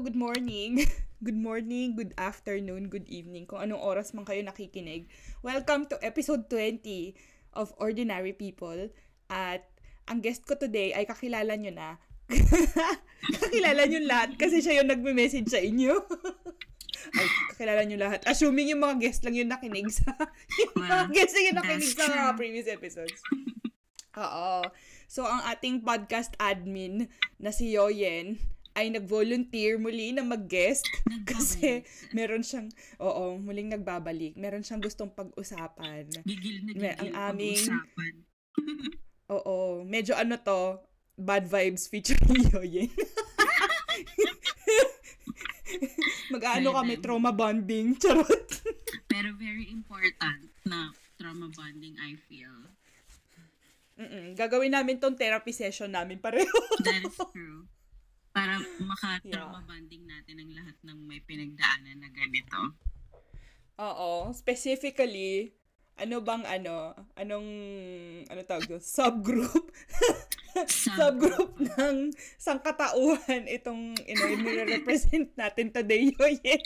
[0.00, 0.80] good morning.
[1.20, 5.04] Good morning, good afternoon, good evening, kung anong oras man kayo nakikinig.
[5.44, 7.12] Welcome to episode 20
[7.52, 8.88] of Ordinary People.
[9.28, 9.68] At
[10.08, 12.00] ang guest ko today ay kakilala nyo na.
[13.36, 15.92] kakilala nyo lahat kasi siya yung nagme-message sa inyo.
[17.20, 18.24] ay, kakilala nyo lahat.
[18.24, 20.16] Assuming yung mga guest lang yung nakinig sa...
[20.56, 23.20] yung mga guest lang yung nakinig sa mga previous episodes.
[24.16, 24.64] Oo.
[25.04, 28.40] So, ang ating podcast admin na si Yoyen
[28.80, 30.88] ay nag-volunteer muli na mag-guest
[31.28, 31.84] kasi
[32.16, 34.40] meron siyang, oo, muling nagbabalik.
[34.40, 36.08] Meron siyang gustong pag-usapan.
[36.24, 38.14] Gigil na gigil ang aming- pag-usapan.
[39.30, 40.82] Oo, medyo ano to,
[41.14, 42.90] bad vibes featuring Yoyen.
[46.34, 47.94] Mag-ano kami, trauma bonding.
[47.94, 48.48] Charot.
[49.06, 52.74] Pero very important na trauma bonding, I feel.
[54.00, 54.34] Mm-mm.
[54.34, 56.50] Gagawin namin tong therapy session namin pareho.
[56.82, 57.70] That is true.
[58.30, 62.78] Para maka-trauma bonding natin ang lahat ng may pinagdaanan na ganito.
[63.80, 65.56] Oo, specifically,
[65.98, 67.48] ano bang ano, anong,
[68.28, 69.72] ano tawag doon, subgroup,
[70.94, 76.64] subgroup ng sangkatauhan itong, you know, nire-represent natin today, Yoyen.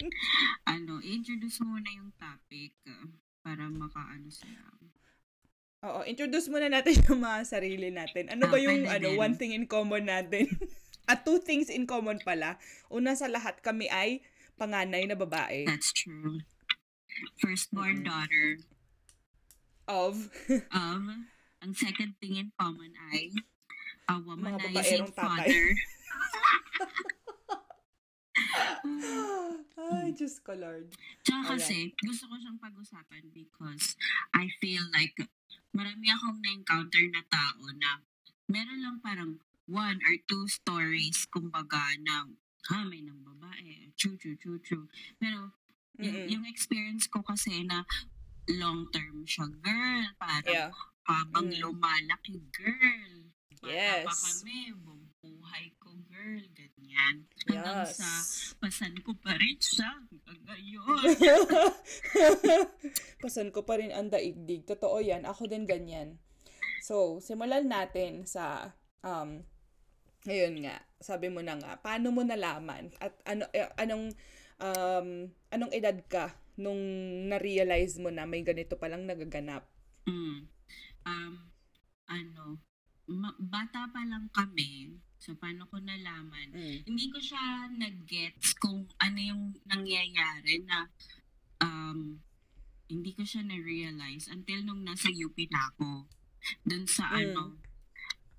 [0.69, 3.09] Ano, introduce muna yung topic uh,
[3.43, 4.61] para makaano sila.
[5.85, 8.33] Oo, introduce muna natin yung mga sarili natin.
[8.33, 10.49] Ano ba Ah, yung, ano, one thing in common natin?
[11.05, 12.57] At two things in common pala.
[12.89, 14.25] Una sa lahat, kami ay
[14.57, 16.41] panganay na babae That's true.
[17.39, 18.09] Firstborn Mm-mm.
[18.09, 18.47] daughter
[19.87, 20.33] of
[20.73, 21.01] of,
[21.61, 23.31] ang second thing in common ay
[24.09, 25.65] a womanizing father.
[29.85, 30.93] Ay, Diyos ko, Lord.
[31.25, 33.97] Tsaka kasi, gusto ko siyang pag-usapan because
[34.33, 35.15] I feel like
[35.75, 37.99] marami akong na-encounter na tao na
[38.47, 42.29] meron lang parang one or two stories, kumbaga, na
[42.69, 44.89] ha, may nang babae, chu chu chu chu.
[45.17, 45.53] Pero,
[45.97, 46.29] y- Mm-mm.
[46.29, 47.85] yung experience ko kasi na
[48.49, 50.71] long-term siya, girl, parang Yeah.
[51.05, 51.61] habang Mm.
[51.61, 53.29] lumalaki, girl.
[53.65, 54.21] Bata pa Yes.
[54.21, 57.25] kami, buong buhay ko, girl, ganyan.
[57.49, 57.97] Hanggang Yes.
[57.97, 58.09] sa
[58.61, 61.05] pasan ko pa rin siya hanggang ngayon.
[63.25, 64.69] Pasan ko pa rin ang daigdig.
[64.69, 65.25] Totoo yan.
[65.25, 66.21] Ako din ganyan.
[66.85, 69.41] So, simulan natin sa, um,
[70.25, 72.89] ngayon nga, sabi mo na nga, paano mo nalaman?
[72.97, 74.17] At ano, eh, anong,
[74.57, 75.09] um,
[75.53, 76.81] anong edad ka nung
[77.29, 79.69] na-realize mo na may ganito palang nagaganap?
[80.09, 80.49] Mm.
[81.05, 81.35] Um,
[82.09, 82.65] ano,
[83.05, 84.97] ma- bata pa lang kami.
[85.21, 86.57] So, paano ko nalaman?
[86.57, 86.89] Mm.
[86.89, 90.89] Hindi ko siya nag-gets kung ano yung nangyayari na
[91.61, 92.17] um,
[92.89, 96.09] hindi ko siya na-realize until nung nasa UP na ako.
[96.65, 97.21] Dun sa Mm.
[97.21, 97.43] ano,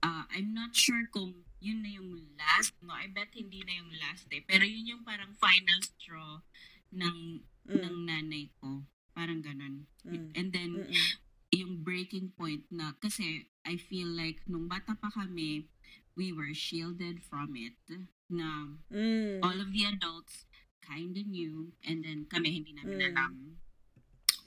[0.02, 2.78] ah, I'm not sure kung yun na yung last.
[2.80, 4.46] No, I bet hindi na yung last eh.
[4.46, 6.46] Pero yun yung parang final straw
[6.94, 7.82] ng, Mm.
[7.82, 8.86] ng nanay ko.
[9.12, 9.90] Parang ganun.
[10.06, 10.30] Mm.
[10.38, 11.10] And then, Mm-mm.
[11.50, 15.66] yung breaking point na kasi I feel like nung bata pa kami
[16.14, 17.80] we were shielded from it
[18.28, 19.40] na Mm.
[19.40, 20.46] all of the adults
[20.84, 23.08] kind of knew and then kami hindi namin Mm.
[23.10, 23.34] alam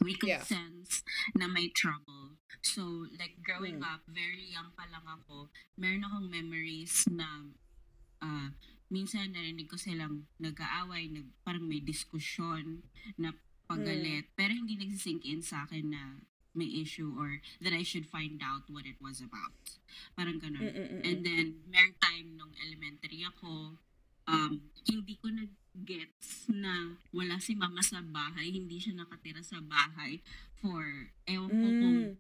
[0.03, 0.45] we could Yeah.
[0.45, 1.03] sense
[1.35, 3.89] na may trouble so like growing Mm.
[3.89, 5.49] up very young pa lang ako
[5.79, 7.49] meron akong memories na
[8.23, 8.51] ah,
[8.89, 12.83] minsan narinig ko silang nag-aaway nag, parang may diskusyon
[13.21, 13.35] na
[13.69, 16.03] pagalit pero hindi nagsisink in sa akin na
[16.57, 19.79] may issue or that I should find out what it was about.
[20.19, 20.67] Parang ganun.
[20.67, 21.07] Mm-mm-mm.
[21.07, 23.79] And then, meron time nung elementary ako,
[24.29, 24.53] um,
[24.85, 30.21] hindi ko nag-gets na wala si mama sa bahay, hindi siya nakatira sa bahay
[30.55, 30.85] for,
[31.25, 32.15] ewan ko kung Mm.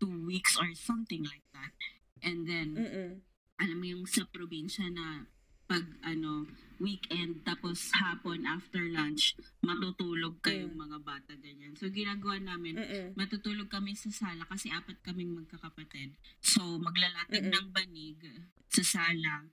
[0.00, 1.76] two weeks or something like that.
[2.24, 3.10] And then, Mm-mm.
[3.56, 5.28] alam mo yung sa probinsya na
[5.70, 6.50] pag ano
[6.82, 11.76] weekend tapos hapon after lunch matutulog kayong mga bata ganyan.
[11.78, 13.14] So ginagawa namin Mm-mm.
[13.14, 16.10] matutulog kami sa sala kasi apat kaming magkakapatid.
[16.42, 17.54] So maglalatag Mm-mm.
[17.54, 18.18] ng banig
[18.66, 19.46] sa sala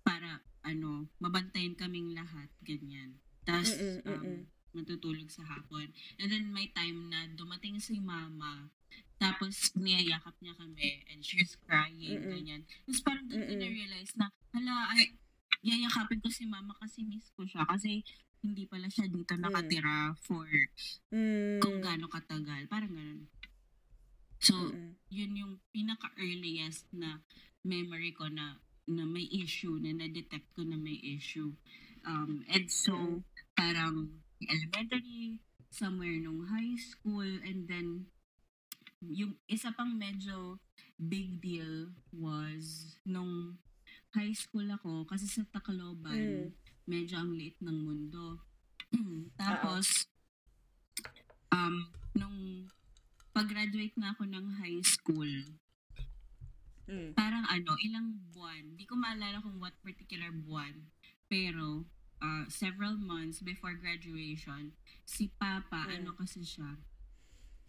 [0.00, 3.18] para ano mabantayan kaming lahat ganyan.
[3.44, 5.92] Tapos Mm-mm, um, matutulog sa hapon.
[6.22, 8.70] And then may time na dumating si mama
[9.18, 12.30] tapos niyayakap niya kami and she's crying, Mm-mm.
[12.30, 12.62] ganyan.
[12.86, 15.18] Tapos parang doon ko na-realize na, hala, ay,
[15.62, 17.66] yayakapin ko si mama kasi miss ko siya.
[17.66, 18.02] Kasi
[18.42, 20.46] hindi pala siya dito nakatira for
[21.10, 21.58] Mm.
[21.58, 22.70] kung gaano katagal.
[22.70, 23.26] Parang ganun.
[24.38, 24.94] So, Mm-mm.
[25.10, 27.18] yun yung pinaka-earliest na
[27.66, 31.52] memory ko na na may issue, na na-detect ko na may issue.
[32.08, 33.20] Um, and so, Mm.
[33.52, 38.08] parang elementary, somewhere nung high school, and then
[39.04, 40.56] yung isa pang medyo
[40.96, 43.58] big deal was nung
[44.14, 46.48] high school ako, kasi sa Tacloban, Mm.
[46.88, 48.40] medyo ang liit ng mundo.
[49.40, 50.08] Tapos,
[51.52, 52.64] um, nung
[53.32, 55.28] pag-graduate na ako ng high school,
[56.88, 57.12] Mm.
[57.12, 60.88] parang ano, ilang buwan, di ko maalala kung what particular buwan,
[61.28, 61.84] pero
[62.24, 64.72] uh, several months before graduation,
[65.04, 65.92] si Papa, Mm.
[66.00, 66.80] ano kasi siya,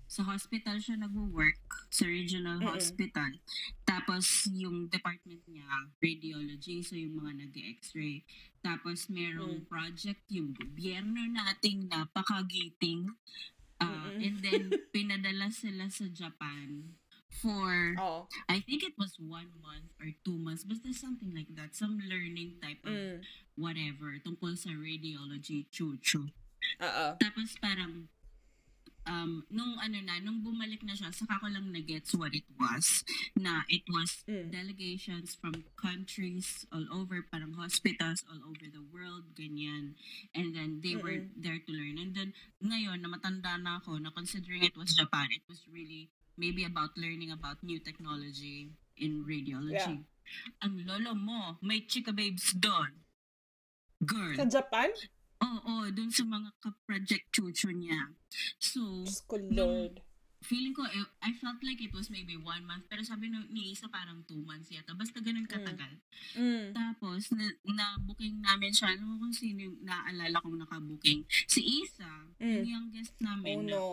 [0.10, 1.62] sa hospital siya nag-work,
[1.94, 2.74] sa regional Mm-mm.
[2.74, 3.30] hospital.
[3.86, 5.70] Tapos, yung department niya,
[6.02, 8.26] radiology, so yung mga nag-x-ray.
[8.60, 9.70] Tapos, merong Mm.
[9.70, 13.14] project yung gobyerno nating napakagiting.
[13.78, 14.26] Uh, Mm-mm.
[14.26, 14.64] and then,
[14.94, 16.98] pinadala sila sa Japan
[17.30, 18.26] for Oo.
[18.50, 21.78] I think it was one month or two months, but there's something like that.
[21.78, 23.22] Some learning type of Mm.
[23.54, 26.34] whatever tungkol sa radiology, chuchu.
[26.82, 27.06] Oo.
[27.16, 28.10] Tapos parang,
[29.08, 33.04] um, nung ano na, nung bumalik na siya, saka ko lang na-gets what it was.
[33.38, 34.52] Na it was Mm.
[34.52, 39.96] delegations from countries all over, parang hospitals all over the world, ganyan.
[40.36, 41.34] And then they were Mm-mm.
[41.40, 41.98] there to learn.
[41.98, 42.30] And then
[42.62, 46.10] ngayon, na matanda na ako, na considering it was Japan, it was really
[46.40, 50.08] maybe about learning about new technology in radiology.
[50.62, 53.04] Ang lolo mo, may chika babes doon.
[54.00, 54.36] Girl.
[54.40, 54.88] Sa Japan?
[55.40, 58.12] Oo, dun sa mga ka-project chucho niya.
[58.60, 60.04] So, ko, Lord.
[60.40, 63.72] feeling ko, eh, I felt like it was maybe one month, pero sabi no, ni
[63.72, 64.96] Isa parang two months yata.
[64.96, 66.00] Basta ganun katagal.
[66.36, 66.72] Mm.
[66.72, 68.96] Tapos, na, na-booking namin siya.
[68.98, 71.24] Mo kung sino yung naalala kong nakabooking?
[71.46, 72.48] Si Isa, Mm.
[72.56, 73.68] yung youngest Oh, namin.
[73.68, 73.86] na- no.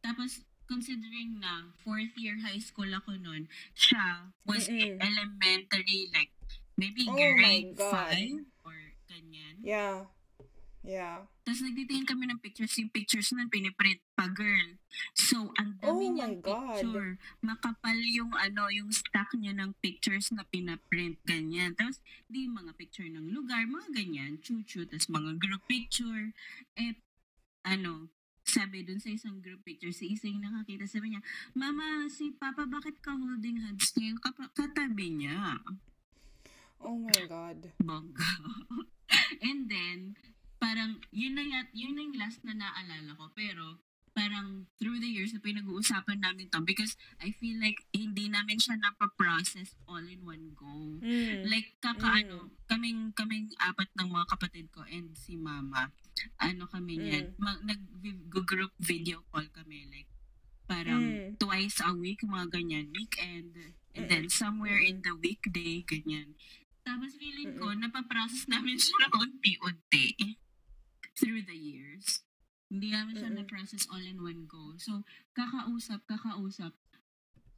[0.00, 3.44] Tapos, considering na fourth year high school ako noon,
[3.76, 4.96] siya was Mm-mm.
[4.96, 6.32] elementary, like,
[6.76, 7.92] maybe Oh grade my God.
[7.92, 9.60] 5 or ganyan.
[9.60, 10.08] Yeah.
[10.84, 11.24] Yeah.
[11.48, 12.76] Tapos nagtitingin kami ng pictures.
[12.76, 14.76] Yung pictures nun, piniprint pa, girl.
[15.16, 16.76] So, ang dami Oh niyang God.
[16.76, 17.16] picture.
[17.40, 21.72] Makapal yung, ano, yung stack niya ng pictures na pinaprint, ganyan.
[21.72, 24.84] Tapos, di mga picture ng lugar, mga ganyan, chuchu.
[24.84, 26.36] Tapos, mga group picture.
[26.76, 27.00] Eh,
[27.64, 28.12] ano,
[28.44, 31.24] sabi dun sa isang group picture, si Isa yung nakakita, sabi niya,
[31.56, 34.12] Mama, si Papa, bakit ka holding hands niya?
[34.12, 34.20] Yung
[34.52, 35.64] katabi niya.
[36.84, 37.72] Oh my God.
[37.80, 38.32] Bongga.
[39.48, 40.20] And then,
[40.64, 43.28] parang, yun na, yat, yun na yung last na naalala ko.
[43.36, 43.84] Pero,
[44.14, 48.78] parang through the years na pinag-uusapan namin to because I feel like hindi namin siya
[48.78, 51.02] napaprocess all in one go.
[51.02, 51.50] Mm.
[51.50, 55.90] Like, kakaano, kaming, kaming apat ng mga kapatid ko and si mama,
[56.38, 60.08] ano kami niyan, ma- nag-group video call kami, like,
[60.64, 61.28] parang Mm.
[61.36, 66.38] twice a week, mga ganyan, weekend, and then somewhere in the weekday, ganyan.
[66.86, 70.38] Tapos feeling ko, napaprocess namin siya ng unti-unti
[71.14, 72.26] through the years.
[72.68, 74.74] Hindi namin siya na-process all in one go.
[74.82, 75.06] So,
[75.38, 76.74] kakausap, kakausap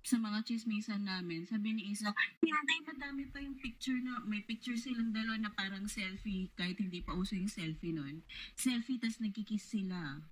[0.06, 4.78] sa mga chismisan namin, sabi ni Isa, hindi, madami pa yung picture na, may picture
[4.78, 8.22] silang dalawa na parang selfie, kahit hindi pa uso yung selfie nun.
[8.54, 10.22] Selfie, tas nagkikiss sila.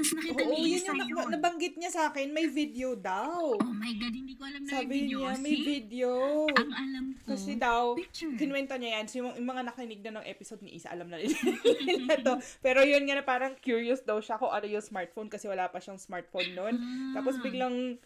[0.00, 1.12] Tas nakita Oo, ni yun Isa yung yun.
[1.12, 2.32] nak- nabanggit niya sa akin.
[2.32, 3.52] May video daw.
[3.52, 5.18] Oh my God, hindi ko alam na may Sabi video.
[5.20, 5.62] niya, may See?
[5.62, 6.10] video.
[6.48, 8.32] Ang alam ko, Kasi daw, picture.
[8.34, 9.04] kinwento niya yan.
[9.06, 11.36] So, yung, yung mga nakinig na ng episode ni Isa, alam na nila
[11.84, 12.34] nila to.
[12.58, 15.76] Pero yun nga na parang curious daw siya kung ano yung smartphone kasi wala pa
[15.76, 16.74] siyang smartphone noon.
[16.74, 17.20] Ah.
[17.20, 18.00] Tapos biglang,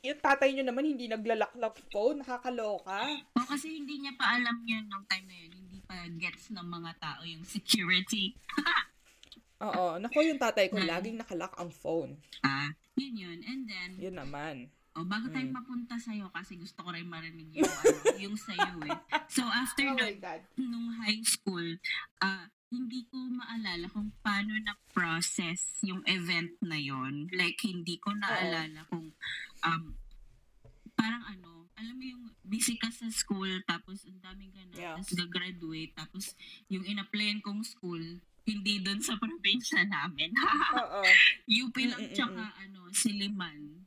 [0.00, 2.22] yung tatay niyo naman hindi naglalak-lock phone.
[2.22, 3.02] Nakakaloka.
[3.34, 5.50] O kasi hindi niya pa alam yun nung time na yun.
[5.52, 8.30] Hindi pa gets ng mga tao yung security.
[9.60, 10.00] Oo.
[10.00, 10.88] Nako, yung tatay ko, Mm.
[10.88, 12.16] laging nakalock ang phone.
[12.40, 13.38] Ah, yun yun.
[13.44, 14.72] And then, Yun naman.
[14.96, 15.54] oh, bago tayo Mm.
[15.54, 17.92] mapunta sa'yo, kasi gusto ko rin marinig yung, ano,
[18.24, 18.96] yung sa'yo eh.
[19.28, 20.16] So, after Oh nun,
[20.56, 21.76] nung high school,
[22.18, 27.28] ah, hindi ko maalala kung paano na-process yung event na yon.
[27.30, 29.12] Like, hindi ko naalala kung,
[29.60, 29.82] um,
[30.94, 34.94] parang ano, alam mo yung busy ka sa school, tapos ang daming ganun, Yeah.
[34.96, 36.36] tapos gagraduate, tapos
[36.68, 40.32] yung in-applyan kong school, hindi doon sa probinsya namin.
[40.80, 41.00] Oo.
[41.46, 42.16] UP lang Mm-mm-mm.
[42.16, 43.86] tsaka ano, Siliman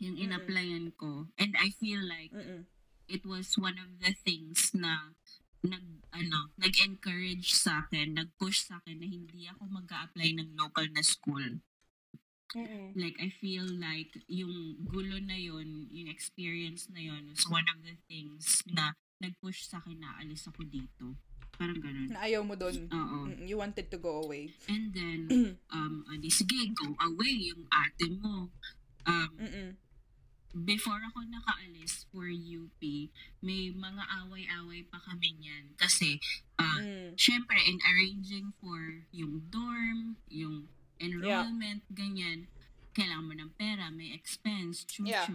[0.00, 0.24] yung Mm-mm.
[0.32, 1.28] in-applyan ko.
[1.36, 2.64] And I feel like Mm-mm.
[3.06, 5.12] it was one of the things na
[5.60, 11.04] nag ano, nag-encourage sa akin, nag-push sa akin na hindi ako mag-a-apply ng local na
[11.04, 11.60] school.
[12.56, 12.96] Mm-mm.
[12.98, 17.78] Like I feel like yung gulo na yon, yung experience na yon is one of
[17.86, 21.14] the things na nag-push sa akin na alis ako dito.
[21.60, 22.08] Parang ganun.
[22.08, 22.88] Na ayaw mo doon.
[22.88, 23.18] Oo.
[23.28, 24.48] Mm, You wanted to go away.
[24.64, 25.20] And then,
[25.76, 28.48] um, adi, sige, go away yung ate mo.
[29.04, 29.68] Um, Mm-mm.
[30.50, 32.80] before ako nakaalis for UP,
[33.38, 35.76] may mga away-away pa kami niyan.
[35.76, 36.16] Kasi,
[36.56, 37.12] ah, Mm.
[37.14, 40.64] syempre, in arranging for yung dorm, yung
[40.96, 42.48] enrollment, ganyan,
[42.92, 45.12] kailangan mo ng pera, may expense, chuchu.
[45.12, 45.28] Yeah.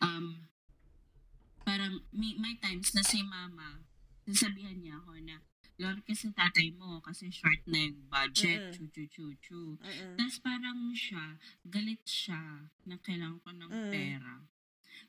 [0.00, 0.46] Um,
[1.60, 3.82] parang, may, may times na si mama,
[4.28, 5.40] sasabihan niya ako na,
[5.78, 8.90] loan ka sa tatay mo kasi short na yung budget, Mm-mm.
[8.92, 9.60] chu chu chu.
[9.78, 10.18] Mm-mm.
[10.18, 13.90] Tapos parang siya, galit siya na kailangan ko ng Mm.
[13.90, 14.34] pera.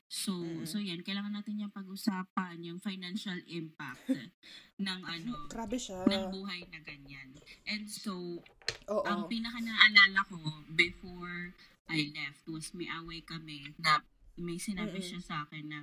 [0.06, 0.66] So, Mm-mm.
[0.66, 4.06] so yan, kailangan natin yung pag-usapan, yung financial impact
[4.86, 6.06] ng ano, Grabe siya.
[6.06, 7.34] ng buhay na ganyan.
[7.66, 8.38] And so,
[8.86, 9.04] Oo.
[9.06, 10.38] ang pinaka naalala ko
[10.72, 11.54] before
[11.90, 14.02] I left was may away kami na
[14.38, 15.10] may sinabi Mm-mm.
[15.10, 15.80] siya sa akin na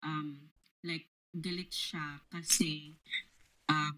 [0.00, 0.46] um,
[0.86, 2.92] like, galit siya kasi
[3.66, 3.96] um,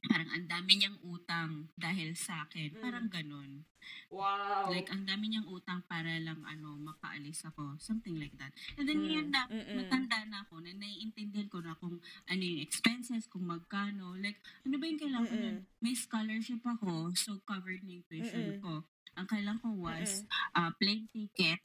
[0.00, 2.72] parang ang dami niyang utang dahil sa akin.
[2.80, 3.68] Parang ganun.
[4.08, 4.70] wow.
[4.70, 7.76] Like, ang dami niyang utang para lang, ano, makaalis ako.
[7.76, 8.50] Something like that.
[8.78, 9.10] And then, Mm.
[9.10, 9.76] yun na, Mm-mm.
[9.76, 14.16] matanda na ako, na naiintindihan ko na kung ano yung expenses, kung magkano.
[14.16, 15.58] Like, ano ba yung kailangan ko nun?
[15.78, 18.62] May scholarship ako, so covered na yung tuition Mm-mm.
[18.62, 18.72] ko.
[19.14, 20.22] Ang kailangan ko was
[20.54, 21.60] uh, plane ticket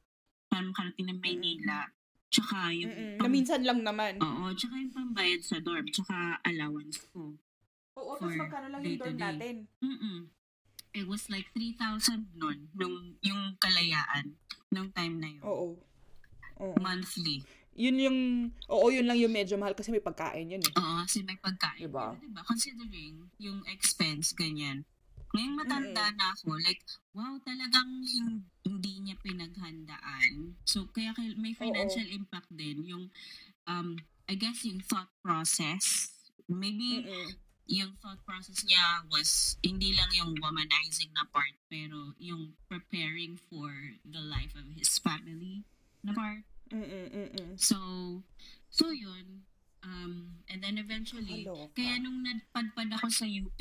[0.50, 1.88] para makarating ng Maynila.
[2.29, 2.91] Tsaka yung,
[3.22, 3.29] Mm-mm.
[3.32, 4.20] minsan lang naman.
[4.20, 7.38] oo, tsaka yung pambayad sa dorm, tsaka allowance ko.
[7.96, 9.55] Oo, tapos magkano lang yung dorm natin.
[9.79, 10.17] Mm-mm.
[10.96, 14.36] It was like 3,000 nun, nung, yung kalayaan,
[14.72, 15.44] nung time na yun.
[15.44, 15.67] Oo.
[16.60, 16.75] Oo.
[16.79, 17.44] Monthly.
[17.75, 18.20] Yun yung,
[18.72, 20.74] oo, yun lang yung medyo mahal kasi may pagkain yun eh.
[20.79, 21.84] Oo, kasi may pagkain.
[21.84, 22.15] Diba?
[22.15, 24.88] Diba, considering yung expense, ganyan.
[25.36, 26.80] Ngayon matanda na ako, like,
[27.12, 30.56] wow, talagang hin- hindi niya pinaghandaan.
[30.63, 32.88] So, kaya kay- may financial impact din.
[32.88, 33.12] Yung,
[33.68, 34.00] um,
[34.32, 36.08] I guess yung thought process,
[36.48, 37.36] maybe Mm-mm.
[37.68, 43.70] yung thought process niya was hindi lang yung womanizing na part, pero yung preparing for
[44.08, 45.68] the life of his family
[46.00, 46.48] na part.
[46.72, 47.12] Mm-mm.
[47.12, 47.60] Mm-mm.
[47.60, 47.77] So,
[48.72, 49.44] so yun.
[49.86, 51.77] Um, and then eventually, Nakakaloka.
[51.77, 53.60] kaya nung nagpadpad ako sa UP,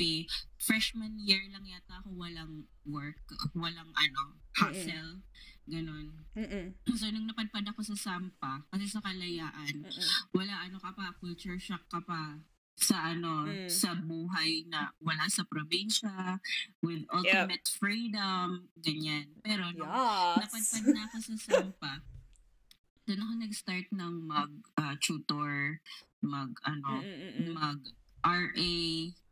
[0.57, 3.21] freshman year lang yata ako walang work,
[3.53, 4.23] walang ano,
[4.57, 5.21] hustle,
[5.69, 6.17] ganun.
[6.33, 6.73] Mm-mm.
[6.89, 10.09] So, nung napadpad ako sa Sampa, kasi sa Kalayaan, Mm-mm.
[10.33, 12.41] wala ano ka pa, culture shock ka pa
[12.75, 13.69] sa ano, Mm.
[13.69, 16.41] sa buhay na wala sa probinsya,
[16.81, 19.29] with ultimate freedom, ganyan.
[19.39, 20.41] Pero nung Yes.
[20.41, 21.93] napadpad na ako sa Sampa,
[23.05, 25.77] doon ako nag-start ng mag-tutor,
[26.25, 27.53] mag, ano, Mm-mm.
[27.53, 27.79] mag
[28.25, 28.73] RA,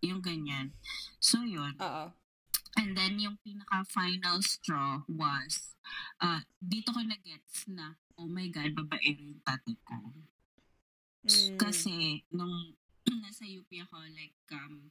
[0.06, 0.78] yung ganyan.
[1.18, 1.74] So, yun.
[1.82, 2.14] Oo.
[2.78, 5.74] And then, yung pinaka-final straw was,
[6.22, 9.98] uh, dito ko na-gets na, oh my God, babaero yung tatay ko.
[11.26, 11.58] Mm.
[11.58, 12.78] Kasi, nung
[13.24, 14.90] nasa UP ako, like, um,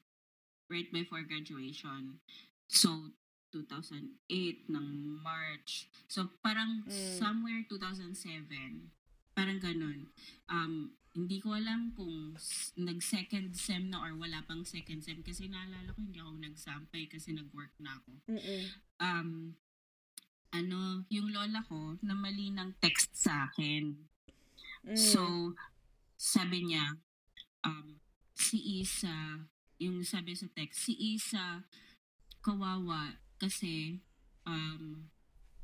[0.67, 2.19] right before graduation,
[2.67, 3.15] so,
[3.53, 4.89] 2008 ng
[5.21, 5.87] March.
[6.09, 7.19] So, parang Mm.
[7.21, 8.89] somewhere 2007,
[9.37, 10.09] parang ganun.
[10.49, 12.33] Um, hindi ko alam kung
[12.81, 17.37] nag-second sem na or wala pang second sem kasi naalala ko hindi ako nagsampay kasi
[17.37, 18.13] nag-work na ako.
[18.33, 18.63] Mm-mm.
[18.97, 19.31] Um,
[20.53, 23.97] ano, yung lola ko na mali ng text sa akin.
[24.85, 24.97] Mm.
[24.97, 25.53] So,
[26.17, 26.97] sabi niya,
[27.65, 28.01] um,
[28.37, 29.49] si Isa,
[29.81, 31.65] yung sabi sa text, si Isa,
[32.45, 34.01] kawawa, kasi,
[34.45, 35.09] um,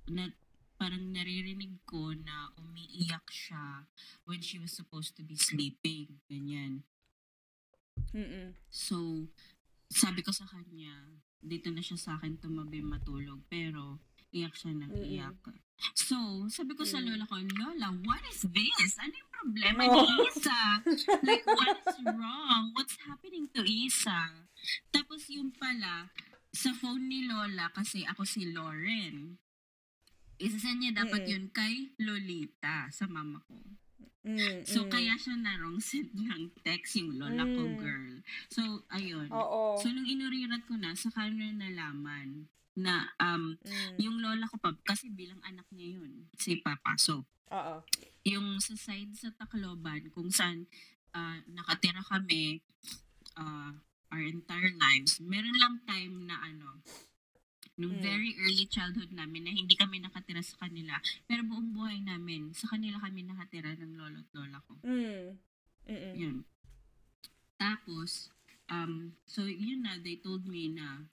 [0.09, 0.33] na,
[0.78, 3.85] parang naririnig ko na umiiyak siya
[4.25, 6.23] when she was supposed to be sleeping.
[6.30, 6.87] Ganyan.
[8.14, 8.54] Mm-mm.
[8.70, 9.26] So,
[9.90, 13.99] sabi ko sa kanya, dito na siya sa akin tumabi matulog, pero
[14.30, 15.11] iyak siya ng Mm-mm.
[15.18, 15.38] iyak.
[15.94, 18.99] So, sabi ko sa lola ko, Lola, what is this?
[18.99, 20.02] Ano yung problema Oh.
[20.02, 20.82] ni Isa?
[21.23, 22.64] like, what is wrong?
[22.75, 24.47] What's happening to Isa?
[24.90, 26.11] Tapos yung pala,
[26.50, 29.38] sa phone ni Lola, kasi ako si Lauren,
[30.38, 31.33] isa niya dapat Mm-mm.
[31.35, 33.59] yun kay Lolita, sa mama ko.
[34.23, 34.90] Mm, So, mm.
[34.90, 37.76] kaya siya na wrong send ng text yung lola ko, Mm.
[37.78, 38.14] girl.
[38.50, 39.30] So, ayun.
[39.30, 39.78] Oo.
[39.78, 43.95] So, nung inurirat ko na, sa kanya nalaman na um, Mm.
[43.99, 46.95] yung lola ko pa, kasi bilang anak niya yun, si Papa.
[46.99, 47.83] So, Oo.
[48.23, 50.68] yung sa side sa Tacloban, kung saan
[51.11, 52.61] ah, nakatira kami
[53.35, 53.73] ah,
[54.12, 56.85] our entire lives, meron lang time na ano,
[57.78, 58.02] nung Mm.
[58.02, 60.99] very early childhood namin na hindi kami nakatira sa kanila.
[61.25, 64.75] Pero buong buhay namin, sa kanila kami nakatira ng lolo at lola ko.
[64.82, 65.38] Mm.
[65.88, 66.14] Mm-mm.
[66.18, 66.37] Yun.
[67.58, 68.30] Tapos,
[68.68, 71.06] um, so yun na, they told me na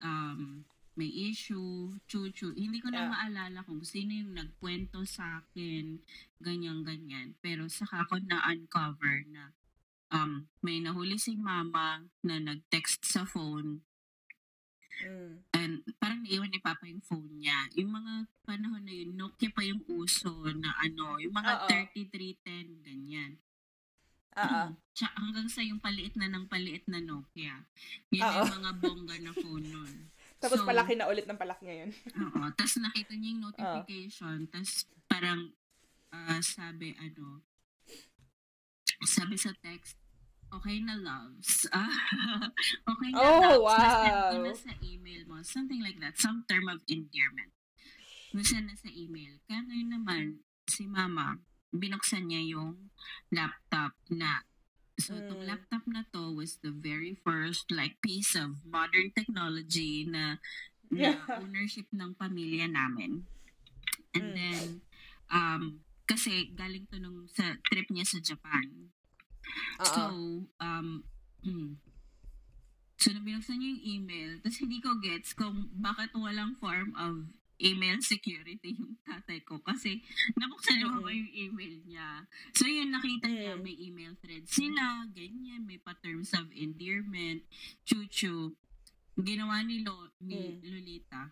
[0.00, 0.64] um,
[0.94, 2.52] may issue, chuchu.
[2.52, 3.12] Hindi ko na Yeah.
[3.12, 5.98] maalala kung sino yung nagkwento sa akin,
[6.38, 7.34] ganyan-ganyan.
[7.40, 9.54] Pero saka ko na-uncover na
[10.12, 13.80] um, may nahuli si mama na nag-text sa phone
[15.02, 15.40] Mm.
[15.56, 17.66] and parang naiwan ni Papa yung phone niya.
[17.74, 21.68] Yung mga panahon na yun, Nokia pa yung uso na ano, yung mga Oo.
[21.68, 23.32] 3310, ganyan.
[24.32, 24.62] Oo.
[24.96, 27.64] Tsaka hanggang sa yung paliit na ng paliit na Nokia.
[28.12, 28.32] Yun Oo.
[28.44, 29.94] yung mga bongga na phone nun.
[30.42, 31.90] Tapos So, palaki na ulit ng palaki ngayon.
[32.26, 32.42] Oo.
[32.56, 34.48] Tapos nakita niya yung notification.
[34.50, 35.52] Tapos parang
[36.10, 37.44] ah, sabi ano,
[39.06, 40.01] sabi sa text,
[40.52, 41.64] okay na loves.
[41.72, 41.88] Ah,
[42.84, 43.80] okay na Oh, loves.
[43.80, 44.44] Nasend ko wow.
[44.44, 45.36] na sa email mo.
[45.42, 46.20] Something like that.
[46.20, 47.52] Some term of endearment.
[48.32, 49.40] Nasend na sa email.
[49.44, 50.24] Kaya ngayon naman,
[50.68, 51.40] si mama,
[51.72, 52.92] binuksan niya yung
[53.32, 54.44] laptop na
[55.00, 55.48] So, itong Mm.
[55.48, 60.36] laptop na to was the very first like piece of modern technology na,
[60.92, 61.24] na Yeah.
[61.42, 63.24] ownership ng pamilya namin.
[64.12, 64.34] And Mm.
[64.36, 64.64] then,
[65.32, 65.62] um,
[66.04, 68.92] kasi galing to nung sa trip niya sa Japan.
[69.84, 70.46] So, Oo.
[70.58, 70.88] um,
[73.00, 77.26] so, nung binuksan niya yung email, tapos hindi ko gets kung bakit walang form of
[77.62, 79.58] email security yung tatay ko.
[79.62, 80.02] Kasi,
[80.34, 80.98] nabuksan niya Mm.
[80.98, 82.08] mm yung email niya.
[82.54, 83.62] So, yun, nakita niya, Mm.
[83.62, 87.46] may email thread sila, ganyan, may pa terms of endearment,
[87.86, 88.54] chuchu.
[89.14, 90.64] Ginawa ni, Lo, ni Mm.
[90.64, 91.30] Lolita,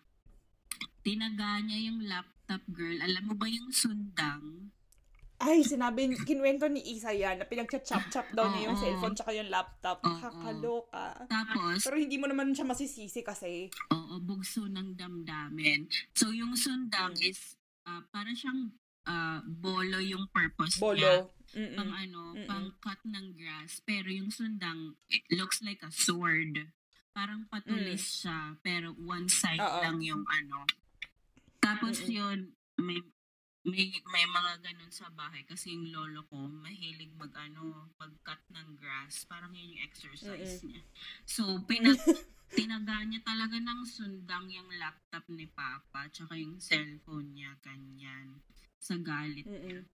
[1.01, 2.99] tinaga niya yung laptop girl.
[3.01, 4.69] Alam mo ba yung sundang?
[5.41, 9.97] Ay, sinabi, kinwento ni Isa yan na pinagcha-chop-chop daw niya yung cellphone tsaka yung laptop.
[9.99, 10.13] Oo.
[10.15, 11.25] Kakaloka.
[11.25, 13.73] Tapos, Pero hindi mo naman siya masisisi kasi.
[13.89, 15.89] Oo, bugso ng damdamin.
[16.13, 17.25] So, yung sundang Mm.
[17.25, 18.69] is, ah, para siyang
[19.01, 20.85] ah, bolo yung purpose niya.
[20.85, 21.13] Bolo.
[21.73, 22.03] Pang Mm-mm.
[22.05, 22.45] ano, Mm-mm.
[22.45, 23.81] pang cut ng grass.
[23.81, 26.69] Pero yung sundang, it looks like a sword.
[27.11, 29.65] Parang patulis siya, pero one side Mm.
[29.65, 29.81] Oo.
[29.81, 30.69] lang yung ano.
[31.57, 32.13] Tapos Mm-mm.
[32.13, 32.39] yun,
[32.77, 33.01] may
[33.61, 38.73] may may mga ganun sa bahay kasi yung lolo ko mahilig mag ano, mag-cut ng
[38.81, 39.29] grass.
[39.29, 40.81] Parang yun yung exercise niya.
[41.29, 42.01] So, pinag
[42.57, 48.41] tinaga niya talaga ng sundang yung laptop ni Papa tsaka yung cellphone niya, ganyan.
[48.81, 49.45] Sa galit.
[49.45, 49.85] Mm-mm.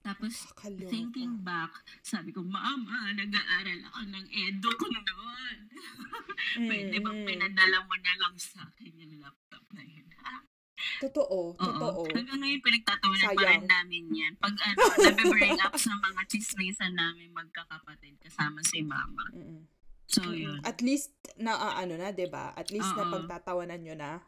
[0.00, 0.88] Tapos, Kakaloka.
[0.88, 5.58] thinking back, sabi ko, Mama, nag-aaral ako ng edo ko noon.
[6.68, 10.08] Pwede bang pinadala mo na lang sa akin yung laptop na yun?
[10.24, 10.40] Ah,
[11.00, 11.54] Totoo.
[11.54, 11.60] Oo.
[11.60, 12.00] Totoo.
[12.12, 13.52] Hanggang ngayon, pinagtatawanan pa Sayang.
[13.52, 14.32] rin namin yan.
[14.36, 19.24] Pag ano, nabibring up sa mga chismisan namin magkakapatid kasama si Mama.
[19.32, 19.64] Mm-mm.
[20.10, 20.58] So, yun.
[20.66, 22.50] At least na ah, ano na, 'di ba?
[22.58, 23.14] At least na Oo.
[23.14, 24.18] pagtatawanan nyo na.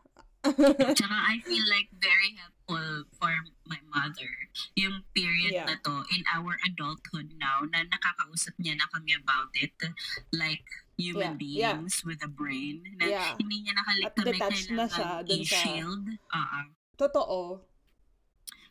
[0.94, 3.30] Tsaka I feel like very helpful for
[3.70, 4.26] my mother
[4.74, 5.70] yung period Yeah.
[5.70, 9.70] na to in our adulthood now na nakakausap niya na kami about it
[10.34, 10.66] like
[11.02, 11.74] human Yeah, yeah.
[11.74, 13.34] beings with a brain na Yeah.
[13.34, 16.04] hindi niya nakalik At kami detached na siya kailangan dun sa- i-shield.
[16.30, 16.60] Oo.
[16.94, 17.40] Totoo.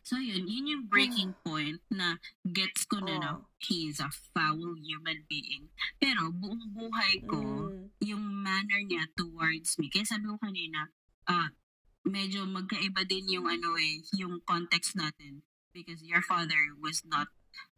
[0.02, 3.46] So yun, yun yung breaking point na gets ko na na Oo.
[3.62, 5.70] he is a foul human being.
[6.02, 7.94] Pero buong buhay ko, Mm.
[8.02, 9.94] yung manner niya towards me.
[9.94, 10.90] Kaya sabi ko kanina,
[11.30, 11.54] ah,
[12.02, 15.46] medyo magkaiba din yung ano eh, yung context natin.
[15.70, 17.30] Because your father was not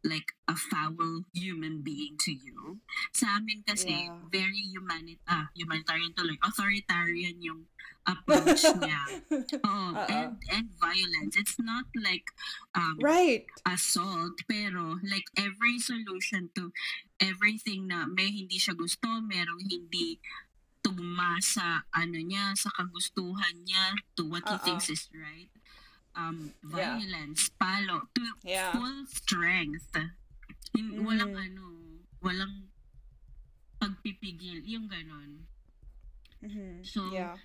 [0.04, 2.80] like a foul human being to you.
[3.16, 4.20] Sa amin kasi, Yeah.
[4.28, 7.64] very humanit ah, humanitarian tuloy, authoritarian yung
[8.04, 9.00] approach niya.
[9.64, 9.96] Oo.
[10.12, 11.40] and, and violence.
[11.40, 12.28] It's not like
[12.76, 13.48] um, Right.
[13.64, 16.68] assault, pero like every solution to
[17.16, 20.20] everything na may hindi siya gusto, merong hindi
[20.84, 24.64] tugma sa ano niya, sa kagustuhan niya, to what he Oo.
[24.68, 25.48] thinks is right.
[26.14, 26.94] Um, Yeah.
[26.94, 28.70] violence, palo, to Yeah.
[28.70, 29.90] full strength.
[30.70, 31.02] Hin- Mm.
[31.02, 31.64] Walang ano,
[32.22, 32.70] walang
[33.76, 35.46] pagpipigil, yung ganon.
[36.40, 36.86] Mhm.
[36.86, 37.36] So, yeah.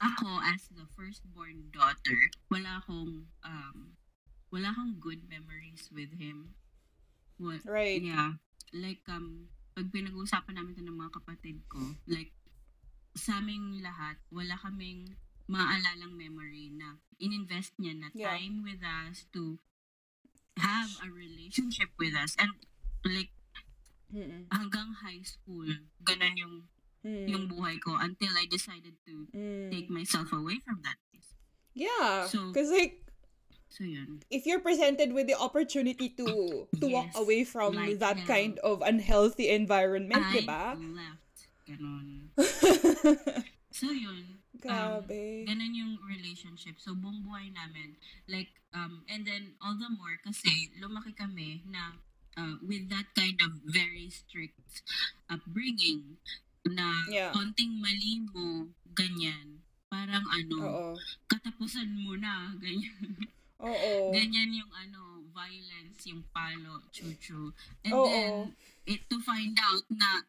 [0.00, 2.16] ako as the firstborn daughter,
[2.48, 4.00] wala akong um
[4.48, 6.56] wala akong good memories with him.
[7.36, 8.00] What, Right.
[8.00, 8.40] Yeah.
[8.72, 12.32] Like um pag pinag-uusapan namin ito ng mga kapatid ko, like
[13.12, 18.32] sa aming lahat, wala kaming maalalang memory na ininvest niya na Yeah.
[18.34, 19.60] time with us to
[20.58, 22.50] have a relationship with us and
[23.04, 23.30] like
[24.10, 24.50] Mm-mm.
[24.50, 25.68] hanggang high school
[26.02, 26.56] ganun yung
[27.00, 27.24] Mm.
[27.32, 29.72] yung buhay ko until I decided to Mm.
[29.72, 31.32] take myself away from that place.
[31.72, 32.28] Yeah.
[32.28, 33.00] So- Because like,
[33.72, 34.20] So yun.
[34.28, 36.26] if you're presented with the opportunity to
[36.76, 38.28] to walk Yes, away from like that hell.
[38.28, 40.76] kind of unhealthy environment, I di ba?
[40.76, 41.36] left.
[41.64, 42.34] Ganon.
[43.72, 44.39] So yun.
[44.60, 45.44] Grabe.
[45.48, 46.76] Ganon yung relationship.
[46.78, 47.96] So buong buhay namin.
[48.28, 51.96] Like, um, and then all the more kasi lumaki kami na
[52.36, 54.84] uh, with that kind of very strict
[55.28, 56.20] upbringing
[56.68, 57.32] na Yeah.
[57.32, 59.64] konting mali mo, ganyan.
[59.88, 60.88] Parang ano, Oo.
[61.26, 63.26] katapusan mo na, ganyan.
[63.60, 64.12] Oo.
[64.12, 67.50] Ganyan yung ano, violence, yung palo, chuchu.
[67.82, 68.06] And Oo.
[68.06, 68.32] then,
[68.86, 70.24] it, to find out na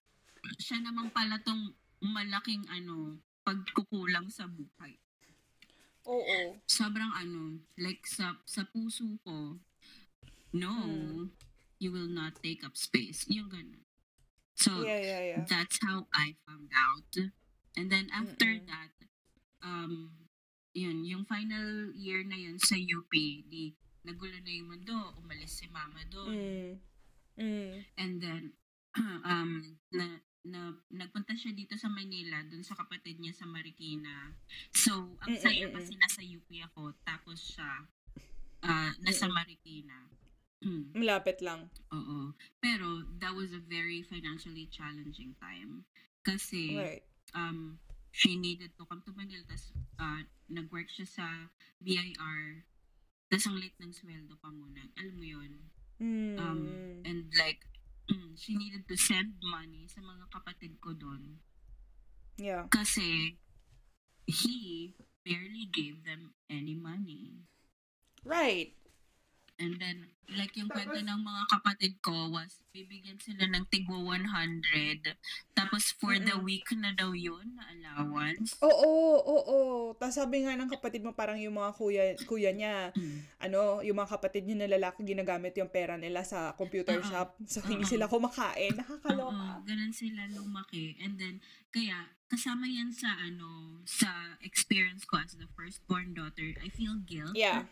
[0.58, 4.97] siya naman pala tong malaking ano, pagkukulang sa buhay.
[6.10, 6.58] Oo.
[6.65, 9.62] Sobrang ano, like sa, sa puso ko,
[10.51, 11.25] no, Hmm.
[11.77, 13.25] you will not take up space.
[13.30, 13.86] Yung ganun.
[14.58, 15.41] So, Yeah, yeah, yeah.
[15.49, 17.13] that's how I found out.
[17.77, 18.67] And then after Mm-mm.
[18.69, 18.93] that,
[19.63, 20.12] um,
[20.73, 23.10] yun, yung final year na yun sa UP,
[23.49, 23.73] di
[24.06, 26.34] nagulo na yung mundo, umalis si mama doon.
[26.34, 26.71] Mm.
[27.41, 27.73] Mm.
[27.97, 28.43] And then,
[29.25, 34.34] um, na, na, nagpunta siya dito sa Manila, dun sa kapatid niya sa Marikina.
[34.73, 37.71] So, ang Mm, saya mm, mm, kasi nasa UP ako, tapos siya,
[38.65, 39.34] ah, nasa Mm.
[39.38, 39.97] Marikina.
[40.62, 41.69] Mm, Malapit lang.
[41.93, 42.34] Oo.
[42.62, 45.86] Pero, that was a very financially challenging time.
[46.21, 47.04] Kasi, Right.
[47.34, 47.77] um,
[48.13, 51.25] she needed to come to Manila, tapos uh, nag-work siya sa
[51.82, 52.65] BIR,
[53.32, 54.84] tapos ang late ng sweldo pa muna.
[54.99, 55.51] Alam mo yun?
[56.01, 56.36] Mm.
[56.38, 56.62] Um,
[57.06, 57.62] and like,
[58.12, 61.39] Mm, she needed to send money sa mga kapatid ko doon.
[62.36, 62.67] yeah.
[62.67, 63.38] Kasi,
[64.28, 64.91] he
[65.24, 67.47] barely gave them any money.
[68.26, 68.76] Right.
[69.62, 69.97] And then,
[70.32, 75.13] like yung kwento ng mga kapatid ko was, bibigyan sila ng tigwa 100.
[75.54, 78.56] Tapos for the week na daw yun, na allowance.
[78.63, 79.58] Oo, oo.
[79.93, 83.19] Tapos sabi nga ng kapatid mo, parang yung mga kuya, kuya niya, Mm.
[83.43, 87.06] ano, yung mga kapatid niya na lalaki, ginagamit yung pera nila sa computer Oo.
[87.06, 87.36] shop.
[87.45, 87.91] So, hindi Oo.
[87.91, 88.74] sila kumakain.
[88.74, 89.62] Oo, Nakakaloka.
[89.67, 90.95] ganun sila lumaki.
[91.04, 96.71] And then, kaya, kasama yan sa, ano, sa experience ko as the firstborn daughter, I
[96.71, 97.36] feel guilt.
[97.36, 97.67] Yeah.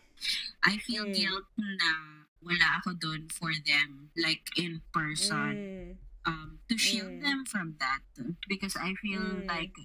[0.63, 1.15] I feel Mm.
[1.15, 1.91] guilt na
[2.39, 5.91] wala ako doon for them, like in person, Mm.
[6.25, 7.23] um, to shield Mm.
[7.23, 8.03] them from that.
[8.47, 9.47] Because I feel Mm.
[9.47, 9.75] like,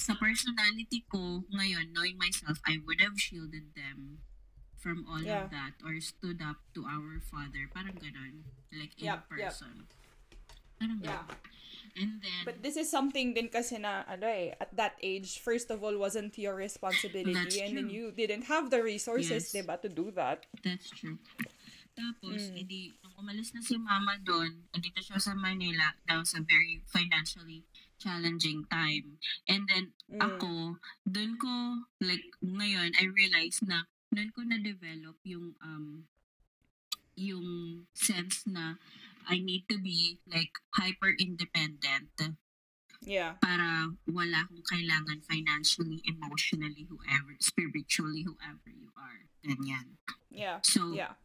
[0.00, 4.24] sa personality ko ngayon, knowing myself, I would have shielded them
[4.80, 5.44] from all Yeah.
[5.44, 7.68] of that or stood up to our father.
[7.68, 8.48] Parang ganun.
[8.72, 9.52] Like in Yep, yep.
[10.80, 11.28] Parang Yeah.
[11.28, 11.38] ganun.
[12.00, 15.68] And then, But this is something din kasi na, ano eh, at that age, first
[15.68, 17.34] of all, wasn't your responsibility.
[17.34, 17.98] That's and then true.
[17.98, 19.52] you didn't have the resources, Yes.
[19.52, 20.46] diba, to do that.
[20.64, 21.18] That's true.
[21.92, 22.56] Tapos, Mm.
[22.56, 26.80] edi, nung umalis na si mama doon, andito siya sa Manila, that was a very
[26.88, 27.66] financially
[28.00, 29.20] challenging time.
[29.44, 30.22] And then, Mm.
[30.24, 36.08] ako, doon ko, like, ngayon, I realized na, doon ko na-develop yung, um,
[37.18, 38.80] yung sense na
[39.28, 42.14] I need to be, like, hyper-independent
[43.00, 43.40] Yeah.
[43.40, 49.24] para wala akong kailangan financially, emotionally, whoever, spiritually, whoever you are.
[49.40, 49.96] Ganyan.
[50.28, 50.60] Yeah.
[50.60, 51.16] So, Yeah.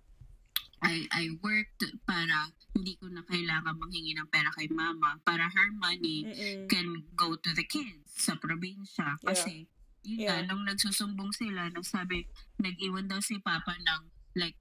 [0.79, 5.69] I I worked para hindi ko na kailangan manghingi ng pera kay mama para her
[5.75, 6.67] money Mm-mm.
[6.71, 9.19] can go to the kids sa probinsya.
[9.19, 9.27] Yeah.
[9.27, 9.67] Kasi,
[10.07, 10.47] yun Yeah.
[10.47, 12.27] nung nagsusumbong sila, nagsabi,
[12.61, 14.01] nag-iwan daw si Papa ng,
[14.39, 14.55] like,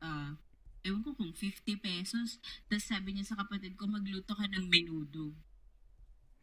[0.00, 0.32] uh,
[0.82, 2.42] ewan ko kung 50 pesos.
[2.66, 5.34] Tapos sabi niya sa kapatid ko, magluto ka ng menudo.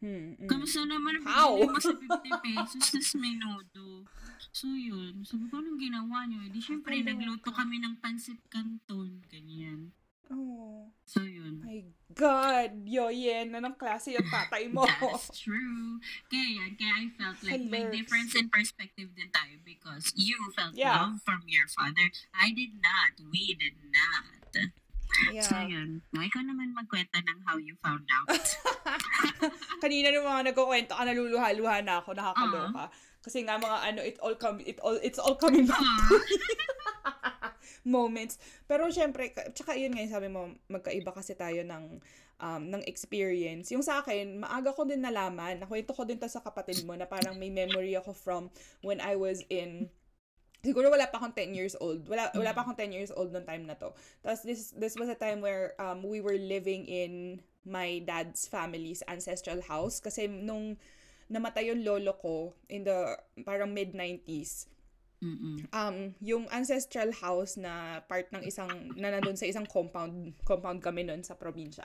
[0.00, 0.48] Hmm, mm.
[0.48, 1.60] Kamusta naman How?
[1.60, 4.08] mo sa 50 pesos tas menudo?
[4.48, 6.48] So yun, sabi ko, anong ginawa niyo?
[6.48, 9.92] Di syempre, nagluto kami ng pansit canton, ganyan.
[10.30, 10.86] Oh.
[11.10, 11.58] So yun.
[11.58, 11.82] My
[12.14, 14.86] God, Yoyen, anong klase yung tatay mo?
[15.02, 15.98] That's true.
[16.30, 17.94] Kaya yan, kaya I felt like may Hilarious.
[17.98, 20.94] difference in perspective din tayo because you felt Yeah.
[21.02, 22.06] love from your father.
[22.30, 23.18] I did not.
[23.26, 24.54] We did not.
[25.42, 25.66] So Yeah.
[25.66, 26.06] yun.
[26.14, 28.30] No, ikaw naman magkwenta ng how you found out.
[29.82, 32.86] Kanina nung mga nagkukwento ka, naluluha-luha na ako, nakakaloka.
[33.20, 36.22] Kasi nga mga ano, it all come, it all, it's all coming back me.
[37.90, 38.38] moments.
[38.70, 41.98] Pero syempre, ka- tsaka yun nga yung sabi mo, magkaiba kasi tayo ng
[42.40, 43.74] um, ng experience.
[43.74, 47.04] Yung sa akin, maaga ko din nalaman, nakwento ko din to sa kapatid mo, na
[47.04, 48.48] parang may memory ako from
[48.80, 49.90] when I was in
[50.60, 52.04] siguro wala pa akong 10 years old.
[52.08, 53.92] Wala wala pa akong 10 years old noong time na to.
[54.20, 59.04] Tapos this this was a time where um we were living in my dad's family's
[59.08, 60.76] ancestral house kasi nung
[61.30, 64.66] namatay yung lolo ko in the parang mid 90s
[65.20, 65.68] Mm-mm.
[65.70, 71.04] um yung ancestral house na part ng isang na nandun sa isang compound compound kami
[71.04, 71.84] noon sa probinsya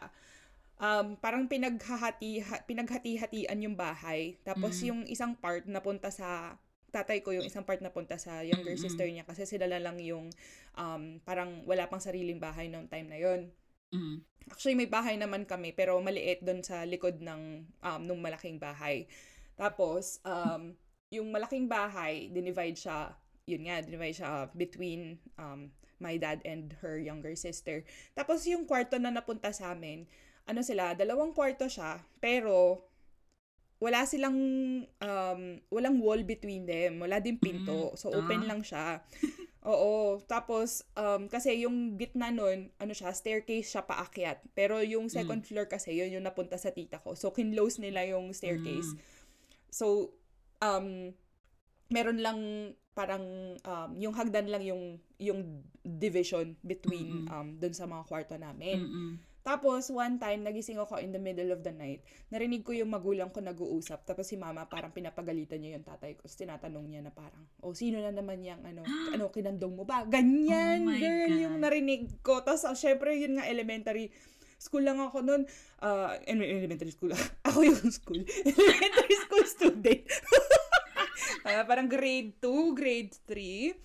[0.80, 4.86] um parang pinaghahati ha- pinaghati-hatian yung bahay tapos Mm.
[4.88, 6.56] yung isang part napunta sa
[6.96, 8.86] tatay ko yung isang part napunta sa younger Mm-mm.
[8.88, 10.32] sister niya kasi sila na lang yung
[10.80, 13.52] um parang wala pang sariling bahay noong time na yon
[13.94, 14.20] Mm.
[14.52, 19.08] Actually, may bahay naman kami, pero maliit doon sa likod ng um, nung malaking bahay.
[19.56, 20.76] Tapos, um,
[21.10, 23.14] yung malaking bahay, dinivide siya,
[23.46, 25.70] yun nga, dinivide siya between um,
[26.02, 27.86] my dad and her younger sister.
[28.18, 30.10] Tapos, yung kwarto na napunta sa amin,
[30.50, 32.86] ano sila, dalawang kwarto siya, pero
[33.78, 34.40] wala silang,
[34.88, 37.06] um, walang wall between them.
[37.06, 37.94] Wala din pinto.
[37.94, 38.50] Mm, So, open ah.
[38.50, 39.06] lang siya.
[39.66, 40.22] Oo.
[40.26, 44.42] Tapos, um, kasi yung gitna nun, ano siya, staircase siya paakyat.
[44.58, 47.14] Pero yung second floor kasi, yun yung napunta sa tita ko.
[47.14, 48.94] So, kinlose nila yung staircase.
[48.94, 49.00] Mm.
[49.70, 50.18] So,
[50.64, 51.14] um,
[51.92, 52.40] meron lang
[52.96, 53.24] parang,
[53.60, 58.80] um, yung hagdan lang yung, yung division between, um, dun sa mga kwarto namin.
[58.82, 59.12] Mm-mm.
[59.46, 62.02] Tapos, one time, nagising ako in the middle of the night.
[62.34, 64.02] Narinig ko yung magulang ko nag-uusap.
[64.02, 66.26] Tapos si mama parang pinapagalitan niya yung tatay ko.
[66.26, 68.82] Tapos tinatanong niya na parang, oh, sino na naman yung ano,
[69.14, 70.02] ano, kinandong mo ba?
[70.10, 71.44] Ganyan, Oh girl, God.
[71.46, 72.42] yung narinig ko.
[72.42, 74.10] Tapos, oh, syempre, yun nga, elementary
[74.58, 75.46] school lang ako noon.
[75.78, 77.14] Uh, elementary school.
[77.48, 78.26] ako yung school.
[78.50, 80.02] elementary school student.
[81.46, 83.78] Ah, parang grade 2, grade 3.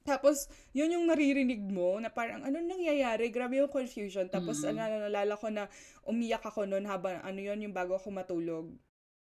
[0.00, 3.28] Tapos, yun yung naririnig mo na parang, anong nangyayari?
[3.28, 4.32] Grabe yung confusion.
[4.32, 4.80] Tapos, Mm.
[4.80, 5.68] ano, nalala ko na
[6.08, 8.72] umiyak ako noon habang, ano yun, yung bago ako matulog.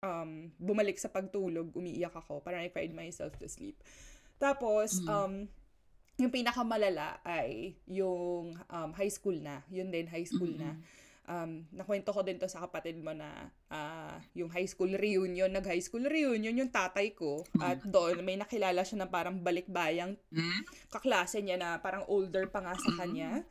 [0.03, 2.43] Um, bumalik sa pagtulog, umiiyak ako.
[2.43, 3.79] Parang I cried myself to sleep.
[4.35, 5.07] Tapos, Mm.
[5.07, 5.33] um,
[6.19, 9.63] yung pinakamalala ay yung um, high school na.
[9.71, 10.75] Yun din, high school na.
[11.25, 15.81] Um, nakwento ko din to sa kapatid mo na ah, yung high school reunion, nag-high
[15.81, 17.41] school reunion, yung tatay ko.
[17.57, 20.61] At doon, may nakilala siya na parang balikbayang Hmm?
[20.89, 23.41] kaklase niya na parang older pa nga sa kanya.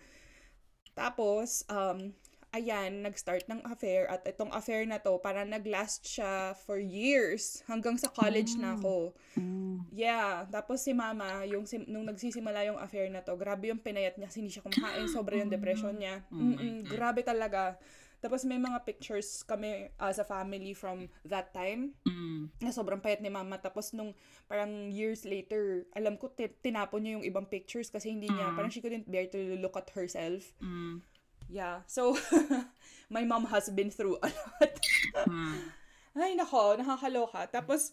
[0.94, 2.14] Tapos, um,
[2.50, 7.98] ayan, nag-start ng affair at itong affair na to, parang nag-last siya for years hanggang
[7.98, 9.10] sa college na ako.
[9.90, 14.14] Yeah, tapos si mama, yung sim- nung nagsisimula yung affair na to, grabe yung pinayat
[14.14, 16.22] niya, hindi siya kumakain, sobra yung depression niya.
[16.30, 17.74] Mm-mm, grabe talaga.
[18.24, 22.48] Tapos may mga pictures kami as a family from that time Mm.
[22.56, 23.60] na sobrang payat ni mama.
[23.60, 24.16] Tapos nung
[24.48, 28.54] parang years later, alam ko ti- tinapon niya yung ibang pictures kasi hindi niya, Ah.
[28.56, 30.56] parang she couldn't bear to look at herself.
[30.64, 31.04] Mm.
[31.52, 31.84] Yeah.
[31.84, 32.16] So,
[33.12, 34.72] my mom has been through a lot.
[35.28, 35.60] Ah.
[36.16, 37.44] Ay, nako, nakakaloka.
[37.52, 37.92] Tapos,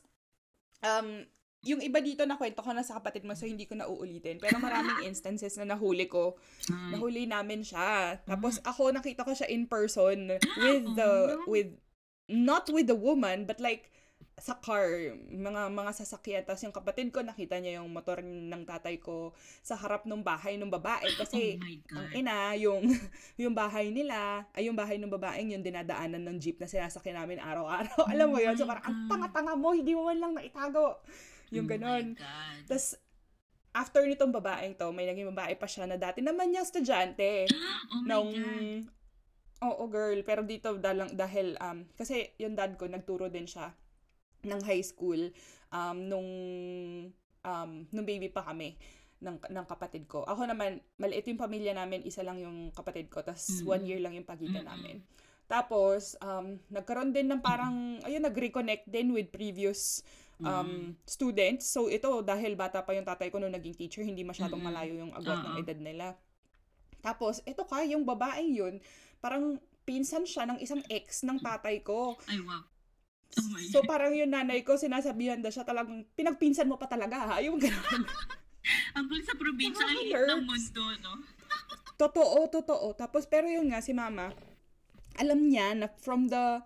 [0.79, 1.27] um,
[1.61, 4.41] yung iba dito na kwento ko na sa kapatid mo so hindi ko na uulitin.
[4.41, 6.33] Pero maraming instances na nahuli ko.
[6.67, 6.97] Ay.
[6.97, 8.17] Nahuli namin siya.
[8.25, 11.45] Tapos ako nakita ko siya in person with the Oh, no.
[11.45, 11.69] with
[12.25, 13.93] not with the woman but like
[14.41, 14.89] sa car,
[15.29, 16.41] mga mga sasakyan.
[16.41, 20.57] Tapos yung kapatid ko nakita niya yung motor ng tatay ko sa harap ng bahay
[20.57, 22.89] ng babae kasi oh ang ina, yung,
[23.41, 27.37] yung bahay nila, ay yung bahay ng babaeng yung dinadaanan ng jeep na sinasakyan namin
[27.37, 28.01] araw-araw.
[28.13, 28.57] Alam mo Oh yun?
[28.57, 31.01] So my parang, ang tanga-tanga mo, hindi mo man lang naitago.
[31.51, 32.05] Yung Oh ganon.
[32.15, 32.61] God.
[32.65, 32.95] Tapos,
[33.75, 37.47] after nitong babaeng to, may naging babae pa siya na dati naman niyang estudyante.
[37.91, 38.87] Oh my nung, God.
[39.61, 43.75] oo girl, pero dito dalang, dahil, um, kasi yung dad ko, nagturo din siya
[44.47, 45.29] ng high school
[45.69, 46.29] um, nung,
[47.45, 48.73] um, nung baby pa kami
[49.21, 50.25] ng, ng kapatid ko.
[50.25, 53.67] Ako naman, maliit yung pamilya namin, isa lang yung kapatid ko, tas Mm.
[53.69, 54.71] one year lang yung pagitan Mm-mm.
[54.71, 54.95] namin.
[55.45, 60.20] Tapos, um, nagkaroon din ng parang, ayun, nag-reconnect din with previous Mm.
[60.43, 60.71] Um,
[61.05, 61.69] students.
[61.69, 64.73] So, ito, dahil bata pa yung tatay ko nung naging teacher, hindi masyadong Mm-mm.
[64.73, 65.61] malayo yung agwat ng Oo.
[65.61, 66.07] edad nila.
[67.01, 68.73] Tapos, ito ka, yung babaeng yun,
[69.17, 72.13] parang pinsan siya ng isang ex ng tatay ko.
[72.29, 72.61] Ay, wow.
[73.31, 77.17] Oh my So, parang yung nanay ko, sinasabihan na siya talagang, pinagpinsan mo pa talaga,
[77.25, 77.35] ha?
[77.41, 78.03] Yung ganun.
[78.97, 80.29] Ang kulit sa probinsya, ang Nakaka-hurts.
[80.29, 81.13] ng mundo, no?
[82.01, 82.87] totoo, totoo.
[82.93, 84.29] Tapos, pero yun nga, si mama,
[85.17, 86.61] alam niya na from the,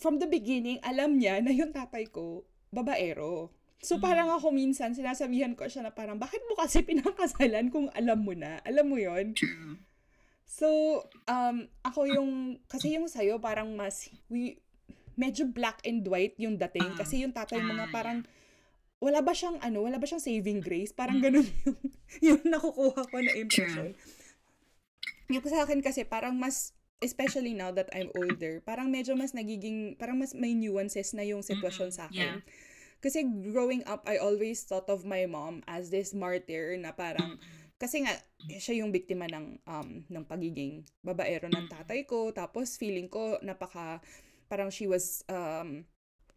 [0.00, 3.52] from the beginning, alam niya na yung tatay ko, babaero.
[3.84, 4.02] So, Mm.
[4.02, 8.32] parang ako minsan, sinasabihan ko siya na parang, bakit mo kasi pinakasalan kung alam mo
[8.32, 8.58] na?
[8.64, 9.36] Alam mo yon.
[10.52, 10.68] So,
[11.32, 14.60] um, ako yung, kasi yung sa'yo, parang mas, we,
[15.16, 16.92] medyo black and white yung dating.
[16.92, 18.18] Ah, kasi yung tatay mo ah, nga parang,
[19.00, 20.92] wala ba siyang, ano, wala ba siyang saving grace?
[20.92, 21.24] Parang Mm.
[21.24, 21.78] ganun yung,
[22.36, 23.96] yung nakukuha ko na impression.
[25.32, 29.98] Yung sa akin kasi, parang mas, especially now that I'm older, parang medyo mas nagiging,
[29.98, 32.38] parang mas may nuances na yung sitwasyon sa akin.
[32.38, 32.70] yeah.
[33.02, 37.34] Kasi growing up, I always thought of my mom as this martyr na parang,
[37.82, 38.14] kasi nga,
[38.46, 42.30] siya yung biktima ng, um, ng pagiging babaero ng tatay ko.
[42.30, 43.98] Tapos, feeling ko, napaka,
[44.46, 45.82] parang she was, um,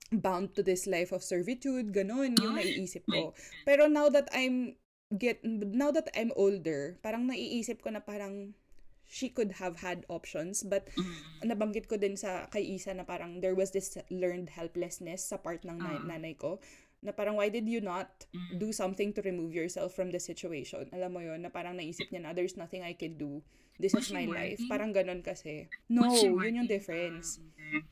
[0.09, 3.37] bound to this life of servitude, ganon, yung naiisip ko.
[3.61, 4.73] Pero now that I'm,
[5.13, 8.57] get, now that I'm older, parang naiisip ko na parang,
[9.05, 11.53] she could have had options, but Mm.
[11.53, 15.61] nabanggit ko din sa kay Isa na parang there was this learned helplessness sa part
[15.63, 16.05] ng na- Ah.
[16.05, 16.57] nanay ko
[17.05, 18.57] na parang why did you not Mm.
[18.57, 20.89] do something to remove yourself from the situation?
[20.89, 23.45] Alam mo yon na parang naisip niya na there's nothing I can do.
[23.77, 24.57] This Was is my life.
[24.65, 25.69] Parang ganon kasi.
[25.85, 27.37] No yun yung difference.
[27.61, 27.83] Ah,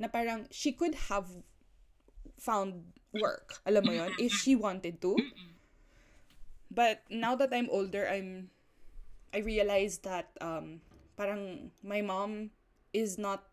[0.00, 1.28] na parang she could have
[2.40, 3.60] found work.
[3.68, 5.12] Alam mo yon if she wanted to.
[6.72, 8.50] But now that I'm older I'm
[9.36, 10.80] I realized that um
[11.12, 12.48] parang my mom
[12.96, 13.44] is not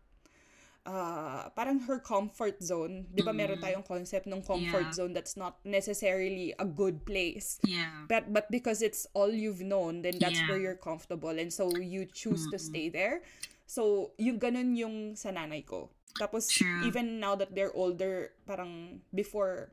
[0.86, 3.08] uh, parang her comfort zone.
[3.12, 3.64] Di ba meron Mm.
[3.64, 4.96] tayong concept ng comfort Yeah.
[4.96, 7.60] zone that's not necessarily a good place.
[7.64, 8.04] Yeah.
[8.08, 10.48] But but because it's all you've known, then that's Yeah.
[10.48, 12.68] where you're comfortable and so you choose to Mm-mm.
[12.68, 13.24] stay there.
[13.64, 15.88] So, yung ganun yung sa nanay ko.
[16.20, 16.84] Tapos, True.
[16.84, 19.72] even now that they're older, parang before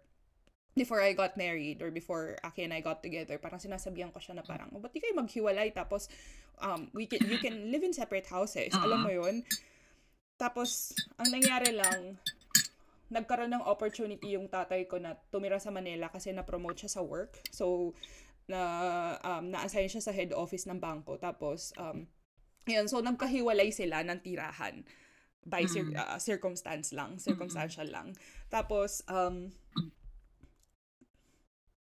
[0.75, 4.39] before I got married or before Aki and I got together, parang sinasabihan ko siya
[4.39, 5.75] na parang, oh, ba't di kayo maghiwalay?
[5.75, 6.07] Tapos,
[6.63, 8.71] um, we can, you can live in separate houses.
[8.71, 8.83] Oo.
[8.87, 9.43] Alam mo yun?
[10.39, 12.17] Tapos, ang nangyari lang,
[13.11, 17.43] nagkaroon ng opportunity yung tatay ko na tumira sa Manila kasi na-promote siya sa work.
[17.51, 17.91] So,
[18.47, 18.59] na
[19.21, 21.19] um, na-assign siya sa head office ng bangko.
[21.19, 22.07] Tapos, um,
[22.63, 24.87] yun, so nagkahiwalay sila ng tirahan
[25.43, 28.15] by cir- uh, circumstance lang, circumstantial lang.
[28.47, 29.51] Tapos, um,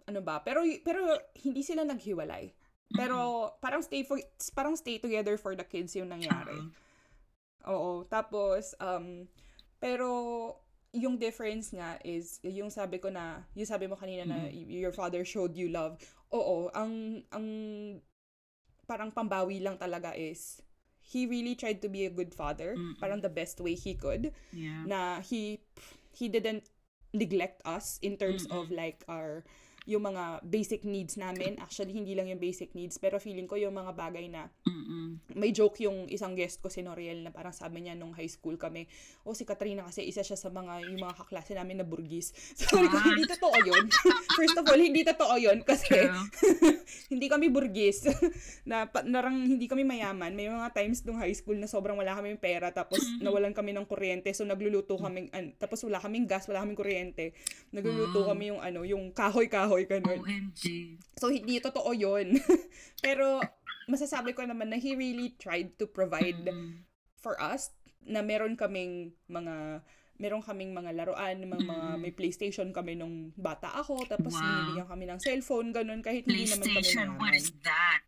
[0.04, 2.52] ano ba, pero, pero hindi sila naghiwalay.
[2.94, 4.20] Pero, parang stay for,
[4.54, 6.54] parang stay together for the kids yung nangyari.
[7.66, 8.06] Oo.
[8.06, 9.26] Tapos, um,
[9.80, 10.06] pero,
[10.94, 14.94] yung difference nga is, yung sabi ko na, yung sabi mo kanina na y- your
[14.94, 15.98] father showed you love.
[16.30, 17.46] Oo, ang, ang,
[18.86, 20.62] parang pambawi lang talaga is,
[21.02, 22.78] he really tried to be a good father.
[22.78, 22.94] Mm-mm.
[23.02, 24.30] Parang the best way he could.
[24.54, 24.86] Yeah.
[24.86, 25.58] Na he,
[26.14, 26.70] he didn't
[27.10, 28.54] neglect us in terms Mm-mm.
[28.54, 29.42] of like our,
[29.84, 31.56] yung mga basic needs namin.
[31.58, 35.20] Actually, hindi lang yung basic needs, pero feeling ko yung mga bagay na Mm-mm.
[35.32, 38.54] may joke yung isang guest ko si Noriel na parang sabi niya nung high school
[38.54, 38.88] kami,
[39.22, 42.32] oh si Katrina kasi isa siya sa mga yung mga kaklase namin na burgis.
[42.56, 43.04] Sabi ko, Ah.
[43.04, 43.84] hindi totoo yun.
[44.38, 45.92] First of all, hindi totoo yun kasi
[47.12, 48.08] hindi kami burgis.
[48.64, 50.32] na pa, narang hindi kami mayaman.
[50.32, 53.84] May mga times nung high school na sobrang wala kaming pera tapos nawalan kami ng
[53.84, 57.36] kuryente so nagluluto kami an, tapos wala kaming gas, wala kaming kuryente.
[57.68, 58.28] Nagluluto Wow.
[58.30, 60.22] kami yung ano, yung kahoy-kahoy ganun.
[60.22, 60.62] OMG.
[61.18, 62.38] So, hindi totoo yun.
[63.04, 63.42] Pero,
[63.84, 66.86] masasabi ko naman na he really tried to provide Mm.
[67.18, 69.82] for us na meron kaming mga
[70.14, 74.46] meron kaming mga laruan, mga, mga may PlayStation kami nung bata ako, tapos Wow.
[74.46, 77.98] binibigyan kami ng cellphone, ganun, kahit hindi naman kami PlayStation, what is that?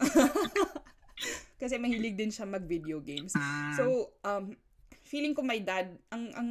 [1.60, 3.36] Kasi mahilig din siya mag-video games.
[3.36, 3.84] Ah, So,
[4.24, 4.56] um,
[5.04, 6.48] feeling ko my dad, ang, ang,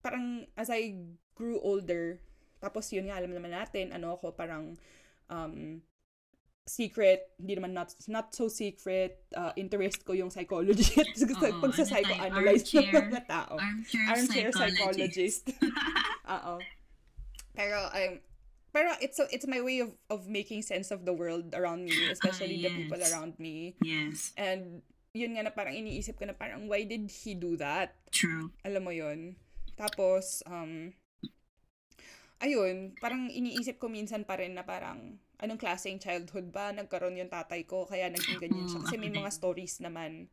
[0.00, 0.96] parang as I
[1.34, 2.22] grew older,
[2.58, 4.74] tapos yun nga, alam naman natin, ano ako, parang,
[5.28, 5.80] um,
[6.66, 11.72] secret, hindi naman not, not so secret, uh, interest ko yung psychology at Oo, pag
[11.78, 13.54] sa ano ng mga tao.
[13.54, 15.46] armchair, Armchair psychologist.
[16.34, 16.58] Oo.
[17.54, 18.12] Pero, um,
[18.74, 21.96] pero it's a, it's my way of of making sense of the world around me,
[22.12, 23.08] especially the people yes.
[23.08, 23.72] around me.
[23.80, 24.82] yes, And
[25.16, 27.96] yun nga na parang iniisip ko na parang why did he do that?
[28.12, 28.52] true.
[28.68, 29.40] Alam mo yun?
[29.80, 30.92] Tapos, um,
[32.40, 37.32] ayun, parang iniisip ko minsan pa rin na parang, anong klaseng childhood ba nagkaroon yung
[37.32, 38.80] tatay ko, kaya naging ganyan siya.
[38.84, 39.36] Kasi may mga din.
[39.36, 40.28] stories naman.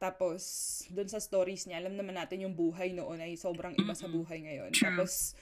[0.00, 0.40] Tapos,
[0.88, 4.40] dun sa stories niya, alam naman natin yung buhay noon ay sobrang iba sa buhay
[4.48, 4.72] ngayon.
[4.72, 4.88] True.
[4.88, 5.36] Tapos,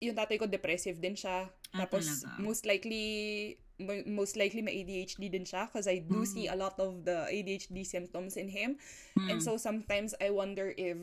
[0.00, 1.52] yung tatay ko depressive din siya.
[1.76, 3.04] Ah, Tapos, most likely,
[3.76, 6.28] mo- most likely may ADHD din siya because I do Mm.
[6.28, 8.80] see a lot of the ADHD symptoms in him.
[9.28, 9.44] And Mm.
[9.44, 10.96] so sometimes I wonder if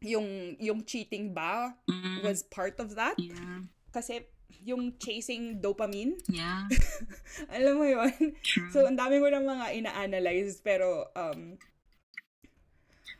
[0.00, 2.22] yung yung cheating ba Mm.
[2.22, 4.22] was part of that yeah, kasi
[4.62, 6.66] yung chasing dopamine yeah,
[7.56, 8.10] alam mo yun
[8.42, 8.70] true.
[8.70, 11.58] so ang dami ko ng mga ina-analyze pero um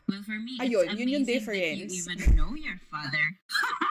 [0.09, 1.77] well, for me, Ayun, it's yun yung difference.
[1.77, 3.21] that you even know your father.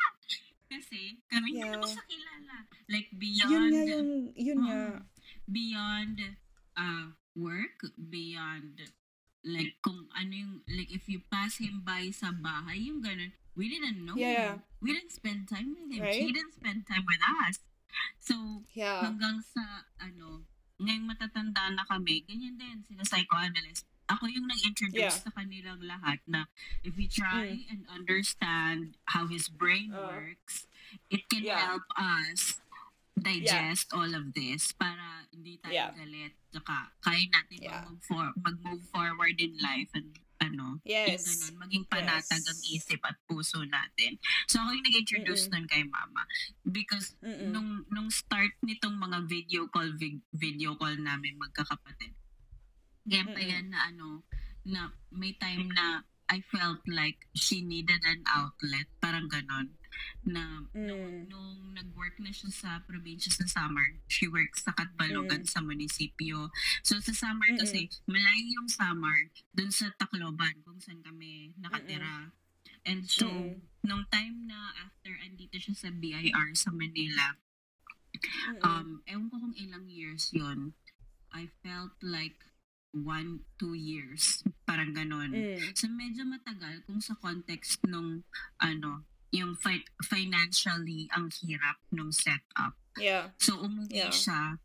[0.66, 1.78] Kasi, kami hindi Yeah.
[1.78, 2.56] ko siya kilala.
[2.90, 4.98] Like, yun beyond, nga yung yun nga Oo.
[5.46, 6.16] beyond
[6.74, 7.04] uh,
[7.38, 7.78] work,
[8.10, 8.82] beyond,
[9.44, 13.66] like, kung ano yung, like, if you pass him by sa bahay, yung ganun, we
[13.70, 14.58] didn't know Yeah.
[14.58, 14.66] him.
[14.78, 16.02] We didn't spend time with him.
[16.02, 16.22] Right?
[16.22, 17.62] He didn't spend time with us.
[18.22, 20.46] So, yeah hanggang sa, ano,
[20.78, 23.82] ngayong matatanda na kami, ganyan din, sila psychoanalyst.
[24.08, 25.24] Ako yung nag-introduce Yeah.
[25.26, 26.46] sa kanilang lahat na
[26.86, 30.64] if we try and understand how his brain Uh, works,
[31.10, 31.58] it can yeah.
[31.60, 32.62] help us
[33.20, 35.90] digest all of this para hindi tayo Yeah.
[35.92, 36.32] galit.
[36.48, 37.82] Saka kaya natin Yeah.
[37.84, 41.26] mag-move, for, mag-move forward in life and ano, Yes.
[41.26, 42.46] yung ganun, maging panatag Yes.
[42.46, 44.22] ang isip at puso natin.
[44.46, 46.22] So ako yung nag-introduce nun kay mama.
[46.62, 47.50] Because Mm-mm.
[47.50, 52.14] nung nung start nitong mga video call vi- video call namin magkakapatid.
[53.02, 53.50] Kaya pa Mm-mm.
[53.50, 54.22] yan na ano
[54.62, 59.77] na may time na I felt like she needed an outlet, parang ganon.
[60.22, 61.30] Na nung, Mm.
[61.30, 66.50] nung nag-work na siya sa probinsya sa summer, she works sa Katbalogan sa munisipyo.
[66.82, 67.60] So sa summer Mm-mm.
[67.62, 72.30] kasi, malayo yung summer dun sa Tacloban kung saan kami nakatira.
[72.88, 73.60] And so, Mm-mm.
[73.84, 77.36] nung time na after andito siya sa BIR sa Manila,
[78.14, 78.64] Mm-mm.
[78.64, 80.72] um, ewan ko kung ilang years yon
[81.28, 82.40] I felt like
[82.96, 84.40] one, two years.
[84.64, 85.28] Parang ganon.
[85.28, 85.60] Mm.
[85.76, 88.24] So, medyo matagal kung sa context nung,
[88.56, 92.74] ano, yung fi- financially ang hirap nung setup.
[92.96, 94.10] yeah So, umuwi Yeah.
[94.10, 94.58] siya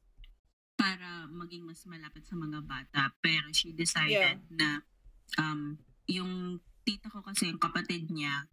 [0.74, 3.14] para maging mas malapit sa mga bata.
[3.22, 4.50] Pero she decided Yeah.
[4.50, 4.70] na
[5.38, 5.78] um,
[6.10, 8.48] yung tita ko kasi, yung kapatid niya,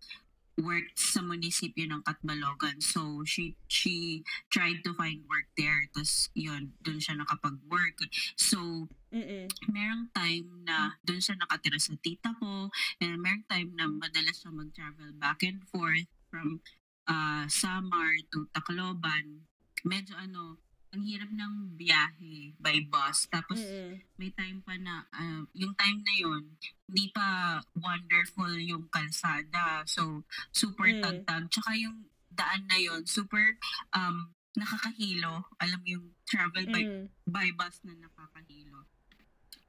[0.61, 2.79] worked sa munisipyo ng Catbalogan.
[2.85, 4.21] So, she she
[4.53, 5.89] tried to find work there.
[5.97, 7.97] Tapos, yun, dun siya nakapag-work.
[8.37, 9.51] So, Mm-mm.
[9.67, 12.71] merong time na dun siya nakatira sa tita ko.
[13.03, 16.63] And merong time na madalas siya mag-travel back and forth from
[17.11, 19.51] uh, Samar to Tacloban.
[19.83, 23.31] Medyo ano, ang hirap ng biyahe by bus.
[23.31, 24.03] Tapos, Mm-mm.
[24.19, 26.59] may time pa na, ah, yung time na yun,
[26.91, 29.87] hindi pa wonderful yung kalsada.
[29.87, 31.03] So, super Mm.
[31.03, 31.47] tagtag.
[31.47, 33.55] Tsaka yung daan na yun, super
[33.95, 35.47] um, nakakahilo.
[35.63, 37.07] Alam mo yung travel by, Mm.
[37.23, 38.87] by bus na nakakahilo.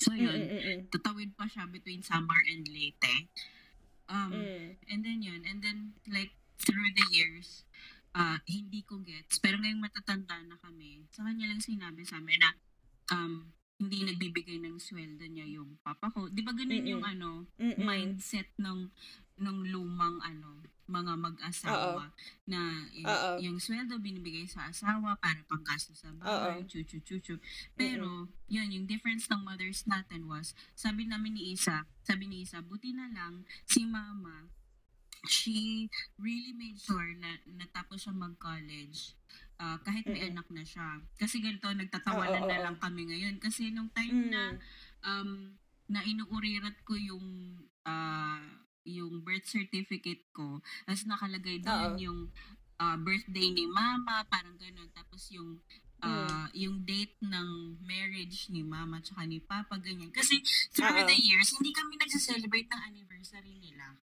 [0.02, 0.50] So, yun.
[0.50, 0.78] Mm-mm.
[0.90, 3.30] Tatawid pa siya between Samar and Leyte.
[4.10, 4.68] Um, Mm.
[4.90, 5.46] And then yun.
[5.46, 7.64] And then, like, through the years,
[8.12, 9.40] ah hindi ko gets.
[9.40, 12.52] Pero ngayong matatanda na kami, sa kanya lang sinabi sa amin na
[13.16, 13.48] um,
[13.82, 16.30] hindi nagbibigay ng sweldo niya yung papa ko.
[16.30, 16.92] Di ba ganun Mm-mm.
[16.92, 17.82] yung ano, Mm-mm.
[17.82, 18.92] mindset ng
[19.42, 20.62] ng lumang ano,
[20.92, 22.12] mga mag-asawa
[22.46, 22.60] na
[22.92, 23.32] yung, Oo.
[23.40, 26.68] yung sweldo binibigay sa asawa para panggasto sa bahay, Oo.
[26.68, 27.40] chuchu chuchu.
[27.74, 32.60] Pero yun yung difference ng mothers natin was sabi namin ni Isa, sabi ni Isa,
[32.60, 34.52] buti na lang si mama
[35.30, 35.86] she
[36.18, 39.14] really made sure na natapos siya mag-college
[39.62, 40.34] ah, kahit may Mm-mm.
[40.34, 40.98] anak na siya.
[41.22, 43.38] Kasi ganito, nagtatawanan na lang kami ngayon.
[43.38, 44.58] Kasi nung time na Mm.
[45.06, 45.32] um,
[45.86, 47.54] na inuurirat ko yung
[47.86, 48.42] ah,
[48.86, 50.60] yung birth certificate ko,
[50.90, 52.02] as nakalagay doon Oo.
[52.02, 52.20] yung
[52.82, 54.90] ah, birthday ni mama, parang ganun.
[54.94, 55.62] Tapos yung
[56.02, 60.10] ah, yung date ng marriage ni mama tsaka ni papa, ganyan.
[60.10, 60.42] Kasi
[60.74, 61.08] through Oo.
[61.08, 64.02] the years, hindi kami nagsa-celebrate ng anniversary nila.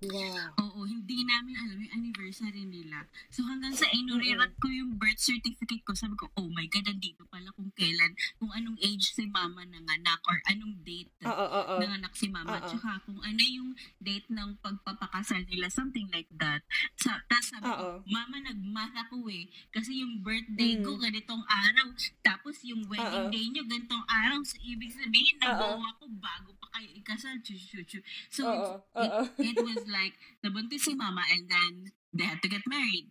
[0.00, 0.56] Wow.
[0.56, 3.04] Oo, hindi namin alam yung anniversary nila.
[3.28, 7.28] So hanggang sa inurirat ko yung birth certificate ko, sabi ko, oh my God, nandito
[7.28, 11.74] pala kung kailan, kung anong age si mama nanganak or anong date Oo, oo.
[11.76, 12.64] nanganak si mama.
[12.64, 12.64] Oo.
[12.64, 16.64] Tsaka kung ano yung date ng pagpapakasal nila, something like that.
[16.96, 19.52] Sa, tas sabi ko, mama, nagmath ako eh.
[19.68, 20.84] Kasi yung birthday Mm.
[20.86, 21.92] ko ganitong araw.
[22.24, 23.32] Tapos yung wedding Oo.
[23.36, 24.40] day nyo ganitong araw.
[24.48, 27.36] So, ibig sabihin, nabuo ako bago kayo ikasal.
[27.42, 27.98] Chu, chu, chu.
[28.30, 29.22] So, Oo, it, oo.
[29.50, 31.72] it was like, nabuntis si mama and then
[32.14, 33.10] they had to get married.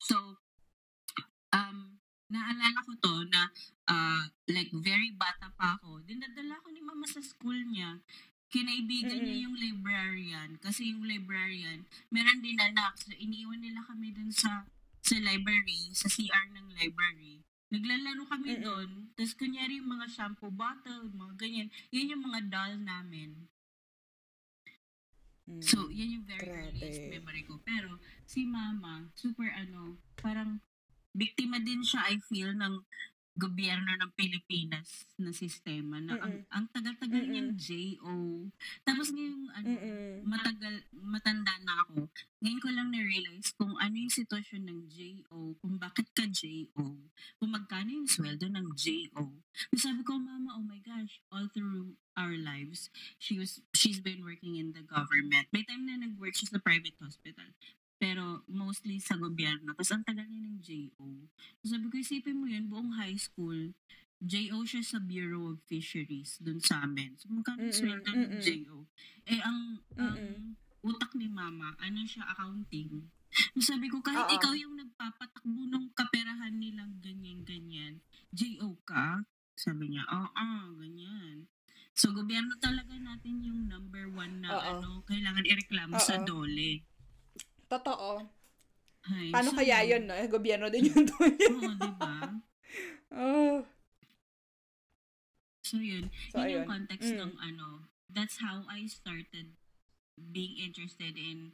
[0.00, 0.40] So,
[1.52, 3.50] um, naalala ko to na
[3.90, 6.00] uh, like very bata pa ako.
[6.06, 7.98] Dinadala ko ni mama sa school niya.
[8.50, 9.44] Kinaibigan niya Mm-mm.
[9.46, 10.50] yung librarian.
[10.58, 12.98] Kasi yung librarian, meron din anak.
[12.98, 14.66] So, iniiwan nila kami dun sa
[15.00, 17.42] sa library, sa CR ng library.
[17.70, 18.64] Naglalaro kami Mm-mm.
[18.66, 18.88] doon.
[19.14, 21.68] Tapos, kunyari, yung mga shampoo bottle, mga ganyan.
[21.94, 23.46] Yan yung mga doll namin.
[25.46, 25.62] Mm.
[25.62, 26.74] So, yan yung very Grabe.
[26.74, 27.62] earliest memory ko.
[27.62, 30.58] Pero, si mama, super ano, parang
[31.14, 32.82] biktima din siya, I feel, ng
[33.40, 36.52] gobyerno ng Pilipinas na sistema na ang, Mm-mm.
[36.52, 37.32] ang tagal-tagal Mm-mm.
[37.32, 38.16] niyang JO.
[38.84, 40.28] Tapos ngayong ano, Mm-mm.
[40.28, 42.12] matagal, matanda na ako,
[42.44, 46.84] ngayon ko lang na-realize kung ano yung sitwasyon ng JO, kung bakit ka JO,
[47.40, 49.24] kung magkano yung sweldo ng JO.
[49.72, 54.60] Sabi ko, mama, oh my gosh, all through our lives, she was, she's been working
[54.60, 55.48] in the government.
[55.48, 57.48] May time na nag-work siya sa private hospital.
[58.00, 59.76] Pero mostly sa gobyerno.
[59.76, 61.28] Tapos ang tagal niya ng JO.
[61.60, 63.76] So sabi ko, isipin mo yun, buong high school,
[64.20, 67.20] JO siya sa Bureau of Fisheries dun sa amin.
[67.20, 68.40] So magkano sweldo ng.
[68.40, 68.88] JO?
[69.28, 73.12] Eh, ang, ang utak ni mama, ano siya, accounting.
[73.60, 74.34] Sabi ko, kahit Oo.
[74.36, 78.00] ikaw yung nagpapatakbo ng kaperahan nilang ganyan-ganyan,
[78.32, 79.22] JO ka?
[79.54, 80.48] Sabi niya, oo,
[80.80, 81.46] ganyan.
[81.92, 84.64] So, gobyerno talaga natin yung number one na Oo.
[84.80, 86.80] ano, kailangan ireklamo sa dole.
[87.70, 88.28] Totoo.
[89.08, 90.14] Ay, Paano so, kaya yun, no?
[90.14, 91.34] Eh, Gobyerno din yung doon.
[91.50, 92.14] Oo, diba?
[93.14, 93.64] oh.
[95.62, 96.10] So, yun.
[96.32, 97.20] So, yun yung context Mm.
[97.20, 97.88] ng ano.
[98.10, 99.54] That's how I started
[100.32, 101.52] being interested in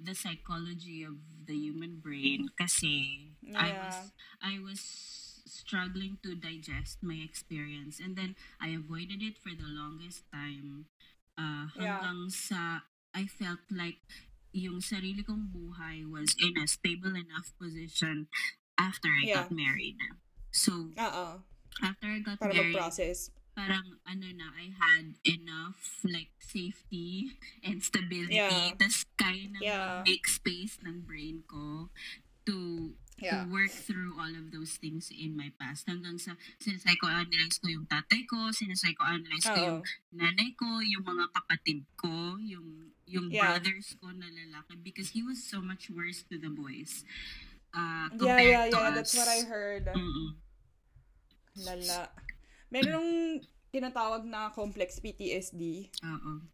[0.00, 3.76] the psychology of the human brain kasi I Yeah.
[3.76, 4.80] was I was
[5.46, 10.88] struggling to digest my experience and then I avoided it for the longest time
[11.38, 12.00] uh, Yeah.
[12.00, 14.00] hanggang sa I felt like
[14.56, 18.32] yung sarili kong buhay was in a stable enough position
[18.80, 19.44] after I Yeah.
[19.44, 20.00] got married.
[20.48, 21.44] So, Oo.
[21.84, 23.28] after I got Para married, mag-process.
[23.52, 28.40] parang ano na, I had enough like safety and stability.
[28.40, 28.72] Yeah.
[28.76, 29.92] Tapos kaya na Yeah.
[30.08, 31.92] make space ng brain ko
[32.48, 32.56] to
[33.16, 33.48] to Yeah.
[33.48, 35.88] work through all of those things in my past.
[35.88, 39.80] Hanggang sa sinapsychoanalyze ko yung tatay ko, sinapsychoanalyze ko yung
[40.12, 43.54] nanay ko, yung mga kapatid ko, yung yung Yeah.
[43.54, 47.06] brothers ko na lalaki because he was so much worse to the boys.
[47.70, 48.88] Uh, Yeah, yeah, yeah.
[48.88, 48.94] us.
[48.94, 49.86] That's what I heard.
[49.86, 50.28] Mm-mm.
[51.56, 52.10] Lala.
[52.68, 53.40] Merong
[53.70, 55.88] tinatawag na complex PTSD.
[56.02, 56.44] Oo.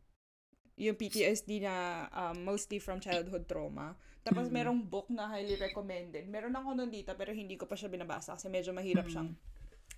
[0.72, 1.74] yung PTSD na
[2.10, 3.92] um, mostly from childhood trauma.
[4.24, 4.52] Tapos Mm.
[4.52, 6.26] merong book na highly recommended.
[6.26, 9.12] Meron ako nun dito pero hindi ko pa siya binabasa kasi medyo mahirap Mm.
[9.12, 9.30] siyang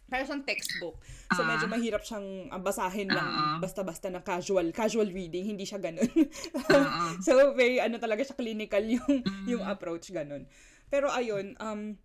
[0.05, 1.01] Parang siyang textbook.
[1.33, 1.49] So, Ah.
[1.49, 3.57] medyo mahirap siyang ah, basahin lang Ah.
[3.59, 4.69] basta-basta na casual.
[4.71, 6.07] Casual reading, hindi siya ganun.
[6.07, 6.21] Oo.
[7.25, 9.45] so, very, ano talaga siya, clinical yung, Mm.
[9.49, 10.45] yung approach, ganun.
[10.87, 11.97] Pero, ayun, um,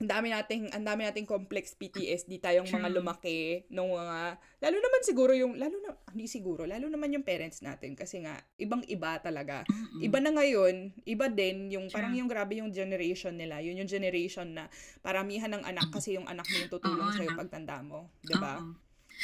[0.00, 5.00] ang dami nating ang dami nating complex PTSD tayong mga lumaki nung mga lalo naman
[5.04, 9.20] siguro yung lalo na hindi siguro lalo naman yung parents natin kasi nga ibang iba
[9.20, 9.68] talaga
[10.00, 13.60] iba na ngayon, iba din yung parang yung grabe yung generation nila.
[13.60, 14.72] Yun yung generation na
[15.04, 17.36] paramihan ng anak kasi yung anak mo yung tutulong no?
[17.36, 18.08] pagtanda mo.
[18.24, 18.64] 'di ba?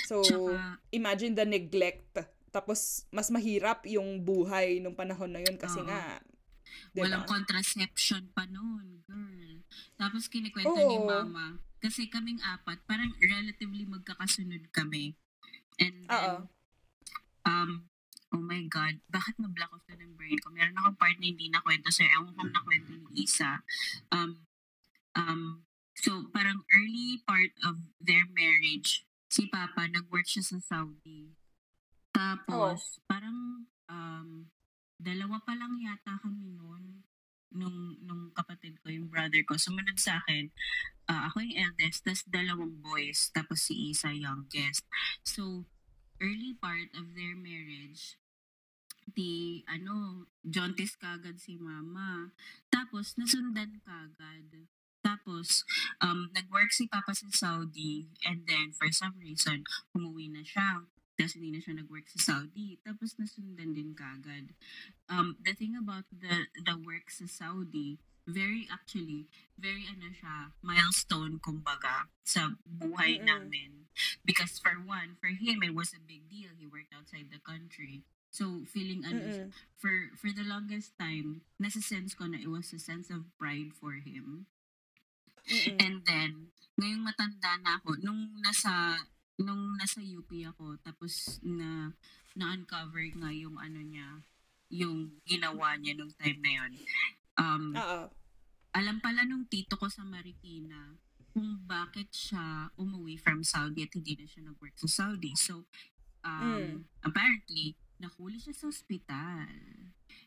[0.05, 0.21] So,
[0.93, 2.21] imagine the neglect.
[2.53, 6.21] Tapos, mas mahirap yung buhay nung panahon na yun kasi nga,
[6.93, 7.09] 'di ba?
[7.09, 9.46] walang contraception pa noon, girl.
[9.99, 10.91] Tapos kinikwento Oo.
[10.91, 15.15] ni mama, kasi kaming apat, parang relatively magkakasunod kami.
[15.77, 16.35] And then, Oo.
[17.45, 17.71] um,
[18.35, 20.51] oh my God, bakit na-block off na ng brain ko?
[20.51, 22.11] Meron akong part na hindi nakwento sa'yo.
[22.11, 23.63] Ewan kong nakwento ni Isa.
[24.11, 24.45] Um,
[25.15, 25.43] um,
[25.95, 31.37] so, parang early part of their marriage, si Papa, nag-work siya sa Saudi.
[32.11, 34.49] Tapos, parang, um,
[34.97, 37.05] dalawa pa lang yata kami noon
[39.27, 40.55] kapatid ko, sumunod sa akin,
[41.11, 44.87] ah, ako yung eldest, tas dalawang boys, tapos si Isa youngest.
[45.27, 45.67] So,
[46.23, 48.15] early part of their marriage,
[49.11, 52.31] di, ano, jauntis kagad si mama.
[52.71, 54.71] Tapos, nasundan kagad.
[55.03, 55.67] Tapos,
[55.99, 60.87] um, nag-work si Papa sa Saudi, and then, for some reason, umuwi na siya.
[61.19, 62.79] Tapos, hindi na siya nag-work sa Saudi.
[62.83, 64.55] Tapos, nasundan din kagad.
[65.11, 71.39] Um, the thing about the, the work sa Saudi, very actually, very ano siya, milestone,
[71.39, 73.27] kumbaga, sa buhay Mm-mm.
[73.31, 73.71] namin.
[74.27, 76.53] Because for one, for him, it was a big deal.
[76.59, 78.05] He worked outside the country.
[78.29, 79.49] So, feeling ano, Mm-mm.
[79.81, 83.73] for for the longest time, nasa sense ko na it was a sense of pride
[83.73, 84.45] for him.
[85.49, 85.79] Mm-mm.
[85.81, 89.01] And then, ngayong matanda na ako, nung nasa
[89.41, 91.93] nung nasa UP ako, tapos na
[92.37, 94.21] na-uncover nga yung ano niya,
[94.69, 96.73] yung ginawa niya nung time na yun.
[97.37, 98.09] Um, Oo.
[98.73, 100.97] alam pala nung tito ko sa Marikina
[101.37, 105.37] kung bakit siya umuwi from Saudi at hindi na siya nag-work sa Saudi.
[105.37, 105.69] So,
[106.25, 106.77] um, Mm.
[107.05, 109.53] apparently, nahuli siya sa ospital.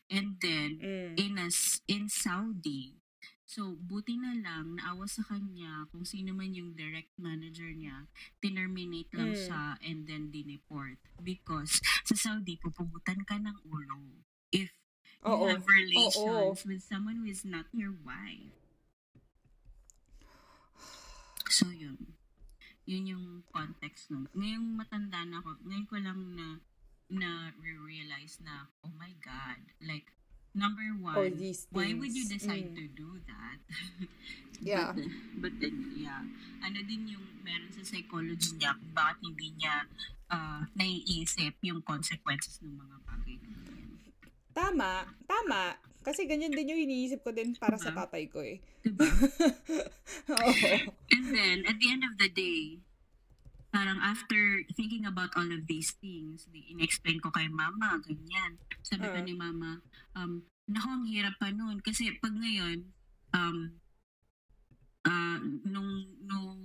[0.06, 1.14] And then, Mm.
[1.18, 2.94] in, as, in Saudi,
[3.42, 8.06] so, buti na lang, naawa sa kanya kung sino man yung direct manager niya,
[8.38, 9.42] tinerminate lang Mm.
[9.42, 11.02] siya and then dineport.
[11.18, 14.22] Because sa Saudi, pupugutan ka ng ulo
[14.54, 14.70] if
[15.20, 15.46] you Oo.
[15.52, 16.56] have relations Oo.
[16.64, 18.56] with someone who is not your wife.
[21.50, 22.16] So, yun.
[22.86, 24.30] Yun yung context nun.
[24.32, 26.46] Ngayong matanda na ako, ngayon ko lang na
[27.10, 30.14] na realize na, oh my God, like,
[30.54, 32.76] number one, these why would you decide Mm.
[32.78, 33.58] to do that?
[34.60, 34.92] Yeah.
[34.92, 35.08] But,
[35.40, 36.20] but then, yeah.
[36.60, 39.88] Ano din yung meron sa psychology niya bakit hindi niya
[40.28, 43.69] ah, naiisip yung consequences ng mga bagay na.
[44.52, 45.06] Tama.
[45.24, 45.62] Tama.
[46.00, 48.08] Kasi ganyan din yung iniisip ko din para sa Diba?
[48.08, 48.56] tatay ko eh.
[48.80, 49.04] Diba?
[50.32, 50.52] Oo.
[51.12, 52.80] And then, at the end of the day,
[53.68, 58.56] parang after thinking about all of these things, di in-explain ko kay mama, ganyan.
[58.80, 59.22] Sabi ko Ah.
[59.22, 59.84] ni mama,
[60.16, 61.78] um, naku, ang hirap pa noon.
[61.78, 62.90] Kasi pag ngayon,
[63.30, 63.76] um,
[65.04, 65.92] ah, nung,
[66.24, 66.56] nung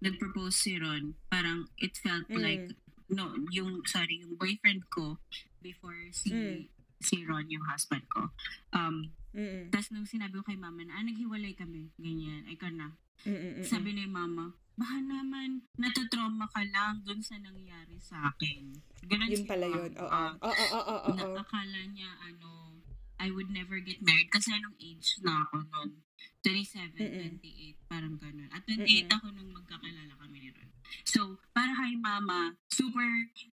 [0.00, 2.42] nag-propose si Ron, parang it felt Mm.
[2.42, 2.66] like,
[3.06, 5.22] no, yung, sorry, yung boyfriend ko,
[5.60, 6.60] before si, Mm.
[7.00, 8.28] Si Ron, yung husband ko,
[8.76, 9.70] um, Mm-mm.
[9.72, 12.92] tapos nung sinabi ko kay mama na, ah, naghiwalay kami, ganyan, ay ka na.
[13.24, 13.64] Mm-mm.
[13.64, 18.72] Sabi ni mama, baka naman natutrauma ka lang dun sa nangyari sa akin.
[19.04, 19.92] Ganun Yun pala yun.
[19.96, 20.08] Oo.
[20.08, 21.16] Ah, Oo, oo, oo, oo.
[21.16, 22.79] na akala niya, ano,
[23.20, 26.00] I would never get married kasi anong age na ako nun?
[26.40, 27.36] 27, Mm-mm.
[27.36, 28.48] 28, parang ganun.
[28.48, 29.12] At 28 Mm-mm.
[29.12, 30.72] ako nung magkakilala kami ni Ron.
[31.04, 31.20] So,
[31.52, 33.04] para kay mama, super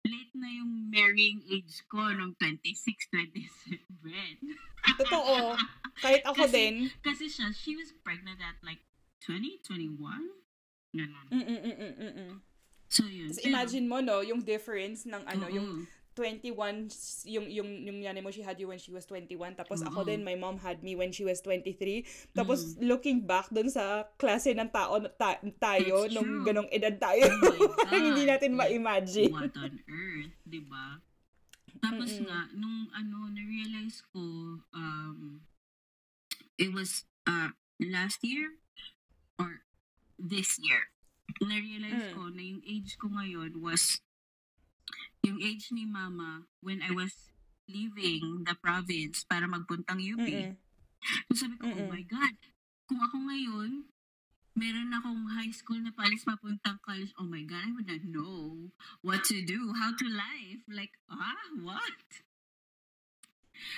[0.06, 5.02] late na yung marrying age ko nung 26, 27.
[5.02, 5.58] Totoo.
[6.04, 6.74] Kahit ako Kasi- din.
[7.02, 8.86] Kasi siya, she was pregnant at like
[9.26, 9.98] 20, 21?
[10.94, 11.26] Ganun.
[11.28, 12.38] Mm-mm-mm-mm-mm.
[12.86, 13.34] So, yun.
[13.34, 15.54] Pero- imagine mo, no, yung difference ng ano, Oo.
[15.54, 15.70] yung
[16.16, 16.88] 21,
[17.28, 19.52] yung, yung, yung nanay mo, she had you when she was 21.
[19.54, 20.08] Tapos ako Oo.
[20.08, 21.76] din, my mom had me when she was 23.
[22.32, 26.44] Tapos looking back dun sa klase ng tao ta- tayo, That's nung true.
[26.44, 29.28] ganong edad tayo, Oh hindi natin Like, ma-imagine.
[29.30, 31.04] What on earth, di ba?
[31.76, 32.24] Tapos Mm-mm.
[32.24, 34.24] nga, nung ano, na-realize ko,
[34.72, 35.44] um,
[36.56, 38.56] it was uh, last year
[39.36, 39.60] or
[40.16, 40.88] this year.
[41.36, 42.12] Na-realize Mm.
[42.16, 44.00] ko na yung age ko ngayon was
[45.24, 47.32] yung age ni mama when I was
[47.66, 50.22] leaving the province para magpuntang UP.
[50.22, 50.54] Mm-mm.
[51.30, 51.90] So sabi ko, oh Mm-mm.
[51.90, 52.34] my God,
[52.86, 53.70] kung ako ngayon,
[54.56, 58.72] meron akong high school na palis papuntang college, oh my God, I would not know
[59.04, 60.64] what to do, how to live.
[60.70, 62.08] Like, ah, what?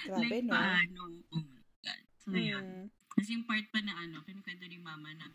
[0.07, 0.53] Grabe, like, no?
[0.55, 1.03] paano?
[1.34, 2.03] Oh my God.
[2.22, 2.62] So, yun.
[2.62, 2.86] Mm.
[3.18, 5.26] Kasi yung part pa na ano, kinukwento ni mama na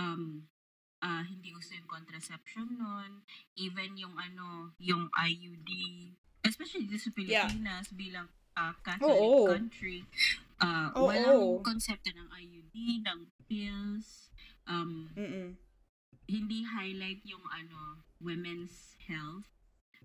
[0.00, 0.48] um,
[1.00, 3.24] ah hindi uso yung contraception nun.
[3.56, 5.70] Even yung ano, yung IUD,
[6.44, 7.48] especially dito sa Yeah.
[7.48, 9.48] Pilipinas bilang ah, Catholic Oo.
[9.48, 10.04] country,
[10.60, 11.08] ah Oo.
[11.08, 14.28] walang konsepto ng IUD, ng pills,
[14.68, 15.56] um, Mm-mm.
[16.28, 19.48] hindi highlight yung ano, women's health.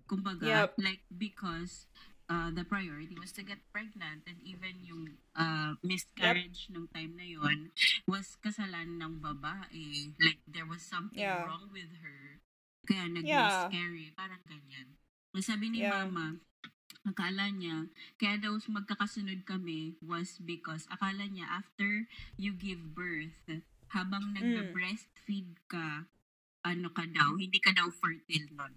[0.06, 0.80] Kumbaga, Yep.
[0.80, 1.90] like because
[2.28, 7.26] uh, the priority was to get pregnant and even yung uh, miscarriage nung time na
[7.26, 7.70] yon
[8.06, 10.14] was kasalanan ng babae.
[10.18, 11.46] Like there was something Yeah.
[11.46, 12.42] wrong with her.
[12.86, 13.18] Kaya Yeah.
[13.18, 14.14] nag-miscarry.
[14.14, 14.98] Parang ganyan.
[15.42, 16.06] Sabi ni Yeah.
[16.08, 16.40] mama,
[17.06, 17.86] akala niya,
[18.18, 22.08] kaya daw magkakasunod kami was because akala niya after
[22.40, 23.36] you give birth,
[23.94, 24.42] habang Mm.
[24.42, 26.08] nagbe-breastfeed ka,
[26.66, 28.74] ano ka daw, hindi ka daw fertile nun.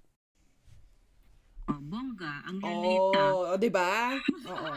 [1.69, 3.23] O, bongga, ang lalita.
[3.29, 4.17] Oh, di ba?
[4.49, 4.73] Oo.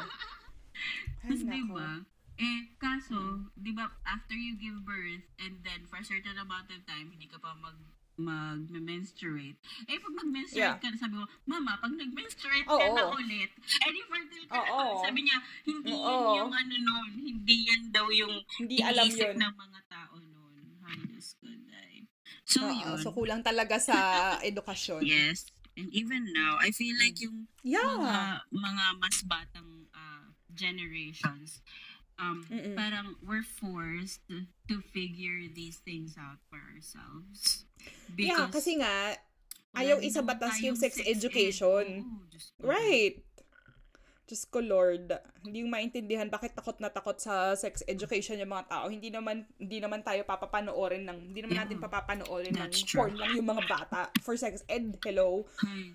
[1.25, 2.05] Tapos, di ba,
[2.37, 6.81] eh, kaso, di ba, after you give birth, and then for a certain amount of
[6.85, 7.81] time, hindi ka pa mag
[8.13, 9.57] mag-menstruate.
[9.89, 10.77] Eh, pag mag-menstruate Yeah.
[10.77, 12.77] ka, sabi ko, Mama, pag nag-menstruate Oo.
[12.77, 15.01] ka na ulit, eh, di fertile ka Oo.
[15.01, 15.01] na.
[15.01, 16.37] Sabi niya, hindi yan Oo.
[16.45, 19.37] yung ano nun, hindi yan daw yung Hindi alam yun.
[19.41, 20.55] ng mga tao nun.
[20.85, 21.49] Ay, Diyos ko.
[22.45, 22.99] So, Oo, yun.
[23.01, 23.97] so kulang talaga sa
[24.45, 25.01] edukasyon.
[25.09, 25.49] Yes.
[25.73, 28.39] And even now, I feel like yung mga Yeah.
[28.53, 31.65] mga mas batang uh, generations,
[32.21, 32.77] um, Mm-mm.
[32.77, 34.21] parang we're forced
[34.69, 37.65] to figure these things out for ourselves.
[38.15, 39.17] yeah, kasi nga,
[39.73, 41.09] ayaw wala din isa naman batas tayong yung sex ed.
[41.09, 41.85] education.
[42.29, 42.69] Diyos ko.
[42.69, 43.17] Right.
[44.23, 45.11] Diyos ko, Lord.
[45.43, 48.87] Hindi yung maintindihan bakit takot na takot sa sex education yung mga tao.
[48.87, 51.65] Hindi naman hindi naman tayo papapanoorin ng, hindi naman Yeah.
[51.67, 53.03] natin papapanoorin ng That's true.
[53.03, 54.95] porn lang yung mga bata for sex ed.
[55.03, 55.43] Hello.
[55.67, 55.91] Ay.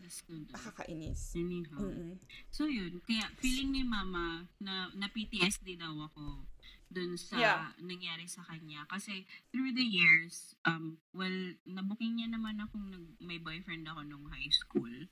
[0.51, 1.33] Nakakainis.
[1.33, 2.19] Mm-mm.
[2.51, 6.43] So yun, kaya feeling ni mama na na PTSD daw ako
[6.87, 7.63] dun sa Yeah.
[7.79, 8.83] nangyari sa kanya.
[8.87, 14.27] Kasi through the years, um, well, nabuking niya naman akong nag, may boyfriend ako nung
[14.27, 15.07] high school.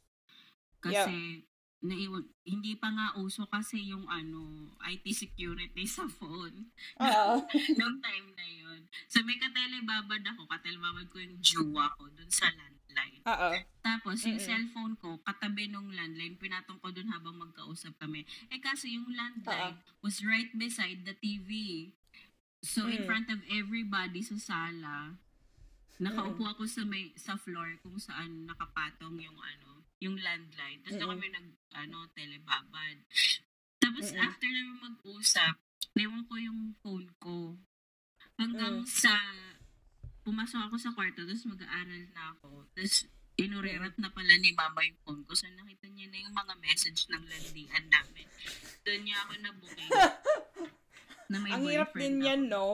[0.80, 1.43] Kasi
[1.86, 6.69] naiwan, hindi pa nga uso kasi yung ano, IT security sa phone
[6.99, 7.36] Oo.
[7.79, 8.81] nung time na yun.
[9.07, 13.21] So may katelebabad ako, katelebabad ko yung jowa ko dun sa landline.
[13.25, 13.49] Oo.
[13.86, 14.49] Tapos, yung Mm-mm.
[14.49, 18.25] cellphone ko, katabi nung landline, pinatong ko dun habang magkausap kami.
[18.49, 21.89] Eh, kaso yung landline was right beside the TV.
[22.65, 23.07] So, in Mm.
[23.07, 25.13] front of everybody sa sala,
[25.95, 30.84] nakaupo ako sa may sa floor kung saan nakapatong yung ano, yung landline.
[30.84, 31.12] Tapos Mm-mm.
[31.12, 32.98] kami nag, ano, telebabad.
[33.80, 34.24] Tapos, Mm-mm.
[34.24, 35.56] after namin mag-usap,
[35.96, 37.56] naiwan ko yung phone ko.
[38.36, 38.89] Hanggang Mm.
[38.89, 39.14] sa,
[40.26, 42.68] pumasok ako sa kwarto, tapos mag-aaral na ako.
[42.76, 45.32] Tapos, inurirat na pala ni mama yung phone ko.
[45.36, 48.28] So, nakita niya na yung mga message ng landian namin.
[48.84, 49.91] Doon niya ako nabuking.
[51.32, 52.52] na may Ang hirap din yan, ako.
[52.52, 52.66] no?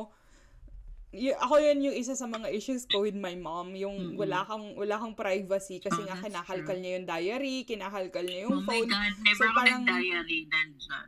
[1.12, 4.18] Y- ako yan yung isa sa mga issues ko with my mom, yung Mm-mm.
[4.18, 6.80] wala kang wala kang privacy kasi Oh, nga kinakalkal true.
[6.80, 8.88] niya yung diary, kinakalkal niya Oh yung my phone.
[8.88, 11.08] God, never So, parang- nag-diary dahil dyan.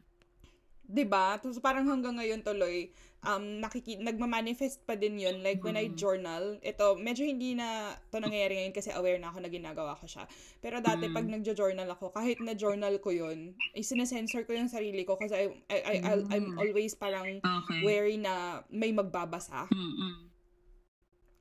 [0.86, 1.26] 'Di ba?
[1.36, 2.92] Tapos parang hanggang ngayon tuloy
[3.24, 5.96] um nakiki nagma-manifest pa din 'yun like when I Mm.
[5.96, 6.44] journal.
[6.60, 10.28] Ito medyo hindi na to nangyayari ngayon kasi aware na ako na ginagawa ko siya.
[10.60, 11.16] Pero dati Mm.
[11.16, 15.46] pag nagjo-journal ako, kahit na journal ko 'yun, isinesensor ko yung sarili ko kasi I,
[15.72, 16.60] I, I I'll- I'm Mm.
[16.60, 17.80] always parang Okay.
[17.82, 20.28] wary na may magbabasa Mm-mm.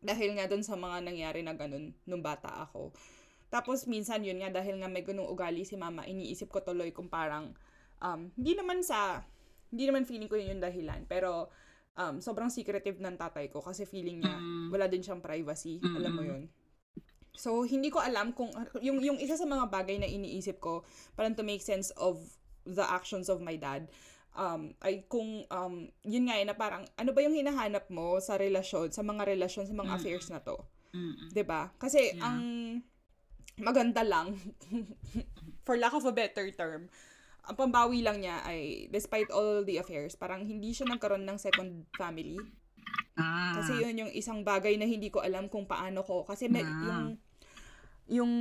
[0.03, 2.91] dahil nga dun sa mga nangyari na ganun nung bata ako.
[3.51, 7.07] Tapos minsan yun nga dahil nga may ganung ugali si mama, iniisip ko tuloy kung
[7.07, 7.55] parang
[7.99, 9.23] um, hindi naman sa
[9.71, 11.49] hindi naman feeling ko yun yung dahilan, pero
[11.97, 14.69] um, sobrang secretive ng tatay ko kasi feeling niya Mm.
[14.73, 16.49] wala din siyang privacy, alam mo yun.
[17.33, 18.53] So, hindi ko alam kung,
[18.85, 20.85] yung, yung isa sa mga bagay na iniisip ko,
[21.17, 22.21] parang to make sense of
[22.69, 23.89] the actions of my dad,
[24.37, 28.37] um, ay kung, um, yun nga eh, na parang, ano ba yung hinahanap mo sa
[28.37, 29.99] relasyon, sa mga relasyon, sa mga Mm.
[29.99, 30.57] affairs na to?
[30.93, 31.33] Mm-mm.
[31.33, 31.73] 'Di ba?
[31.81, 32.21] Kasi, Yeah.
[32.21, 32.39] ang
[33.61, 34.37] maganda lang,
[35.67, 36.93] for lack of a better term,
[37.43, 41.87] ang pambawi lang niya ay, despite all the affairs, parang hindi siya nagkaroon ng second
[41.99, 42.39] family.
[43.19, 43.59] Ah.
[43.59, 46.23] Kasi yun yung isang bagay na hindi ko alam kung paano ko.
[46.23, 46.79] Kasi may, Ah.
[46.87, 47.05] yung,
[48.07, 48.33] yung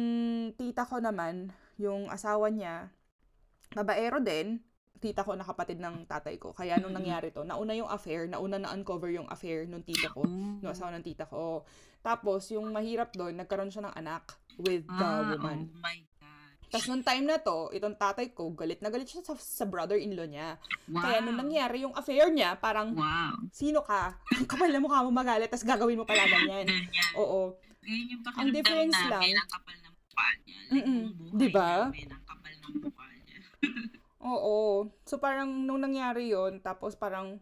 [0.53, 1.49] tita ko naman,
[1.81, 2.93] yung asawa niya,
[3.73, 4.61] babaero din,
[5.01, 6.53] tita ko na kapatid ng tatay ko.
[6.53, 10.61] Kaya nung nangyari to, nauna yung affair, nauna na-uncover yung affair nung tita ko, Oh.
[10.61, 11.65] nung asawa ng tita ko.
[12.05, 15.73] Tapos, yung mahirap doon, nagkaroon siya ng anak with the ah, woman.
[15.73, 16.05] Oh my.
[16.71, 20.23] Tapos nung time na to, itong tatay ko, galit na galit siya sa, sa brother-in-law
[20.23, 20.55] niya.
[20.87, 21.03] Wow.
[21.03, 23.35] Kaya nung nangyari yung affair niya, parang, Wow.
[23.51, 24.15] sino ka?
[24.31, 26.63] Ang kapal na mukha mo magalit, tapos gagawin mo pala ganyan.
[26.63, 27.11] Ganyan.
[27.15, 27.59] Oo.
[27.83, 30.59] Ganyan yung Ang difference namin, lang- ang kapal ng mukha niya.
[30.61, 31.03] Like, Mm-mm.
[31.35, 31.69] Diba?
[31.85, 33.39] namin, ang kapal ng mukha niya.
[34.23, 34.57] Oo.
[35.03, 37.41] So parang nung nangyari yon tapos parang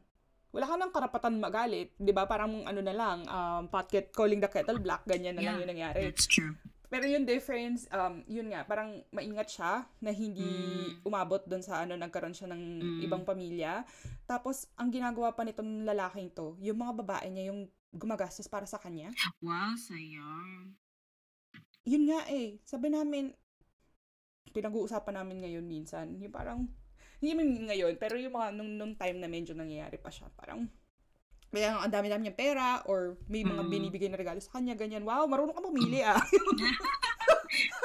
[0.50, 2.26] wala ka nang karapatan magalit, 'di ba?
[2.26, 5.70] Parang ano na lang, um, pot calling the kettle black, ganyan na lang Yeah, yung
[5.70, 6.02] nangyari.
[6.08, 6.58] That's true.
[6.90, 11.06] Pero yung difference, um, yun nga, parang maingat siya na hindi Mm.
[11.06, 13.00] umabot doon sa ano, nagkaroon siya ng Mm.
[13.06, 13.86] ibang pamilya.
[14.26, 18.82] Tapos, ang ginagawa pa nitong lalaking to, yung mga babae niya yung gumagastos para sa
[18.82, 19.14] kanya.
[19.42, 20.74] Wow, sayang.
[21.86, 23.34] Yun nga eh, sabi namin,
[24.50, 26.66] pinag-uusapan namin ngayon minsan, yung parang,
[27.22, 30.66] hindi naman ngayon, pero yung mga nung, nung time na medyo nangyayari pa siya, parang,
[31.50, 33.70] kaya ang dami-dami niyang pera or may mga Mm.
[33.70, 35.02] binibigay na regalo sa kanya, ganyan.
[35.02, 36.18] Wow, marunong ka pumili ah.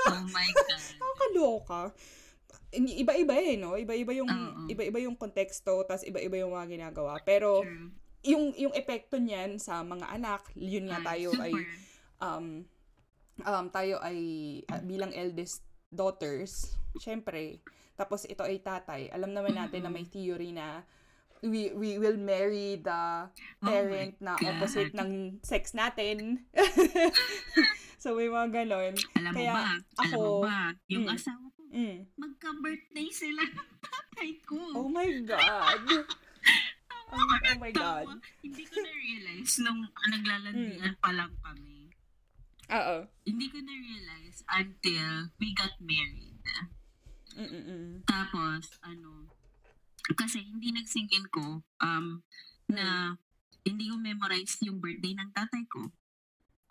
[0.05, 0.81] Oh my God.
[0.95, 1.81] Nakakaloka.
[2.75, 3.75] Iba-iba eh, no?
[3.75, 4.69] Iba-iba yung, Oo.
[4.69, 7.17] iba-iba yung konteksto, tas iba-iba yung mga ginagawa.
[7.25, 7.89] Pero, True.
[8.23, 11.65] yung, yung epekto niyan sa mga anak, yun nga Ay, tayo ay, super.
[12.21, 12.47] um,
[13.41, 14.19] um, tayo ay
[14.69, 17.62] ah, bilang eldest daughters, syempre,
[17.95, 19.09] tapos ito ay tatay.
[19.09, 20.83] Alam naman natin na may theory na
[21.45, 23.28] we we will marry the
[23.61, 24.49] Oh parent my na God.
[24.51, 26.42] opposite ng sex natin.
[28.03, 28.95] so may mga ganon.
[29.14, 29.64] Alam Kaya mo ba?
[30.01, 30.59] Alam mo ako- ba?
[30.88, 31.14] Yung Mm.
[31.14, 31.99] asawa ko, Mm.
[32.14, 34.57] magka-birthday sila ng tatay ko.
[34.74, 35.84] Oh my God.
[37.12, 38.07] oh, oh my God.
[38.40, 41.90] Hindi ko na-realize nung naglalandian pa lang kami.
[42.64, 42.97] Oo.
[43.26, 46.32] Hindi ko na-realize until we got married.
[47.34, 48.07] Mm-mm.
[48.07, 49.34] Tapos, ano,
[50.13, 52.21] kasi hindi nag-sink in ko um,
[52.69, 53.17] na
[53.65, 55.89] hindi ko memorize yung birthday ng tatay ko.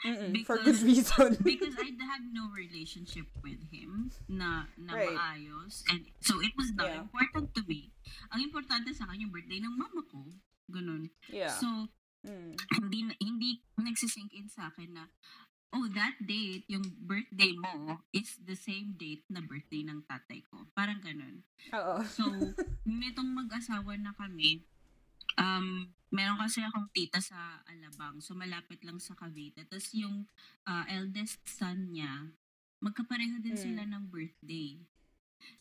[0.04, 0.36] Mm-mm.
[0.44, 1.30] For good Because- reason.
[1.48, 5.16] Because I had no relationship with him na, na Right.
[5.16, 5.82] maayos.
[5.90, 7.02] And so it was not Yeah.
[7.08, 7.90] important to me.
[8.30, 10.28] Ang importante sa akin yung birthday ng mama ko.
[10.70, 11.10] Ganun.
[11.32, 11.50] yeah.
[11.50, 11.88] So,
[12.24, 12.56] Mm.
[12.80, 15.12] hindi hindi nagsisink in sa akin na
[15.74, 20.70] oh, that date, yung birthday mo is the same date na birthday ng tatay ko.
[20.78, 21.42] Parang ganun.
[21.74, 22.06] Oo.
[22.06, 22.24] So,
[22.86, 24.62] nitong mag-asawa na kami,
[25.36, 28.22] um, meron kasi akong tita sa Alabang.
[28.22, 29.66] So, malapit lang sa Cavite.
[29.66, 30.30] Tapos yung
[30.70, 32.30] ah, eldest son niya,
[32.80, 33.64] magkapareho din Mm.
[33.66, 34.78] sila ng birthday.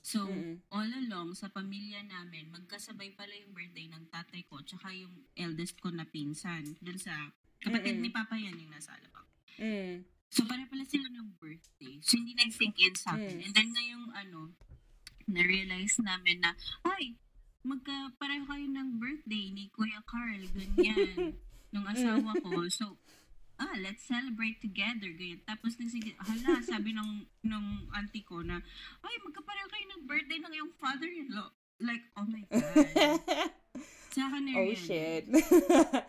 [0.04, 0.60] So, Mm-mm.
[0.70, 5.80] all along sa pamilya namin, magkasabay pala yung birthday ng tatay ko tsaka yung eldest
[5.80, 6.76] ko na pinsan.
[6.78, 7.32] Dun sa,
[7.64, 8.04] kapatid Mm-mm.
[8.04, 9.26] ni Papa yan yung nasa Alabang.
[9.58, 10.04] Mm.
[10.32, 12.00] So, pare pala sila ng birthday.
[12.00, 13.36] So, hindi nag-sink in sa akin.
[13.36, 13.44] Mm.
[13.44, 14.38] And then, ngayong ano,
[15.28, 16.56] na-realize namin na,
[16.88, 17.20] ay,
[17.62, 21.36] magka-pareho kayo ng birthday ni Kuya Carl, ganyan,
[21.72, 22.66] nung asawa ko.
[22.72, 22.96] So,
[23.60, 25.44] ah, let's celebrate together, ganyan.
[25.44, 28.64] Tapos, nagsige, hala, sabi ng, nung auntie ko na,
[29.04, 31.50] ay, magka-pareho kayo ng birthday ng iyong father-in-law.
[31.82, 33.20] Like, oh my God.
[34.12, 35.24] Sa akin na oh, shit.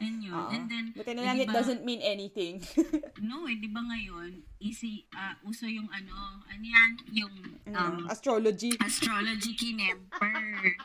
[0.03, 0.35] And yun.
[0.35, 0.51] Oo.
[0.55, 2.59] And then, Buti na eh, lang di it doesn't mean anything.
[3.23, 7.33] No, eh, di ba ngayon, easy, ah, uso yung ano, ano yan, yung
[7.71, 8.75] um, Um, astrology.
[8.83, 10.75] astrology kinemper.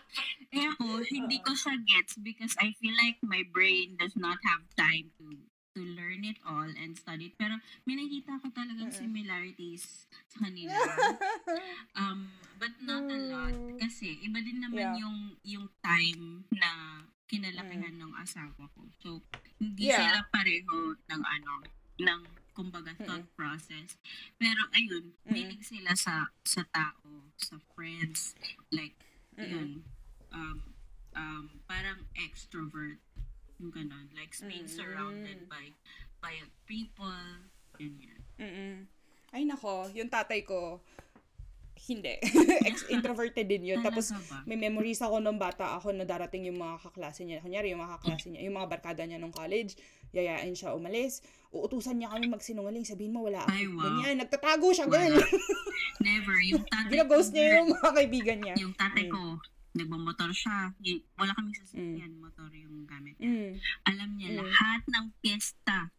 [0.54, 4.62] Eh ako, hindi ko siya gets because I feel like my brain does not have
[4.78, 5.34] time to
[5.74, 7.34] to learn it all and study it.
[7.36, 9.00] Pero may nakita ko talagang Mm-mm.
[9.00, 10.76] similarities sa kanila.
[11.98, 12.30] Um,
[12.62, 13.54] but not a lot.
[13.82, 14.94] Kasi iba din naman Yeah.
[15.02, 18.86] yung yung time na kinalakihan ng asawa ko.
[19.02, 19.08] So,
[19.58, 20.06] hindi Yeah.
[20.06, 21.52] sila pareho ng ano,
[21.98, 22.20] ng
[22.54, 23.98] kumbaga thought process.
[24.38, 25.26] Pero ayun, Mm-mm.
[25.26, 28.38] mahilig sila sa sa tao, sa friends,
[28.70, 28.94] like
[29.34, 29.50] Mm-mm.
[29.50, 29.70] yun.
[30.30, 30.58] Um,
[31.14, 33.02] um, parang extrovert.
[33.58, 34.06] Yung ganun.
[34.12, 34.72] Like being Mm.
[34.72, 35.64] surrounded by
[36.18, 36.34] by
[36.64, 37.22] people.
[37.74, 38.18] Ganyan.
[38.36, 38.74] Mm-mm.
[39.28, 40.80] Ay nako, yung tatay ko,
[41.80, 42.18] hindi.
[42.68, 43.80] Ex- introverted din yun.
[43.80, 44.10] Tapos,
[44.44, 47.38] may memories ako nung bata ako na darating yung mga kaklase niya.
[47.38, 49.78] Kunyari, yung mga kaklase niya, yung mga barkada niya nung college,
[50.10, 53.52] yayain siya umalis, uutusan niya kami magsinungaling, sabihin mo wala ako.
[53.52, 53.84] Ay, wow.
[53.84, 55.14] Ganyan, nagtatago siya, girl.
[56.02, 56.36] Never.
[56.42, 58.54] Yung tatay Ginaghost ko, niya yung mga kaibigan niya.
[58.56, 59.36] yung tatay Mm.
[59.78, 60.74] Nagmamotor siya.
[61.14, 63.30] Wala kaming sasakyan, motor yung gamit niya.
[63.30, 63.52] Mm.
[63.86, 64.38] Alam niya, Mm.
[64.42, 65.94] lahat ng piyesta,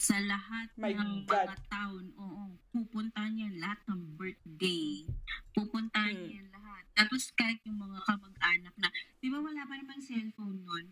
[0.00, 1.44] sa lahat My ng God.
[1.44, 5.04] mga town, oo, pupuntahan niya lahat ng birthday.
[5.52, 6.24] Pupuntahan Mm.
[6.26, 6.84] niya lahat.
[6.96, 8.88] Tapos kahit yung mga kamag-anak na,
[9.20, 10.86] di ba wala pa naman cellphone nun?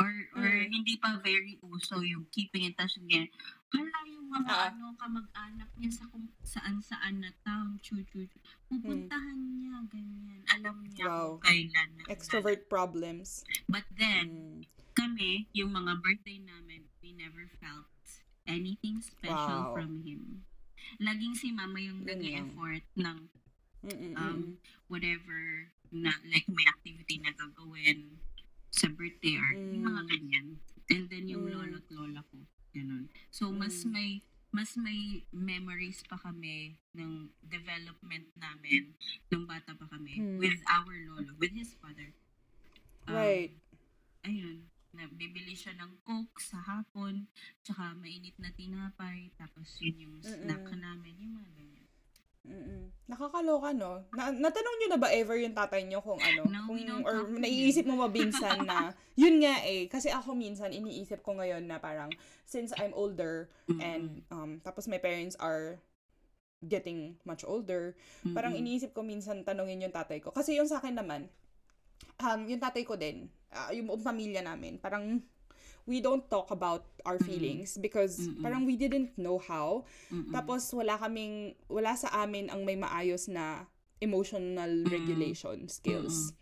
[0.00, 0.68] Or, or Mm.
[0.68, 3.28] hindi pa very uso yung keeping in touch niya.
[3.72, 4.68] Hala yung mga Ah.
[4.68, 8.38] ano, kamag-anak niya sa kung saan-saan na town, chu chu chu.
[8.68, 10.40] Pupuntahan niya, ganyan.
[10.46, 11.08] Alam niya Hmm.
[11.08, 11.28] Wow.
[11.36, 11.88] kung kailan.
[11.96, 13.42] na- Extrovert problems.
[13.66, 14.68] But then, Mm.
[14.92, 17.88] kami, yung mga birthday namin, we never felt
[18.44, 19.74] anything special Wow.
[19.74, 20.44] from him.
[20.98, 22.36] Laging si mama yung Yun nag lang.
[22.44, 23.18] effort ng
[23.82, 24.14] Mm-mm.
[24.14, 24.40] um,
[24.86, 28.14] whatever na like may activity na gagawin
[28.70, 30.08] sa birthday or yung mga Mm.
[30.08, 30.46] ganyan.
[30.86, 31.54] And then yung Mm.
[31.56, 32.46] lolo't lola ko.
[32.72, 33.11] Ganun.
[33.32, 33.92] So, mas Mm.
[33.96, 34.10] may
[34.52, 38.92] mas may memories pa kami ng development namin
[39.32, 40.36] nung bata pa kami Mm.
[40.36, 42.12] with our lolo, with his father.
[43.08, 43.50] Um, Right.
[44.22, 47.26] Ayun, na bibili siya ng coke sa hapon,
[47.66, 50.78] tsaka mainit na tinapay, tapos yun yung snack Mm-mm.
[50.78, 51.71] namin, yung mga.
[52.42, 52.90] Mm-mm.
[53.06, 54.02] Nakakaloka, no?
[54.18, 56.42] Na, natanong nyo na ba ever yung tatay nyo kung ano?
[56.50, 58.90] No, kung, or naiisip mo ba minsan na,
[59.20, 59.86] yun nga eh.
[59.86, 62.10] Kasi ako minsan, iniisip ko ngayon na parang,
[62.42, 63.78] since I'm older, Mm-mm.
[63.78, 65.78] and um, tapos my parents are
[66.66, 67.94] getting much older,
[68.34, 68.62] parang Mm-mm.
[68.66, 70.34] iniisip ko minsan tanongin yung tatay ko.
[70.34, 71.30] Kasi yung sa akin naman,
[72.22, 75.22] um, yung tatay ko din, ah, yung buong pamilya namin, parang
[75.84, 78.42] we don't talk about our feelings because Mm-mm.
[78.42, 79.82] parang we didn't know how.
[80.14, 80.30] Mm-mm.
[80.30, 83.66] Tapos wala kaming, wala sa amin ang may maayos na
[83.98, 86.34] emotional regulation skills.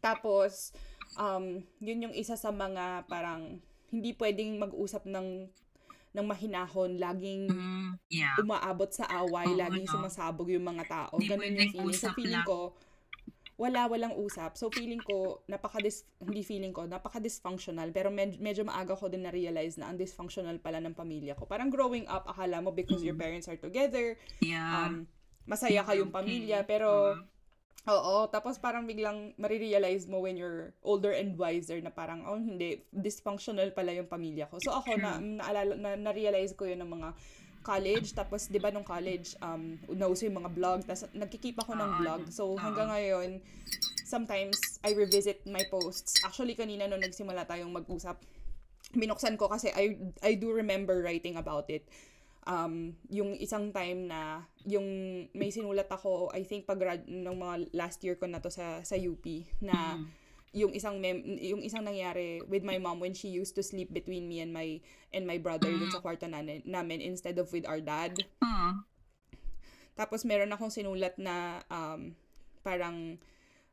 [0.00, 0.72] Tapos,
[1.16, 3.60] um, yun yung isa sa mga parang
[3.92, 5.46] hindi pwedeng mag-usap ng
[6.12, 8.36] ng mahinahon, laging Mm, yeah.
[8.36, 9.92] umaabot sa away, Oo, laging no.
[9.96, 11.16] sumasabog yung mga tao.
[11.16, 11.96] Di Ganun yung feeling.
[11.96, 12.76] So, feeling ko,
[13.60, 14.56] wala, walang usap.
[14.56, 15.78] So, feeling ko, napaka
[16.22, 17.92] hindi feeling ko, napaka-dysfunctional.
[17.92, 21.44] Pero med- medyo maaga ko din na-realize na ang dysfunctional pala ng pamilya ko.
[21.44, 23.22] Parang growing up, akala mo because your Mm.
[23.22, 24.88] parents are together, Yeah.
[24.88, 25.04] um,
[25.44, 26.18] masaya kayong Okay.
[26.22, 26.58] pamilya.
[26.64, 27.18] Pero,
[27.82, 32.38] Uh, Oo, tapos parang biglang marirealize mo when you're older and wiser na parang, oh
[32.38, 34.62] hindi, dysfunctional pala yung pamilya ko.
[34.62, 37.08] So ako, na, naalala, na, na-realize ko yun ng mga
[37.62, 38.12] college.
[38.12, 40.78] Tapos, di ba nung college, um, nauso yung mga vlog.
[40.84, 42.22] Tapos, nagkikeep ako ng vlog.
[42.28, 42.60] So, oo.
[42.60, 43.40] hanggang ngayon,
[44.04, 46.20] sometimes, I revisit my posts.
[46.26, 48.20] Actually, kanina nung nagsimula tayong mag-usap,
[48.92, 51.88] binuksan ko kasi I, I do remember writing about it
[52.46, 54.86] um, yung isang time na yung
[55.34, 58.82] may sinulat ako, I think pag grad ng mga last year ko na to sa
[58.82, 59.22] sa UP
[59.62, 60.21] na Mm.
[60.52, 64.28] Yung isang mem- yung isang nangyari with my mom when she used to sleep between
[64.28, 64.76] me and my
[65.16, 68.12] and my brother dun sa kwarto namin, namin instead of with our dad.
[68.44, 68.76] uh,
[69.96, 72.12] Tapos meron akong sinulat na um,
[72.60, 73.16] parang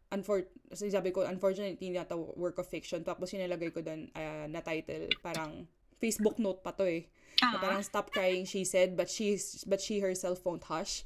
[0.10, 3.04] unfor sabi ko unfortunately not a work of fiction.
[3.04, 5.68] Tapos sinilagay ko doon uh, na title parang
[6.00, 7.12] Facebook note pa to eh.
[7.40, 11.04] Na ah, parang stop crying she said but she's but she herself won't hush.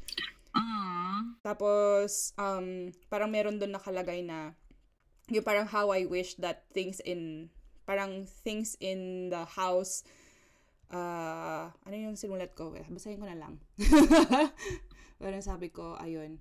[0.53, 4.53] Ah, tapos um parang meron doon nakalagay na
[5.31, 7.51] yung parang how I wish that things in
[7.87, 10.03] parang things in the house
[10.91, 13.59] uh, ano yung sinulat ko eh, basahin ko na lang
[15.23, 16.39] parang sabi ko ayun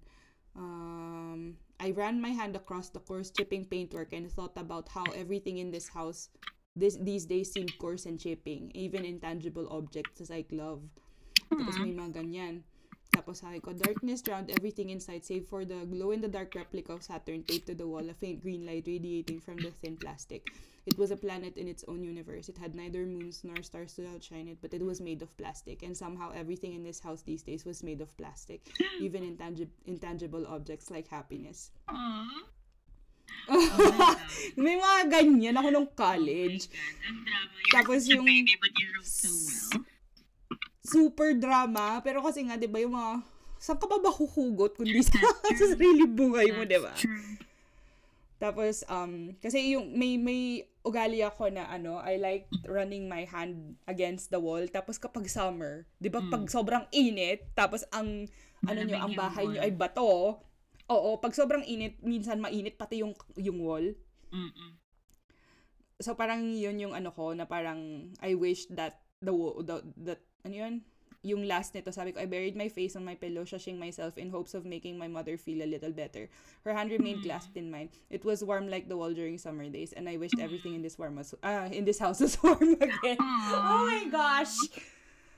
[0.54, 5.58] um, I ran my hand across the coarse chipping paintwork and thought about how everything
[5.58, 6.30] in this house
[6.76, 10.80] this these days seemed coarse and chipping, even intangible objects as I love.
[11.52, 12.64] Tapos may mga ganyan.
[13.12, 17.68] Tapos sabi ko, darkness drowned everything inside save for the glow-in-the-dark replica of Saturn taped
[17.68, 20.48] to the wall, a faint green light radiating from the thin plastic.
[20.88, 22.48] It was a planet in its own universe.
[22.48, 25.84] It had neither moons nor stars to outshine it, but it was made of plastic.
[25.84, 28.66] And somehow everything in this house these days was made of plastic.
[29.00, 31.70] Even intangib- intangible objects like happiness.
[31.86, 32.26] ah.
[33.48, 34.14] Oh.
[34.60, 36.68] May mga ganyan ako nung Oh college.
[36.68, 37.06] God.
[37.06, 37.54] Ang drama.
[37.58, 39.82] You're Tapos yung- baby, but you wrote so well.
[40.82, 42.02] Super drama.
[42.02, 43.22] Pero kasi nga, di ba, yung mga...
[43.62, 45.22] Saan ka ba ba huhugot kundi sa,
[45.58, 46.90] sa sarili buhay mo, di ba?
[48.42, 53.78] Tapos, um, kasi yung may, may ugali ako na ano, I like running my hand
[53.86, 54.66] against the wall.
[54.66, 56.34] Tapos kapag summer, di ba, Mm.
[56.34, 58.26] pag sobrang init, tapos ang,
[58.66, 60.42] ano nyo, ang bahay nyo ay bato,
[60.90, 63.94] oo, pag sobrang init, minsan mainit pati yung, yung wall.
[64.34, 64.70] Mm-mm.
[66.02, 69.30] So parang yun yung ano ko na parang I wish that the
[69.62, 70.74] the that ano yun
[71.22, 74.34] yung last nito sabi ko I buried my face on my pillow shushing myself in
[74.34, 76.26] hopes of making my mother feel a little better.
[76.66, 77.94] Her hand remained clasped in mine.
[78.10, 80.98] It was warm like the wall during summer days and I wished everything in this
[80.98, 83.22] warm was ah in this house was warm again.
[83.22, 84.58] Oh my gosh.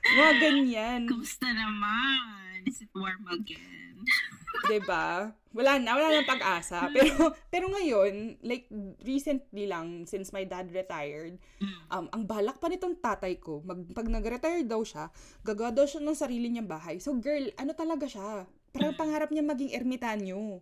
[0.05, 1.01] Mga ganyan.
[1.05, 2.65] Kumusta naman?
[2.65, 4.01] Is it warm again?
[4.63, 5.27] 'Di ba?
[5.55, 6.87] Wala na, wala nang pag-asa.
[6.91, 8.67] Pero pero ngayon, like
[9.03, 11.75] recently lang since my dad retired, Mm.
[11.87, 15.07] um, ang balak pa nitong tatay ko, mag, pag nag-retire daw siya,
[15.47, 16.99] gagawa daw siya ng sarili niyang bahay.
[16.99, 18.43] So girl, ano talaga siya?
[18.75, 20.59] Parang pangarap niya maging ermitanyo.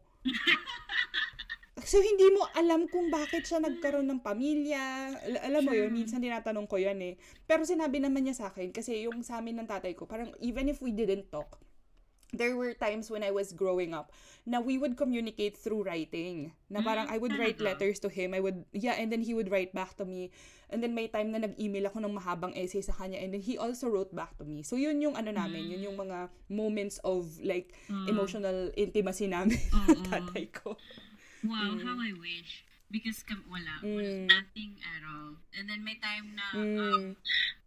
[1.83, 5.09] So, hindi mo alam kung bakit siya nagkaroon ng pamilya.
[5.19, 7.19] Al- alam mo yun, minsan tinatanong ko yan eh.
[7.43, 10.71] Pero sinabi naman niya sa akin, kasi yung sa amin ng tatay ko, parang even
[10.71, 11.59] if we didn't talk,
[12.33, 14.09] there were times when I was growing up
[14.43, 16.51] na we would communicate through writing.
[16.67, 18.33] Na parang I would write letters to him.
[18.33, 20.33] I would, yeah, and then he would write back to me.
[20.73, 23.61] And then may time na nag-email ako ng mahabang essay sa kanya and then he
[23.61, 24.65] also wrote back to me.
[24.65, 27.77] So yun yung ano namin, yun yung mga moments of like
[28.09, 29.61] emotional intimacy namin
[29.93, 30.73] ng tatay ko.
[31.45, 32.65] Wow, how I wish.
[32.89, 34.29] Because kam- wala, wala, Mm.
[34.29, 35.33] nothing at all.
[35.57, 37.05] And then may time na um, Mm.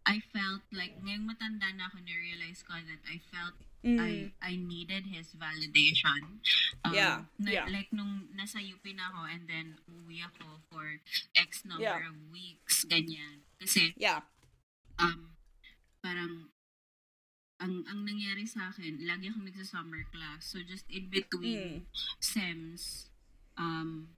[0.07, 3.99] I felt like, ngayong matanda na ako, na-realize ko that I felt Mm.
[4.01, 4.11] I
[4.41, 6.41] I needed his validation.
[6.81, 7.65] Um, Yeah, na- yeah.
[7.69, 10.97] Like nung nasa UP na ako and then uwi ako for
[11.37, 12.09] X number Yeah.
[12.09, 13.45] of weeks, ganyan.
[13.61, 14.25] Kasi Yeah.
[14.97, 15.37] um,
[16.01, 16.49] parang
[17.57, 20.45] ang ang nangyari sa akin, lagi akong nagsa-summer class.
[20.53, 22.21] So just in between Mm.
[22.21, 23.09] SEMs,
[23.57, 24.13] um,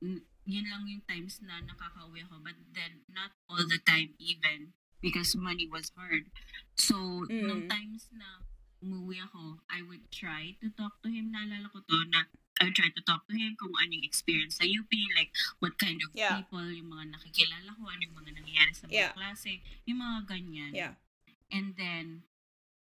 [0.00, 2.40] n- yun lang yung times na nakaka-uwi ako.
[2.42, 6.28] But then, not all the time even because money was hard.
[6.74, 7.46] So, Mm.
[7.46, 8.42] nung times na
[8.82, 11.30] umuwi ako, I would try to talk to him.
[11.30, 12.26] Naalala ko to na
[12.60, 15.74] I would try to talk to him kung ano yung experience sa UP, like what
[15.78, 16.36] kind of Yeah.
[16.38, 19.12] people, yung mga nakikilala ko, ano yung mga nangyayari sa mga Yeah.
[19.16, 19.52] klase,
[19.88, 20.72] yung mga ganyan.
[20.74, 20.94] Yeah.
[21.50, 22.22] And then,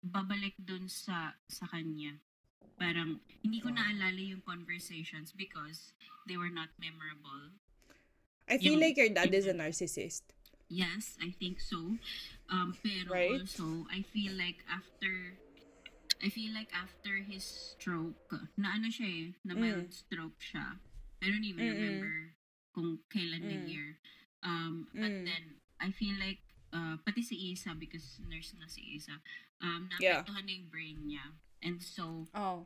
[0.02, 2.20] babalik dun sa sa kanya.
[2.76, 5.94] Parang, hindi ko naalala yung conversations because
[6.26, 7.54] they were not memorable.
[8.50, 10.26] I feel Yung- like your dad is a narcissist.
[10.68, 12.00] Yes, I think so.
[12.50, 13.44] Um, pero Right?
[13.44, 15.38] also, I feel like after,
[16.22, 20.78] I feel like after his stroke, na ano siya eh, na mild stroke siya.
[21.22, 21.70] I don't even Mm.
[21.70, 21.78] Mm-mm.
[21.82, 22.16] remember
[22.74, 23.68] kung kailan na Mm.
[23.68, 23.90] year.
[24.46, 25.26] Um, but Mm.
[25.26, 25.44] then,
[25.82, 26.42] I feel like,
[26.74, 29.18] uh, pati si Isa, because nurse nga si Isa,
[29.62, 30.22] um, Yeah.
[30.22, 31.26] naapektuhan na yung brain niya.
[31.62, 32.66] And so, Oh.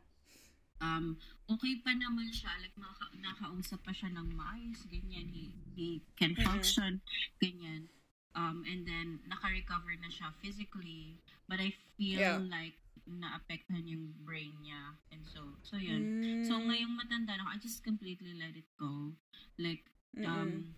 [0.79, 5.87] um, okay pa naman siya, like maka, nakausap pa siya ng maayos, ganyan, he, he
[6.19, 6.99] can function,
[7.39, 7.87] ganyan.
[8.35, 12.39] Um, and then, naka-recover na siya physically, but I feel Yeah.
[12.51, 12.75] like
[13.07, 14.97] naapektuhan yung brain niya.
[15.13, 16.21] And so, so yun.
[16.45, 16.69] So, Mm.
[16.69, 19.13] ngayong matanda na ako, I just completely let it go.
[19.57, 19.85] Like,
[20.25, 20.73] um,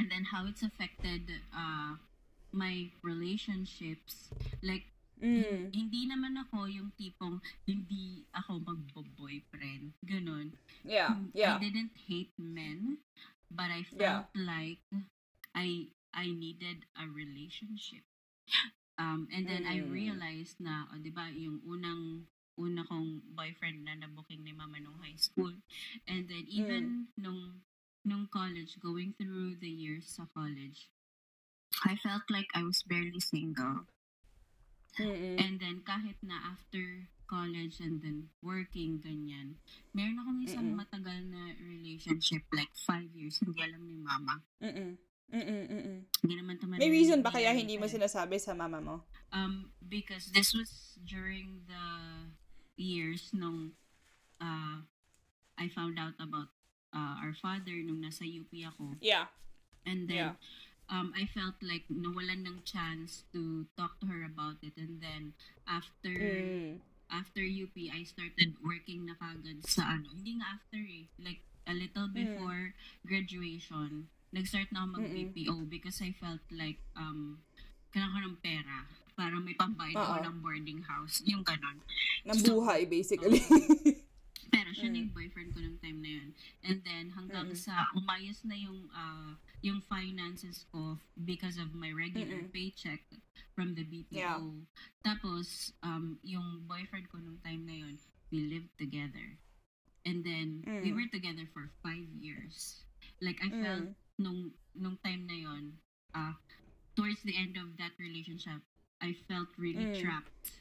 [0.00, 1.96] and then how it's affected uh,
[2.50, 4.32] my relationships.
[4.64, 4.88] Like,
[5.20, 5.68] Mm.
[5.76, 9.92] hindi naman ako yung tipong hindi ako magbo-boyfriend.
[10.00, 10.56] Ganon.
[10.80, 11.12] Yeah.
[11.36, 11.60] Yeah.
[11.60, 13.04] I didn't hate men,
[13.52, 14.24] but I Yeah.
[14.24, 14.80] felt like
[15.52, 18.08] I I needed a relationship.
[19.00, 19.88] Um, and then I Mm.
[19.96, 22.28] realized na, o, di ba, yung unang
[22.60, 25.56] una kong boyfriend na nabuking ni mama nung high school.
[26.04, 27.64] And then even nung
[28.04, 30.92] nung college, going through the years sa college,
[31.88, 33.88] I felt like I was barely single.
[35.00, 35.40] Mm-mm.
[35.40, 39.56] And then kahit na after college and then working, ganyan,
[39.96, 40.84] meron akong isang Mm-mm.
[40.84, 44.44] matagal na relationship, like five years, hindi alam ni mama.
[44.60, 45.00] Mm-mm.
[45.30, 45.62] Mm-mm.
[45.70, 45.98] Mm-mm.
[46.22, 48.96] Hindi naman ito May reason ba kaya hindi mo sinasabi sa mama mo?
[49.30, 51.86] Um, because this was during the
[52.74, 53.78] years nung
[54.42, 54.82] uh,
[55.54, 56.50] I found out about
[56.90, 58.98] uh, our father nung nasa UP ako.
[58.98, 59.30] Yeah.
[59.86, 60.34] And then, Yeah.
[60.90, 64.74] um, I felt like nawalan ng chance to talk to her about it.
[64.76, 65.32] And then,
[65.68, 66.82] after Mm.
[67.10, 70.10] after UP, I started working na kagad sa ano.
[70.14, 71.06] Hindi nga after eh.
[71.18, 72.74] Like, a little before
[73.06, 77.38] graduation, nag-start na ako mag-BPO because I felt like, um,
[77.90, 78.76] kailangan ko ng pera
[79.18, 80.26] para may pambayad ako Oo.
[80.30, 81.20] ng boarding house.
[81.30, 81.82] Yung ganon.
[82.24, 83.42] Ng buhay, basically.
[84.50, 86.28] Pero siya na yung boyfriend ko nung time na yun.
[86.66, 92.42] And then, hanggang sa umayos na yung, uh, yung finances ko because of my regular
[92.42, 92.50] Mm-mm.
[92.50, 92.98] paycheck
[93.54, 94.10] from the BPO.
[94.10, 94.42] Yeah.
[95.06, 97.94] Tapos, um, yung boyfriend ko nung time na yun,
[98.34, 99.38] we lived together.
[100.02, 100.98] And then, we Mm.
[100.98, 102.82] were together for five years.
[103.22, 103.94] Like, I felt Mm.
[104.20, 105.72] Nung, nung time na yun,
[106.12, 106.36] uh,
[106.94, 108.60] towards the end of that relationship,
[109.00, 109.96] I felt really Mm.
[109.96, 110.52] trapped.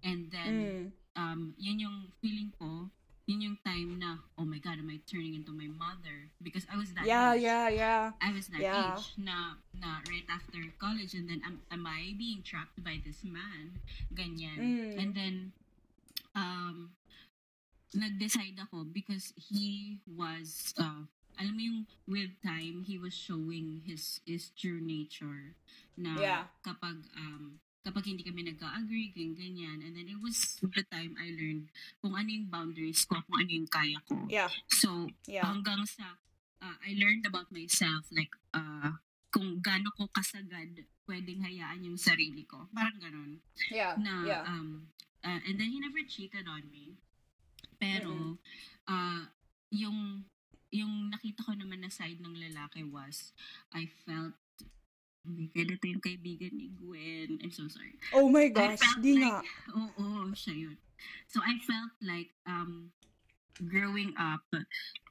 [0.00, 0.92] And then, Mm.
[1.16, 2.88] um, yun yung feeling ko,
[3.28, 6.32] yun yung time na, oh my God, am I turning into my mother?
[6.40, 7.44] Because I was that Yeah, age.
[7.44, 8.04] yeah, yeah.
[8.20, 8.96] I was that Yeah.
[8.96, 13.20] age na, na right after college and then am, am I being trapped by this
[13.24, 13.80] man?
[14.12, 14.60] Ganyan.
[14.60, 14.92] Mm.
[14.96, 15.34] And then,
[16.36, 16.96] um,
[17.94, 21.04] nag-decide ako because he was, uh,
[21.38, 25.54] alam mo yung with time, he was showing his his true nature
[25.98, 26.42] na Yeah.
[26.62, 29.78] kapag um kapag hindi kami nagka-agree, ganyan, ganyan.
[29.84, 31.68] And then it was the time I learned
[32.00, 34.24] kung ano yung boundaries ko, kung ano yung kaya ko.
[34.24, 34.48] Yeah.
[34.72, 35.44] So, Yeah.
[35.44, 36.16] hanggang sa
[36.64, 38.96] uh, I learned about myself like uh,
[39.28, 42.72] kung gaano ko kasagad pwedeng hayaan yung sarili ko.
[42.72, 43.44] Parang ganun.
[43.68, 44.00] Yeah.
[44.00, 44.42] Na, Yeah.
[44.48, 44.88] um,
[45.20, 46.96] uh, and then he never cheated on me.
[47.76, 48.40] Pero,
[48.88, 49.28] uh,
[49.68, 50.24] yung
[50.74, 53.30] yung nakita ko naman na side ng lalaki was
[53.70, 54.34] I felt
[55.24, 57.40] Oh my God, ito yung kaibigan ni Gwen.
[57.40, 57.96] I'm so sorry.
[58.12, 59.40] Oh my gosh, di like, nga.
[59.72, 60.76] oo, oh, siya yun.
[61.32, 62.92] So I felt like, um,
[63.64, 64.44] growing up,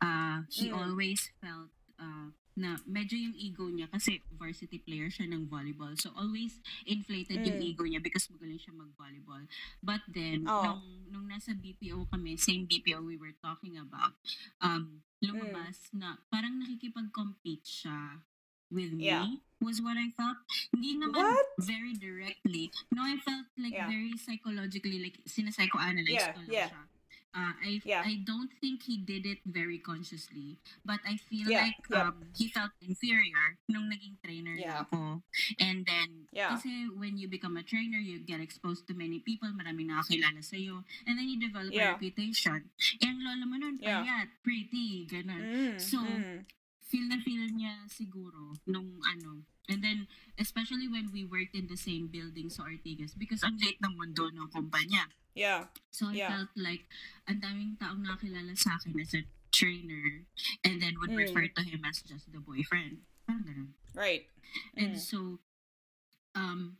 [0.05, 0.78] uh, he Mm.
[0.78, 5.93] always felt, uh, na medyo yung ego niya kasi varsity player siya ng volleyball.
[5.97, 7.70] So always inflated yung Mm.
[7.74, 9.45] ego niya because magaling siya mag-volleyball.
[9.82, 10.62] But then, Oo.
[10.62, 14.14] nung, nung nasa BPO kami, same BPO we were talking about,
[14.60, 18.22] um, lumabas na parang nakikipag-compete siya
[18.70, 19.30] with me Yeah.
[19.58, 20.38] was what I felt.
[20.74, 21.47] Hindi naman What?
[21.62, 22.70] very directly.
[22.91, 23.88] No, I felt like Yeah.
[23.88, 26.70] very psychologically, like sinapsychoanalyze Yeah, ko lang yeah.
[26.70, 26.82] siya.
[27.34, 28.06] Uh, I Yeah.
[28.06, 32.14] I don't think he did it very consciously, but I feel Yeah, like yeah.
[32.14, 34.70] um, he felt inferior nung naging trainer Yeah.
[34.70, 35.26] na ako.
[35.58, 36.54] And then, Yeah.
[36.54, 40.86] kasi when you become a trainer, you get exposed to many people, maraming nakakilala sa'yo,
[41.10, 41.98] and then you develop Yeah.
[41.98, 42.70] a reputation.
[43.02, 44.06] Ang lola mo nun, Yeah.
[44.06, 46.46] payat, pretty, ganun Mm, So, mm.
[46.86, 49.42] feel na feel niya siguro nung ano.
[49.70, 50.07] And then,
[50.38, 54.28] especially when we worked in the same building sa Ortigas because ang late ng mundo
[54.28, 55.07] ng kumpanya.
[55.34, 55.72] Yeah.
[55.89, 56.30] So, I Yeah.
[56.36, 56.86] felt like
[57.26, 59.24] ang daming taong nakilala sa akin as a
[59.55, 60.28] trainer
[60.68, 61.24] and then would Mm.
[61.30, 63.07] refer to him as just the boyfriend.
[63.24, 63.70] Parang ganun.
[63.95, 64.28] Right.
[64.76, 64.99] And Mm.
[64.99, 65.39] so,
[66.36, 66.78] um,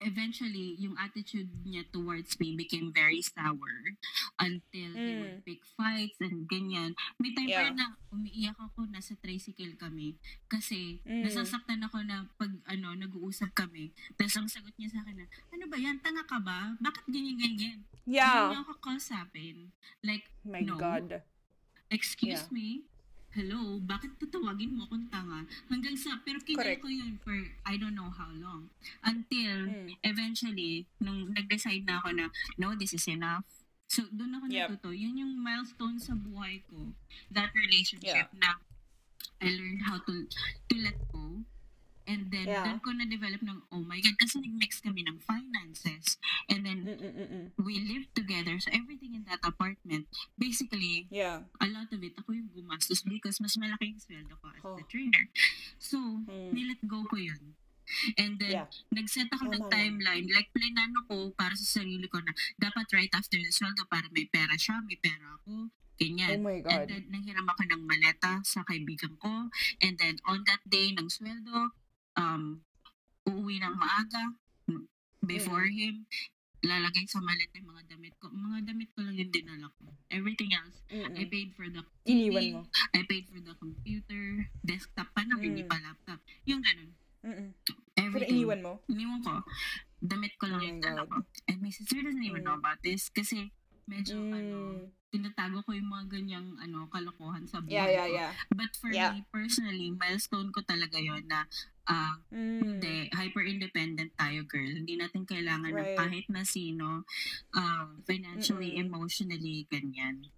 [0.00, 3.94] eventually, yung attitude niya towards me became very sour
[4.40, 5.44] until he would Mm.
[5.44, 6.96] pick fights and ganyan.
[7.20, 7.68] May time Yeah.
[7.68, 10.16] pa na umiiyak ako, nasa tricycle kami.
[10.48, 11.28] Kasi, Mm.
[11.28, 13.92] nasasaktan ako na pag, ano, nag-uusap kami.
[14.16, 16.00] Tapos ang sagot niya sa akin na, ano ba yan?
[16.00, 16.74] Tanga ka ba?
[16.80, 17.78] Bakit ganyan, ganyan?
[18.02, 18.50] Hindi Yeah.
[18.50, 19.70] niya ako kausapin.
[20.00, 20.80] Like, My no.
[20.80, 21.20] God.
[21.90, 22.54] excuse Yeah.
[22.54, 22.86] me?
[23.30, 25.46] Hello, bakit tatawagin mo akong tanga?
[25.70, 26.82] Hanggang sa, pero Correct.
[26.82, 27.30] ko yun for
[27.62, 28.66] I don't know how long.
[29.06, 29.94] Until, Mm.
[30.02, 32.26] eventually, nung nag-decide na ako na,
[32.58, 33.46] no, this is enough.
[33.86, 34.54] So, doon ako Yep.
[34.74, 34.90] natuto.
[34.90, 36.90] Yun yung milestone sa buhay ko.
[37.30, 38.58] That relationship na
[39.40, 40.14] I learned how to
[40.68, 41.46] to let go.
[42.08, 42.64] And then, Yeah.
[42.64, 46.16] doon ko na-develop ng, oh my God, kasi nag-mix kami ng finances.
[46.48, 47.44] And then, Mm-mm-mm.
[47.60, 48.56] we lived together.
[48.58, 51.46] So, everything in that apartment, basically, Yeah.
[51.60, 54.76] a lot of it, ako yung gumastos because mas malaki yung sweldo ko as Oh.
[54.80, 55.28] the trainer.
[55.78, 56.50] So, Hmm.
[56.56, 57.54] nilet go ko yun.
[58.16, 58.68] And then, Yeah.
[58.94, 59.74] nag-set ako ng Tama yan.
[59.74, 60.26] timeline.
[60.30, 64.26] Like, plinano ko para sa sarili ko na dapat right after the sweldo para may
[64.30, 65.70] pera siya, may pera ako.
[65.70, 66.40] Oh Ganyan.
[66.40, 66.86] my And God.
[66.88, 69.52] then, nanghiram ako ng maleta sa kaibigan ko.
[69.84, 71.76] And then, on that day ng sweldo,
[72.20, 72.60] um,
[73.24, 74.36] uuwi ng maaga
[75.20, 76.04] before him,
[76.60, 78.28] lalagay sa maleta yung mga damit ko.
[78.28, 79.92] Mga damit ko lang yung dinala ko.
[80.12, 81.28] Everything else, I Mm-mm.
[81.28, 82.60] paid for the Iniwan TV, mo.
[82.92, 85.70] I paid for the computer, desktop pa na, hindi Mm.
[85.72, 86.20] pa laptop.
[86.44, 86.92] Yung ganun.
[87.20, 87.44] Pero
[87.96, 88.44] Everything.
[88.44, 88.72] iniwan mo?
[88.88, 89.44] Iniwan ko.
[90.00, 91.20] Damit ko lang Oh yung dala ko.
[91.48, 92.48] And my sister doesn't even Mm.
[92.48, 93.52] know about this kasi
[93.84, 94.88] medyo ano, Mm.
[95.10, 98.14] tinatago ko yung mga ganyang ano, kalokohan sa buhay Yeah, yeah, ko.
[98.14, 98.32] yeah.
[98.54, 99.12] But for Yeah.
[99.12, 101.44] me, personally, milestone ko talaga yon na
[101.90, 102.78] ah, Mm.
[102.78, 104.70] hindi, hyper-independent tayo, girl.
[104.70, 105.98] Hindi natin kailangan ng Right.
[105.98, 107.02] kahit na sino,
[107.52, 108.86] ah, financially, Mm-mm.
[108.86, 110.30] emotionally, ganyan.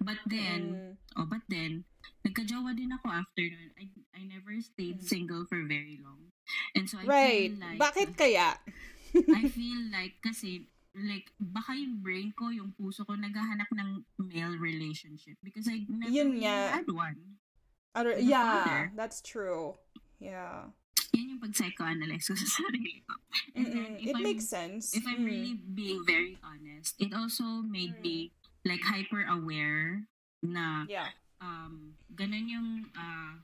[0.00, 0.92] But then, Mm.
[1.20, 1.84] oh, but then,
[2.24, 3.70] nagka-jowa din ako after nun.
[3.76, 3.84] I,
[4.16, 5.06] I never stayed Mm.
[5.06, 6.32] single for very long.
[6.74, 7.52] And so I Right.
[7.52, 8.56] feel like, Bakit kaya?
[9.38, 10.66] I feel like kasi,
[10.96, 15.36] like, baka yung brain ko, yung puso ko, naghahanap ng male relationship.
[15.44, 16.80] Because I never Yun really nga.
[16.80, 17.38] had one.
[17.94, 19.78] Other, The yeah, that's true.
[20.18, 20.70] Yeah.
[21.14, 23.14] Yan yung pag-psychoanalyze ko sa sarili ko.
[23.54, 24.02] And then, Mm-mm.
[24.02, 24.92] if It I'm, makes sense.
[24.94, 25.30] if I'm Mm.
[25.30, 28.02] really being very honest, it also made Mm.
[28.02, 28.16] me,
[28.66, 30.04] like, hyper-aware
[30.42, 31.10] na Yeah.
[31.40, 33.38] um, ganun yung ah,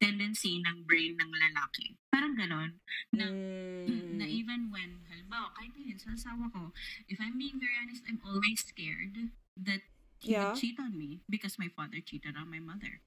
[0.00, 1.96] tendency ng brain ng lalaki.
[2.12, 2.80] Parang ganun.
[3.12, 4.20] Na, Mm.
[4.20, 6.72] na even when, halimbawa, kahit yun, sa asawa ko,
[7.08, 9.80] if I'm being very honest, I'm always scared that
[10.20, 10.50] he Yeah.
[10.50, 13.00] would cheat on me because my father cheated on my mother.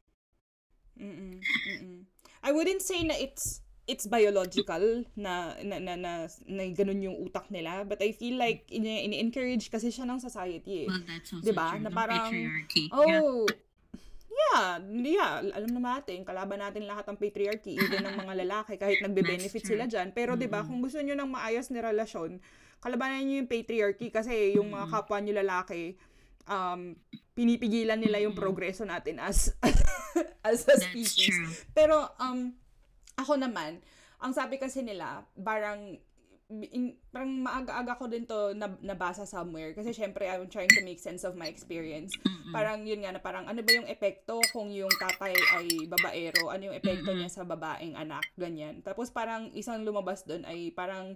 [0.98, 1.42] Mm-mm.
[1.70, 2.10] Mm-mm.
[2.44, 7.48] I wouldn't say na it's it's biological na na na, na, na ganun yung utak
[7.48, 10.88] nila but I feel like ini- ini-encourage kasi siya ng society eh.
[10.92, 11.68] Well, that's also Diba?
[11.72, 11.82] true.
[11.82, 12.32] Na ng parang.
[12.92, 13.48] Oh,
[14.38, 19.02] yeah, yeah, alam naman natin, kalaban natin lahat ng patriarchy, even ng mga lalaki, kahit
[19.02, 20.14] nagbe-benefit sila dyan.
[20.14, 20.70] Pero 'di ba Mm-mm.
[20.70, 22.38] kung gusto niyo ng maayos na relasyon,
[22.84, 25.98] kalabanan niyo yung patriarchy kasi yung mga kapwa niyo lalaki,
[26.46, 26.94] um,
[27.34, 29.78] pinipigilan nila yung progreso natin as as
[30.48, 31.30] a That's species.
[31.30, 31.50] true.
[31.74, 32.54] Pero, um,
[33.18, 33.82] ako naman,
[34.18, 35.98] ang sabi kasi nila, parang,
[36.48, 39.76] in, parang maaga-aga ko din to nab- nabasa somewhere.
[39.76, 42.16] Kasi syempre, I'm trying to make sense of my experience.
[42.24, 42.54] Mm-mm.
[42.56, 46.72] Parang yun nga na parang ano ba yung epekto kung yung tatay ay babaero, ano
[46.72, 47.20] yung epekto Mm-mm.
[47.20, 48.80] niya sa babaeng anak, ganyan.
[48.80, 51.14] Tapos parang isang lumabas doon ay parang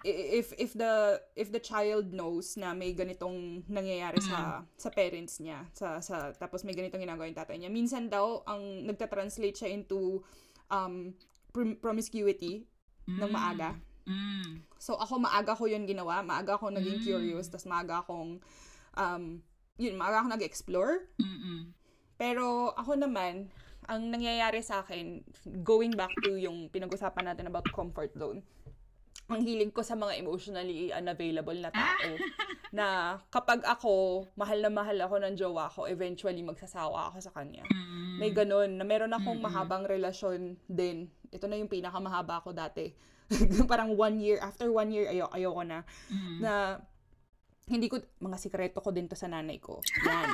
[0.00, 5.68] if if the if the child knows na may ganitong nangyayari sa sa parents niya
[5.76, 10.24] sa sa tapos may ganitong ginagawa yung tatay niya minsan daw ang nagta-translate siya into
[10.72, 11.12] um
[11.52, 12.64] prom- promiscuity
[13.10, 13.74] ng maaga.
[14.06, 14.62] Mm.
[14.78, 16.22] So, ako maaga ko yun ginawa.
[16.22, 17.04] Maaga ako naging Mm.
[17.04, 17.50] curious.
[17.50, 18.38] Tapos maaga akong,
[18.94, 19.24] um,
[19.78, 21.10] yun, maaga ako nag-explore.
[21.18, 21.74] Mm-mm.
[22.14, 23.50] Pero ako naman,
[23.90, 25.24] ang nangyayari sa akin,
[25.66, 28.44] going back to yung pinag-usapan natin about comfort zone,
[29.30, 32.10] ang hiling ko sa mga emotionally unavailable na tao.
[32.76, 37.62] na kapag ako, mahal na mahal ako ng jowa ko, eventually magsasawa ako sa kanya.
[37.70, 38.18] Mm.
[38.18, 41.10] May ganun, na meron akong mahabang relasyon din.
[41.30, 42.90] Ito na yung pinakamahaba ko dati.
[43.70, 45.86] Parang one year, after one year, ayo ayoko na.
[46.10, 46.36] Mm.
[46.42, 46.52] Na,
[47.70, 49.78] hindi ko, mga sikreto ko din to sa nanay ko.
[50.02, 50.28] Yan.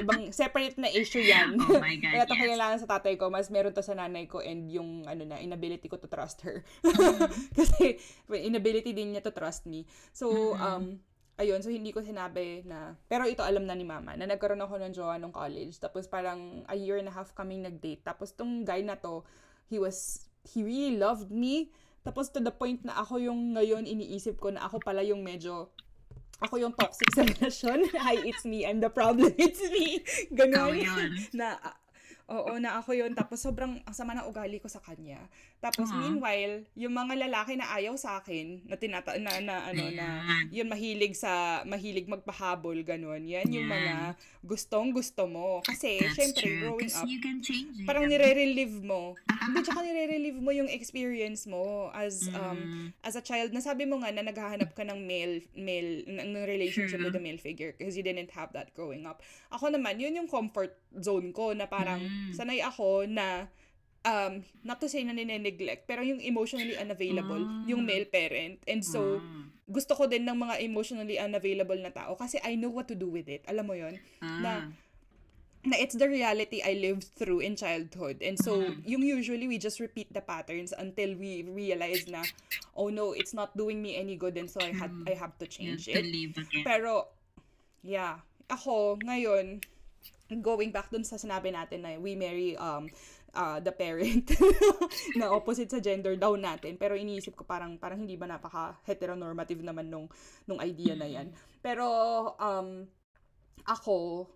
[0.00, 1.60] Ibang, separate na issue yan.
[1.60, 2.42] Oh my God, Kaya to yes.
[2.48, 5.92] kailangan sa tatay ko, mas meron to sa nanay ko and yung, ano na, inability
[5.92, 6.64] ko to trust her.
[6.80, 7.28] Mm.
[7.60, 8.00] Kasi,
[8.32, 9.84] inability din niya to trust me.
[10.16, 10.96] So, um,
[11.38, 14.74] ayun, so hindi ko sinabi na, pero ito alam na ni mama, na nagkaroon ako
[14.82, 15.78] ng jowa nung college.
[15.78, 18.02] Tapos parang a year and a half kaming nag-date.
[18.02, 19.22] Tapos tong guy na to,
[19.70, 21.70] he was, he really loved me.
[22.02, 25.70] Tapos to the point na ako yung ngayon iniisip ko na ako pala yung medyo,
[26.38, 27.90] ako yung toxic sa relasyon.
[28.06, 28.62] Hi, it's me.
[28.62, 29.34] I'm the problem.
[29.42, 30.02] It's me.
[30.30, 31.10] Ganon yun.
[31.38, 31.76] na ah,
[32.28, 35.16] oo na ako yun tapos sobrang ang sama ng ugali ko sa kanya
[35.58, 35.98] tapos Ah.
[35.98, 40.44] meanwhile yung mga lalaki na ayaw sa akin na tinata na, na ano na Ayan.
[40.50, 41.32] yun mahilig sa
[41.64, 43.74] mahilig magpahabol ganon yan yung Yan.
[43.74, 43.94] mga
[44.40, 46.60] gustong gusto mo kasi That's syempre true.
[46.62, 47.86] growing up you can change it.
[47.86, 52.88] parang nire-relive mo hindi tsaka nire-relive mo yung experience mo as um Mm.
[53.02, 56.98] as a child nasabi mo nga na naghahanap ka ng male male ng, ng relationship
[56.98, 57.06] True.
[57.06, 59.18] with a male figure because you didn't have that growing up
[59.48, 62.30] ako naman yun yung comfort zone ko na parang Mm.
[62.30, 63.50] sanay ako na
[64.04, 67.66] um not to say na nine-neglect pero yung emotionally unavailable Ah.
[67.66, 69.44] yung male parent and so Ah.
[69.66, 73.10] gusto ko din ng mga emotionally unavailable na tao kasi I know what to do
[73.10, 74.38] with it alam mo yon Ah.
[74.40, 74.52] na
[75.66, 78.22] na it's the reality I lived through in childhood.
[78.22, 78.78] And so, Mhm.
[78.86, 82.22] yung usually we just repeat the patterns until we realize na,
[82.78, 85.10] oh no, it's not doing me any good and so I had Mhm.
[85.10, 86.06] I have to change to it.
[86.06, 86.62] again.
[86.62, 87.10] Pero,
[87.82, 89.58] yeah, ako, ngayon,
[90.40, 92.86] going back dun sa sinabi natin na we marry um
[93.34, 94.32] uh, the parent
[95.18, 96.76] na opposite sa gender daw natin.
[96.80, 100.06] Pero iniisip ko parang parang hindi ba napaka heteronormative naman nung
[100.48, 101.32] nung idea na yan.
[101.60, 101.86] Pero
[102.38, 102.86] um
[103.68, 104.28] ako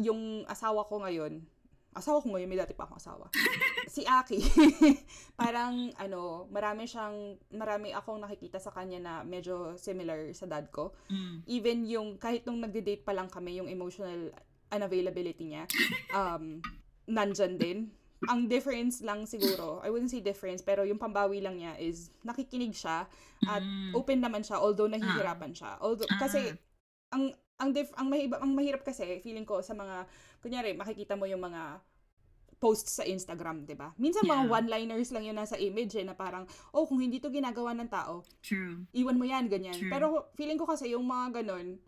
[0.00, 1.44] yung asawa ko ngayon
[1.90, 3.26] asawa ko ngayon may dati pa akong asawa.
[3.90, 4.38] Si Aki
[5.40, 10.94] parang ano marami siyang marami akong nakikita sa kanya na medyo similar sa dad ko.
[11.10, 11.36] Mm.
[11.50, 14.30] even yung kahit nung nagde-date pa lang kami yung emotional
[14.70, 15.66] unavailability niya
[16.14, 16.62] um
[17.10, 17.78] nandyan din
[18.28, 22.72] ang difference lang siguro I wouldn't say difference pero yung pambawi lang niya is nakikinig
[22.72, 23.08] siya
[23.42, 23.96] at Mm.
[23.96, 26.20] open naman siya although nahihirapan siya although Ah.
[26.20, 26.52] kasi
[27.10, 30.04] ang ang dif, ang mahirap ang mahirap kasi feeling ko sa mga
[30.40, 31.80] kunyari makikita mo yung mga
[32.60, 33.96] posts sa Instagram, 'di ba?
[33.96, 34.52] Minsan mga Yeah.
[34.52, 38.20] one-liners lang yun nasa image eh, na parang oh, kung hindi to ginagawa ng tao,
[38.44, 38.84] True.
[38.92, 39.72] iwan mo yan, ganyan.
[39.72, 39.88] True.
[39.88, 40.06] Pero
[40.36, 41.80] feeling ko kasi yung mga ganun,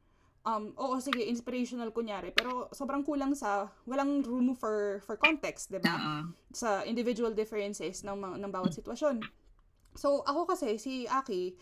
[0.45, 5.79] um, oo, sige, inspirational kunyari, pero sobrang kulang sa, walang room for for context, di
[5.79, 5.95] ba?
[5.95, 6.21] Oo.
[6.53, 9.23] Sa individual differences ng, ng bawat sitwasyon.
[9.95, 11.55] So, ako kasi, si Aki,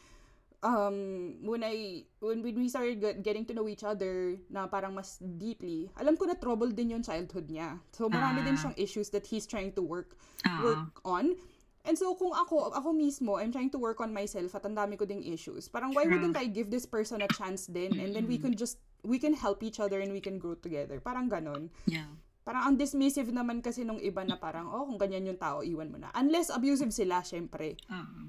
[0.63, 4.95] um, when I, when, when we started get- getting to know each other na parang
[4.95, 7.79] mas deeply, alam ko na trouble din yung childhood niya.
[7.91, 8.61] So, marami din Ah.
[8.67, 10.15] siyang issues that he's trying to work
[10.47, 10.63] Oo.
[10.63, 11.35] work on.
[11.81, 15.01] And so, kung ako, ako mismo, I'm trying to work on myself at ang dami
[15.01, 15.65] ko ding issues.
[15.65, 17.97] Parang, why wouldn't I give this person a chance din?
[17.97, 21.01] And then we can just, we can help each other and we can grow together.
[21.01, 21.73] Parang ganon.
[21.89, 22.13] Yeah.
[22.45, 25.89] Parang ang dismissive naman kasi nung iba na parang, oh, kung ganyan yung tao, iwan
[25.89, 26.13] mo na.
[26.13, 27.81] Unless abusive sila, syempre.
[27.89, 28.21] Oo.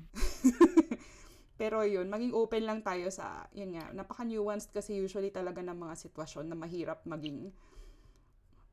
[1.61, 5.93] Pero yun, maging open lang tayo sa, yun nga, napaka-nuanced kasi usually talaga ng mga
[6.07, 7.53] sitwasyon na mahirap maging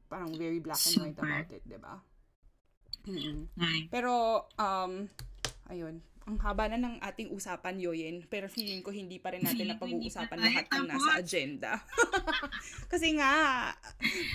[0.09, 1.29] parang very black and white Super.
[1.29, 2.01] about it, di ba?
[3.09, 3.49] Mm-mm.
[3.89, 4.13] Pero,
[4.55, 4.93] um,
[5.67, 8.21] ayun, ang haba na ng ating usapan, Yoyen.
[8.29, 10.87] Pero feeling ko hindi pa rin natin Feeling ko hindi napag-uusapan pa tayo lahat ng
[10.87, 11.73] nasa agenda.
[12.93, 13.33] Kasi nga,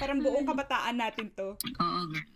[0.01, 1.53] parang buong kabataan natin to.
[1.53, 2.29] oo, girl.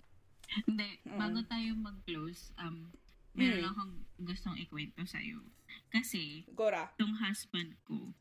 [0.63, 1.17] Hindi, Mm.
[1.17, 2.87] bago tayo mag-close, um,
[3.33, 3.69] meron Mm.
[3.73, 5.41] akong gustong ikwento sa'yo.
[5.89, 6.93] Kasi, Gora.
[6.95, 8.13] yung husband ko,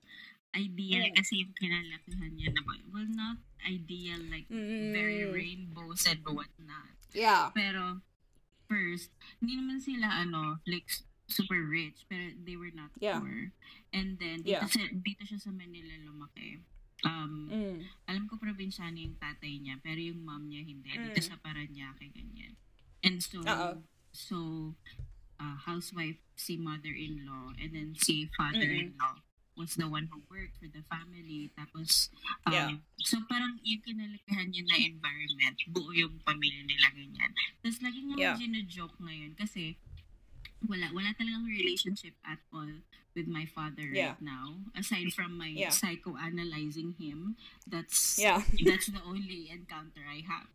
[0.53, 1.15] ideal Mm.
[1.15, 2.81] kasi yung kinalakihan niya naman.
[2.89, 4.91] Well, not ideal, like, Mm.
[4.91, 6.96] very rainbows and whatnot.
[7.13, 7.51] Yeah.
[7.53, 8.03] Pero,
[8.67, 10.87] first, hindi naman sila, ano, like,
[11.27, 13.19] super rich, pero they were not Yeah.
[13.19, 13.51] poor.
[13.91, 14.71] And then, dito, Yeah.
[14.71, 16.63] sa, dito siya sa Manila lumaki.
[17.05, 17.79] Um, Mm.
[18.09, 20.89] alam ko probinsyano yung tatay niya, pero yung mom niya hindi.
[20.89, 21.29] Dito Mm.
[21.29, 22.57] sa Paranaque, ganyan.
[23.05, 23.83] And so, Oo.
[24.15, 24.37] so,
[25.37, 29.21] uh, housewife si mother-in-law, and then si father-in-law
[29.57, 31.51] was the one who worked for the family.
[31.57, 32.13] Tapos,
[32.45, 32.77] um, Yeah.
[33.03, 37.33] so parang yung kinalakihan niya na environment, buo yung pamilya nila ganyan.
[37.65, 38.37] Tapos lagi nga yeah.
[38.69, 39.81] joke ngayon kasi
[40.65, 42.69] wala wala talagang relationship at all
[43.17, 44.17] with my father Yeah.
[44.17, 45.73] right now aside from my Yeah.
[45.73, 47.37] psychoanalyzing him
[47.69, 48.41] that's Yeah.
[48.69, 50.49] that's the only encounter I have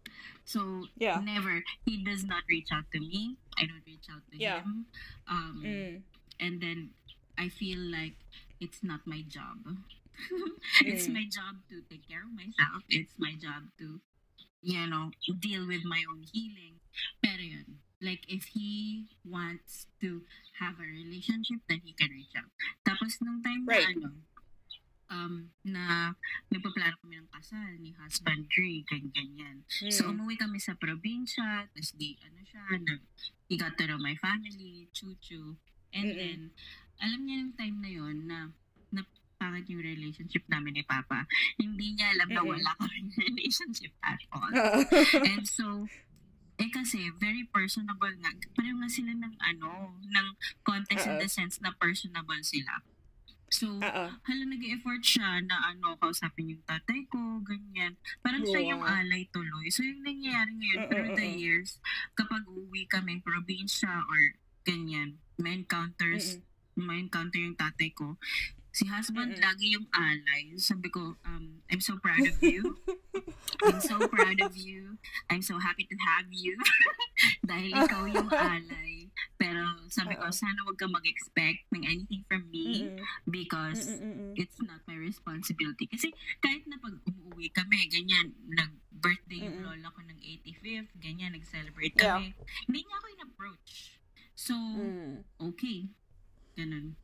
[0.45, 1.21] so Yeah.
[1.21, 4.61] never he does not reach out to me I don't reach out to Yeah.
[4.61, 4.85] him
[5.29, 5.93] um Mm.
[6.41, 6.93] and then
[7.37, 8.17] I feel like
[8.61, 9.57] it's not my job
[10.85, 11.17] it's Mm.
[11.17, 13.97] my job to take care of myself it's my job to
[14.61, 15.09] you know
[15.41, 16.77] deal with my own healing
[17.19, 20.21] pero yun like if he wants to
[20.61, 22.49] have a relationship then he can reach out
[22.85, 23.81] tapos nung time Right.
[23.97, 24.09] na ano
[25.11, 25.33] um
[25.67, 26.13] na
[26.47, 29.57] nagpaplano kami ng kasal ni husbandry ganyan ganyan
[29.89, 30.13] so Mm.
[30.15, 33.01] umuwi kami sa probinsya tapos di ano siya nag
[33.49, 35.57] he got to know my family chuchu
[35.91, 36.15] and Mm-mm.
[36.15, 36.39] then
[37.01, 38.37] alam niya yung time na yon na
[38.93, 39.01] na
[39.41, 41.25] pangit yung relationship namin ni Papa.
[41.57, 44.53] Hindi niya alam na wala kaming relationship at all.
[45.33, 45.89] And so,
[46.61, 48.29] eh kasi, very personable nga.
[48.53, 50.27] Pareho nga sila ng ano, ng
[50.61, 51.21] context in Oo.
[51.25, 52.85] the sense na personable sila.
[53.51, 54.05] So, Oo.
[54.15, 57.97] hala nag-effort siya na ano, kausapin yung tatay ko, ganyan.
[58.23, 59.67] Parang siya yung alay tuloy.
[59.73, 61.81] So, yung nangyayari ngayon, through the years,
[62.15, 66.50] kapag uwi kami probinsya or ganyan, may encounters, Mm-mm.
[66.81, 68.17] May encounter yung tatay ko,
[68.71, 69.43] si husband Mm-mm.
[69.43, 70.55] lagi yung alay.
[70.55, 72.79] Sabi ko, um, I'm so proud of you.
[73.67, 74.95] I'm so proud of you.
[75.27, 76.55] I'm so happy to have you.
[77.51, 79.11] Dahil ikaw yung alay.
[79.35, 79.59] Pero
[79.91, 82.95] sabi ko, sana wag ka mag-expect ng anything from me
[83.27, 83.91] because
[84.39, 85.85] it's not my responsibility.
[85.85, 90.15] Kasi kahit na pag umuwi kami, ganyan, nag-birthday yung lola ko ng
[90.47, 92.23] 85th, ganyan, nag-celebrate Yeah.
[92.23, 92.31] kami.
[92.65, 93.69] Hindi niya ako in-approach.
[94.31, 95.27] So, Mm.
[95.43, 95.91] okay.
[96.55, 96.95] Ganun.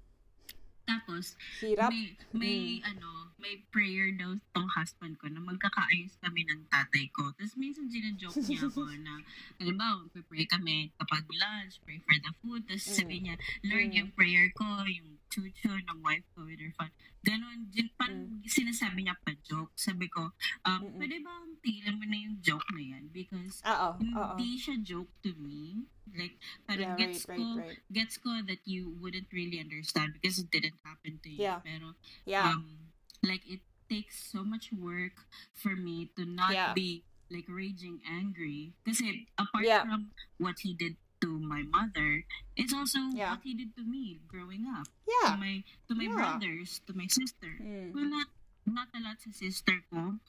[0.88, 1.92] Tapos, Hirap.
[1.92, 7.28] may, may ano, may prayer daw tong husband ko na magkakaayos kami ng tatay ko.
[7.36, 9.20] Tapos minsan joke niya ako na,
[9.60, 12.64] halimbawa, pray kami kapag lunch, pray for the food.
[12.64, 12.96] Tapos Mm.
[12.96, 13.36] sabi niya,
[13.68, 13.98] Lord, Mm.
[14.00, 16.88] yung prayer ko, yung chucho ng wife ko with her fun.
[17.20, 19.76] Ganon, din, parang sinasabi niya pa joke.
[19.76, 20.32] Sabi ko,
[20.64, 20.96] um, Mm-mm.
[20.96, 21.36] pwede ba
[21.68, 23.12] tigilan mo na yung joke na yan?
[23.12, 23.60] Because.
[23.68, 24.00] Oo.
[24.00, 25.84] hindi siya joke to me.
[26.16, 27.80] Like, parang Yeah, gets right, ko, right, right.
[27.92, 31.44] gets ko that you wouldn't really understand because it didn't happen to you.
[31.44, 31.60] Yeah.
[31.60, 32.56] Pero, Yeah.
[32.56, 33.60] um, like, it
[33.92, 36.72] takes so much work for me to not Yeah.
[36.72, 38.72] be, like, raging angry.
[38.88, 39.84] Kasi, apart Yeah.
[39.84, 42.24] from what he did to my mother,
[42.56, 43.36] it's also Yeah.
[43.36, 44.88] what he did to me growing up.
[44.88, 45.36] To Yeah.
[45.36, 46.16] my, to my Yeah.
[46.16, 47.60] brothers, to my sister.
[47.60, 47.92] Mm.
[47.92, 48.30] Well, not,
[48.64, 50.22] not a lot sa sister ko.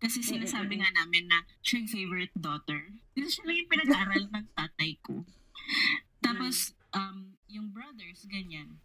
[0.00, 2.88] Kasi sinasabi nga namin na siya yung favorite daughter.
[3.12, 5.28] Kasi siya lang yung pinag-aral ng tatay ko.
[6.18, 8.80] Tapos, um, yung brothers, ganyan.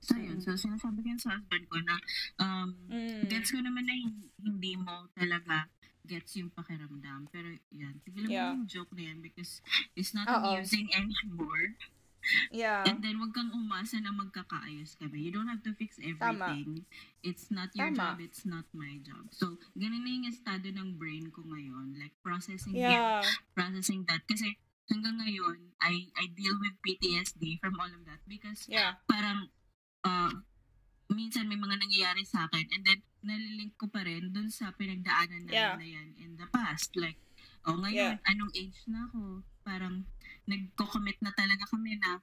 [0.00, 0.42] So, yun.
[0.42, 1.96] So, sinasabi ko sa husband ko na,
[2.40, 3.30] um, Mm.
[3.30, 5.70] gets ko naman na hin- hindi mo talaga
[6.02, 7.30] gets yung pakiramdam.
[7.30, 8.00] Pero, yan.
[8.02, 8.50] Tigilan Yeah.
[8.50, 9.62] mo yung joke na yan because
[9.94, 10.58] it's not Oo.
[10.58, 11.78] amusing anymore.
[12.52, 12.84] Yeah.
[12.84, 15.24] And then, wag kang umasa na magkakaayos kami.
[15.24, 16.84] You don't have to fix everything.
[17.24, 17.96] It's not your Tama.
[17.96, 19.32] job, it's not my job.
[19.32, 21.96] So, ganun na yung estado ng brain ko ngayon.
[21.96, 23.20] Like, processing Yeah.
[23.20, 24.24] this, processing that.
[24.24, 24.56] Kasi,
[24.86, 28.20] hanggang ngayon, I, I deal with PTSD from all of that.
[28.24, 29.00] Because, Yeah.
[29.04, 29.48] parang,
[30.04, 30.32] uh,
[31.08, 32.68] minsan may mga nangyayari sa akin.
[32.70, 35.76] And then, nalilink ko pa rin dun sa pinagdaanan namin Yeah.
[35.76, 36.92] na yan in the past.
[36.96, 37.20] Like,
[37.64, 39.44] oh, ngayon, anong age na ako?
[39.60, 40.08] Parang,
[40.46, 42.20] nagko-commit na talaga kami na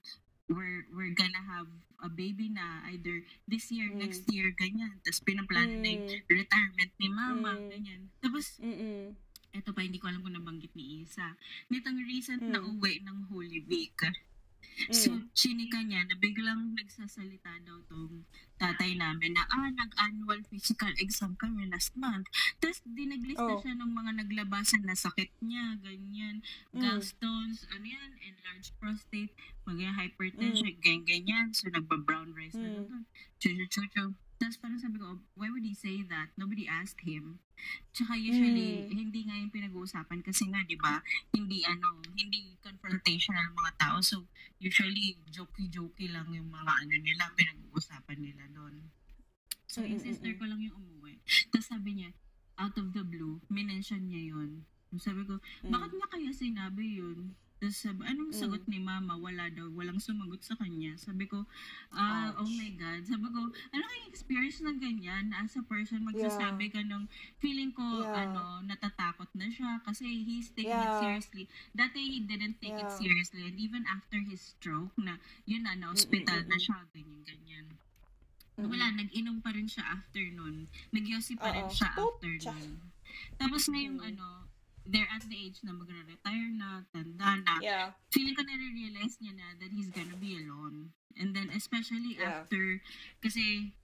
[0.47, 1.67] we're, we're gonna have
[1.99, 3.19] a baby na either
[3.49, 3.99] this year, Mm.
[3.99, 4.95] next year, ganyan.
[5.03, 6.23] Tapos pinaplano na yung Mm.
[6.29, 7.67] retirement ni mama, Mm.
[7.67, 8.01] ganyan.
[8.23, 9.11] Tapos, Mm-mm.
[9.51, 11.35] eto pa, hindi ko alam kung nabanggit ni Isa.
[11.67, 12.79] Nitong recent na Mm.
[12.79, 13.97] uwi ng Holy Week,
[14.77, 14.93] Mm.
[14.93, 18.29] So, chinika niya na biglang nagsasalita daw tong
[18.61, 22.29] tatay namin na, ah, nag-annual physical exam kami last month.
[22.61, 23.57] Tapos, dinaglista Oh.
[23.57, 26.81] siya ng mga naglabasan na sakit niya, ganyan, Mm.
[26.81, 29.33] gallstones, ano yan, enlarged prostate,
[29.65, 31.53] mga hypertension, ganyan-ganyan.
[31.57, 32.85] So, nagba-brown rice na Mm.
[32.85, 33.03] doon.
[33.41, 34.13] Chuchu-chuchu.
[34.37, 36.29] Tapos parang sabi ko, why would he say that?
[36.37, 37.41] Nobody asked him.
[37.89, 38.93] Tsaka usually, Mm.
[38.93, 41.01] hindi nga yung pinag-uusapan kasi nga, di ba,
[41.33, 43.97] hindi ano, hindi confrontational mga tao.
[44.05, 44.29] So,
[44.61, 48.93] usually, jokey-jokey lang yung mga ano nila, pinag-uusapan nila doon.
[49.65, 50.37] So, yung Mm, mm, sister mm.
[50.37, 51.17] ko lang yung umuwi.
[51.49, 52.13] Tapos sabi niya,
[52.61, 54.69] out of the blue, minention niya yun.
[55.01, 55.73] Sabi ko, Mm.
[55.73, 57.33] bakit niya kaya sinabi yun?
[57.57, 58.37] Tapos sabi, anong Mm.
[58.37, 59.17] sagot ni mama?
[59.17, 60.93] Wala daw, walang sumagot sa kanya.
[60.93, 61.41] Sabi ko,
[61.89, 63.01] ah, oh my God.
[63.01, 65.33] Sabi ko, ano kayong experience ng ganyan?
[65.33, 67.09] Na as a person, magsasabi ka ng,
[67.41, 68.29] feeling ko, Yeah.
[68.29, 70.85] ano, natatakot na siya kasi he's taking Yeah.
[70.85, 71.45] it seriously.
[71.73, 72.93] Dati he didn't take it Yeah.
[72.93, 73.41] seriously.
[73.49, 75.17] And even after his stroke, na,
[75.49, 77.73] yun na, na-hospital na siya, ganyan-ganyan.
[78.57, 78.69] Mm.
[78.69, 80.69] Wala, nag-inom pa rin siya after nun.
[80.89, 81.73] Nagyosi pa rin Oo.
[81.73, 82.85] siya after nun.
[83.37, 84.09] Tapos na yung Mm.
[84.13, 84.46] ano,
[84.87, 87.53] they're at the age na magre-retire na, tanda na.
[87.59, 87.91] Yeah.
[88.09, 90.95] Feeling ko na-realize niya na that he's gonna be alone.
[91.19, 92.41] And then, especially Yeah.
[92.47, 92.79] after,
[93.19, 93.75] kasi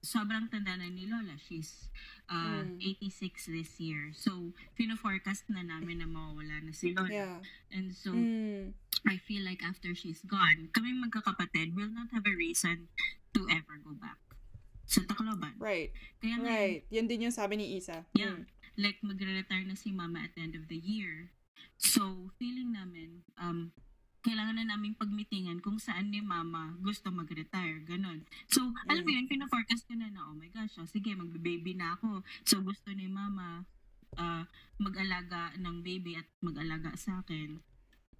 [0.00, 1.36] sobrang tanda na ni Lola.
[1.36, 1.90] She's
[2.30, 2.78] uh, Mm.
[2.80, 4.14] 86 this year.
[4.14, 7.10] So, pino-forecast na namin na mawawala na si Lola.
[7.10, 7.36] Yeah.
[7.74, 8.72] And so, Mm.
[9.02, 12.86] I feel like after she's gone, kami magkakapatid will not have a reason
[13.34, 14.20] to ever go back
[14.84, 15.56] sa Tacloban.
[15.56, 15.90] Right.
[16.20, 16.82] Kaya nga, Right.
[16.92, 18.04] Yan din yung sabi ni Isa.
[18.12, 18.40] Yeah.
[18.40, 18.44] Mm.
[18.80, 21.28] Like magre-retire na si mama at the end of the year.
[21.76, 23.76] So, feeling namin, um,
[24.20, 27.80] kailangan na naming pagmitingan kung saan ni mama gusto mag-retire.
[27.84, 28.24] Ganon.
[28.52, 31.96] So, alam mo yun, pina-forecast ko na na, oh my gosh, oh, sige, magbe-baby na
[31.96, 32.24] ako.
[32.44, 33.64] So, gusto ni mama
[34.16, 34.44] uh,
[34.80, 37.60] mag-alaga ng baby at mag-alaga sa akin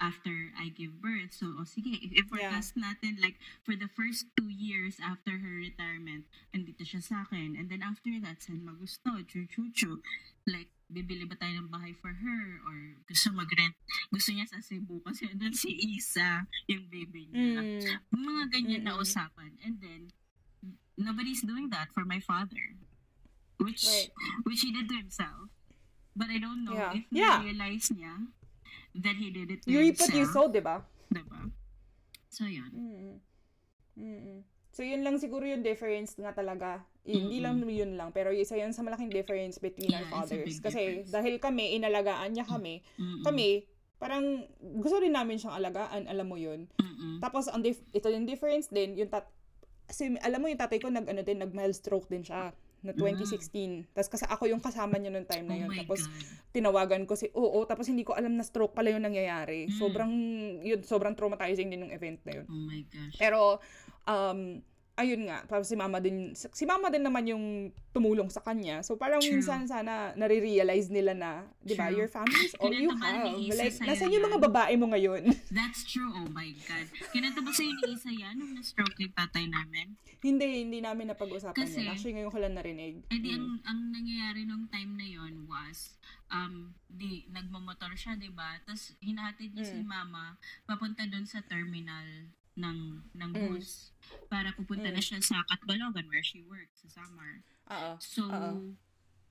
[0.00, 1.36] after I give birth.
[1.36, 6.24] So, oh, sige, if i-forecast natin, like, for the first two years after her retirement,
[6.56, 7.54] andito siya sa akin.
[7.54, 10.00] And then after that, saan magusto, chu-chu-chu.
[10.48, 12.42] Like, bibili ba tayo ng bahay for her?
[12.64, 13.76] Or gusto mag-rent?
[14.08, 17.60] Gusto niya sa Cebu kasi andun si Isa, yung baby niya.
[17.60, 17.80] Mm.
[18.10, 19.04] Mga ganyan na Mm-mm.
[19.04, 19.52] usapan.
[19.62, 20.10] And then,
[20.96, 22.80] nobody's doing that for my father.
[23.60, 24.08] Which, Right.
[24.48, 25.52] which he did to himself.
[26.16, 26.96] But I don't know Yeah.
[26.96, 27.38] if Yeah.
[27.44, 28.32] na-realize niya
[28.94, 30.32] that he did it to You what you himself.
[30.32, 30.82] sow, di ba?
[31.06, 31.40] Diba?
[32.28, 32.70] So, yun.
[32.70, 33.14] Mm.
[33.96, 34.38] Mm.
[34.70, 36.82] So, yun lang siguro yung difference nga talaga.
[37.02, 37.44] Y- Hindi Mm-mm.
[37.44, 40.58] lang yun lang, pero isa yun sa malaking difference between Yeah, our fathers.
[40.58, 41.10] Kasi difference.
[41.10, 43.22] dahil kami, inalagaan niya kami, Mm-mm.
[43.22, 44.46] kami, parang
[44.78, 46.70] gusto rin namin siyang alagaan, alam mo yun.
[46.76, 47.18] Mm-mm.
[47.18, 49.26] Tapos, ang dif- ito yung difference din, yung tat
[49.84, 52.92] kasi alam mo yung tatay ko nag ano din nag mild stroke din siya no
[52.92, 53.92] 2016.
[53.92, 55.58] Tapos kasi ako yung kasama niya noong time na Mm.
[55.58, 55.70] Oh yun.
[55.70, 56.24] my Tapos God.
[56.50, 59.68] tinawagan ko si oo, tapos hindi ko alam na stroke pala yung nangyayari.
[59.68, 59.76] Mm.
[59.76, 60.12] Sobrang
[60.60, 62.46] yun sobrang traumatizing din yung event na yun.
[62.48, 63.16] Oh my gosh.
[63.16, 63.60] Pero
[64.04, 64.64] um
[65.00, 67.44] ayun nga, tapos si mama din si mama din naman yung
[67.90, 68.84] tumulong sa kanya.
[68.84, 69.40] So parang True.
[69.40, 71.30] minsan sana nare-realize nila na,
[71.64, 73.32] 'di ba, your family is all you have.
[73.32, 74.46] Like nasaan yung mga yan.
[74.46, 75.22] babae mo ngayon?
[75.56, 76.12] That's true.
[76.12, 76.86] Oh my God.
[77.10, 79.96] Kinanta ba sa'yo ni Isa yan nung na-stroke yung tatay namin?
[80.20, 81.88] hindi, hindi namin napag-usapan Kasi- yun.
[81.88, 83.00] Actually, ngayon ko lang narinig.
[83.08, 85.96] Eh di, ang, ang nangyayari nung time na yon was,
[86.28, 88.60] um, di, nagmamotor siya, di ba?
[88.68, 89.88] Tapos, hinahatid niya si Mm.
[89.88, 90.36] mama
[90.68, 92.04] papunta doon sa terminal
[92.60, 92.78] ng
[93.10, 93.48] ng Mm.
[93.48, 93.90] bus
[94.28, 95.06] para pupunta na Mm.
[95.06, 97.40] siya sa Catbalogan where she works sa Samar.
[97.66, 97.90] Oo.
[97.98, 98.76] So, Oo.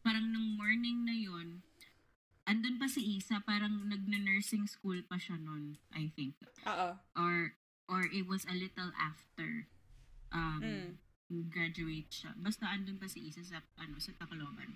[0.01, 1.61] parang nung morning na yon
[2.43, 6.33] andun pa si Isa, parang nagna-nursing school pa siya nun, I think.
[6.65, 6.97] Oo.
[7.13, 7.53] Or,
[7.85, 9.69] or it was a little after
[10.29, 10.89] um, Mm.
[11.47, 12.33] graduate siya.
[12.35, 14.73] Basta andun pa si Isa sa, ano, sa Tacloban.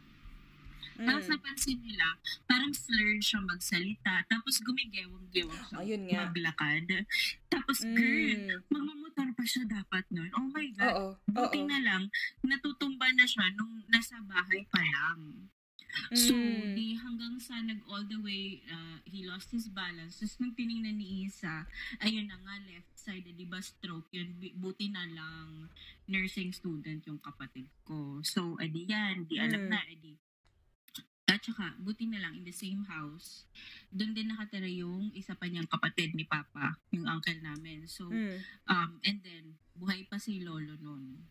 [0.94, 1.10] Mm.
[1.10, 2.06] Tapos napansin nila,
[2.46, 4.22] parang slurred siya magsalita.
[4.30, 6.30] Tapos gumigewang-gewang siya Ayun nga.
[6.30, 6.86] maglakad.
[7.50, 7.96] Tapos, Mm.
[7.98, 8.33] girl,
[9.44, 10.32] pa siya dapat nun.
[10.40, 10.88] Oh my God.
[10.96, 11.08] Oo.
[11.28, 11.68] Buti Oo.
[11.68, 12.08] na lang,
[12.40, 15.52] natutumba na siya nung nasa bahay pa lang.
[16.10, 16.74] So, Mm.
[16.74, 20.18] di hanggang sa nag all the way, uh, he lost his balance.
[20.18, 21.70] Tapos nung tiningnan ni Isa,
[22.02, 24.34] ayun na nga, left side, di ba stroke yun.
[24.58, 25.70] Buti na lang,
[26.08, 28.24] nursing student yung kapatid ko.
[28.24, 29.70] So, edi yan, di alam Mm.
[29.70, 30.16] na, edi.
[31.34, 33.50] At saka, buti na lang, in the same house,
[33.90, 37.90] doon din nakatira yung isa pa niyang kapatid ni Papa, yung uncle namin.
[37.90, 38.38] So, Mm.
[38.70, 41.26] Um, and then, buhay pa si Lolo nun.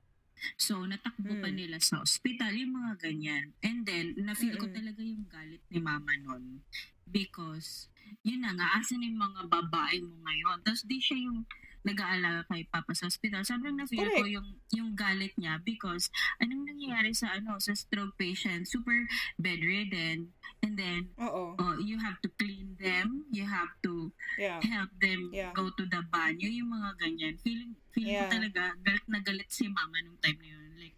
[0.58, 1.54] So, natakbo pa Mm.
[1.54, 3.54] nila sa ospital, yung mga ganyan.
[3.62, 6.66] And then, na-feel ko talaga yung galit ni mama nun.
[7.06, 7.86] Because,
[8.26, 10.66] yun na nga, asan yung mga babae mo ngayon?
[10.66, 11.46] Tapos, di siya yung
[11.82, 13.42] nag-aalaga kay Papa sa hospital.
[13.42, 18.66] Sobrang na-feel ko yung, yung galit niya because anong nangyayari sa ano sa stroke patient?
[18.66, 19.06] Super
[19.36, 20.30] bedridden.
[20.62, 23.26] And then, oh, you have to clean them.
[23.34, 24.62] You have to Yeah.
[24.62, 25.50] help them Yeah.
[25.52, 27.34] go to the banyo, yung mga ganyan.
[27.42, 28.30] Feeling, feeling Yeah.
[28.30, 30.70] ko talaga, galit na galit si mama nung time na yun.
[30.78, 30.96] Like,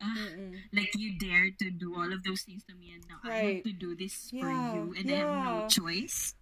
[0.00, 0.56] Mm-mm.
[0.72, 3.42] like you dare to do all of those things to me and now I Right.
[3.60, 5.68] have to do this for Yeah, you and I have no yeah.
[5.68, 6.38] choice.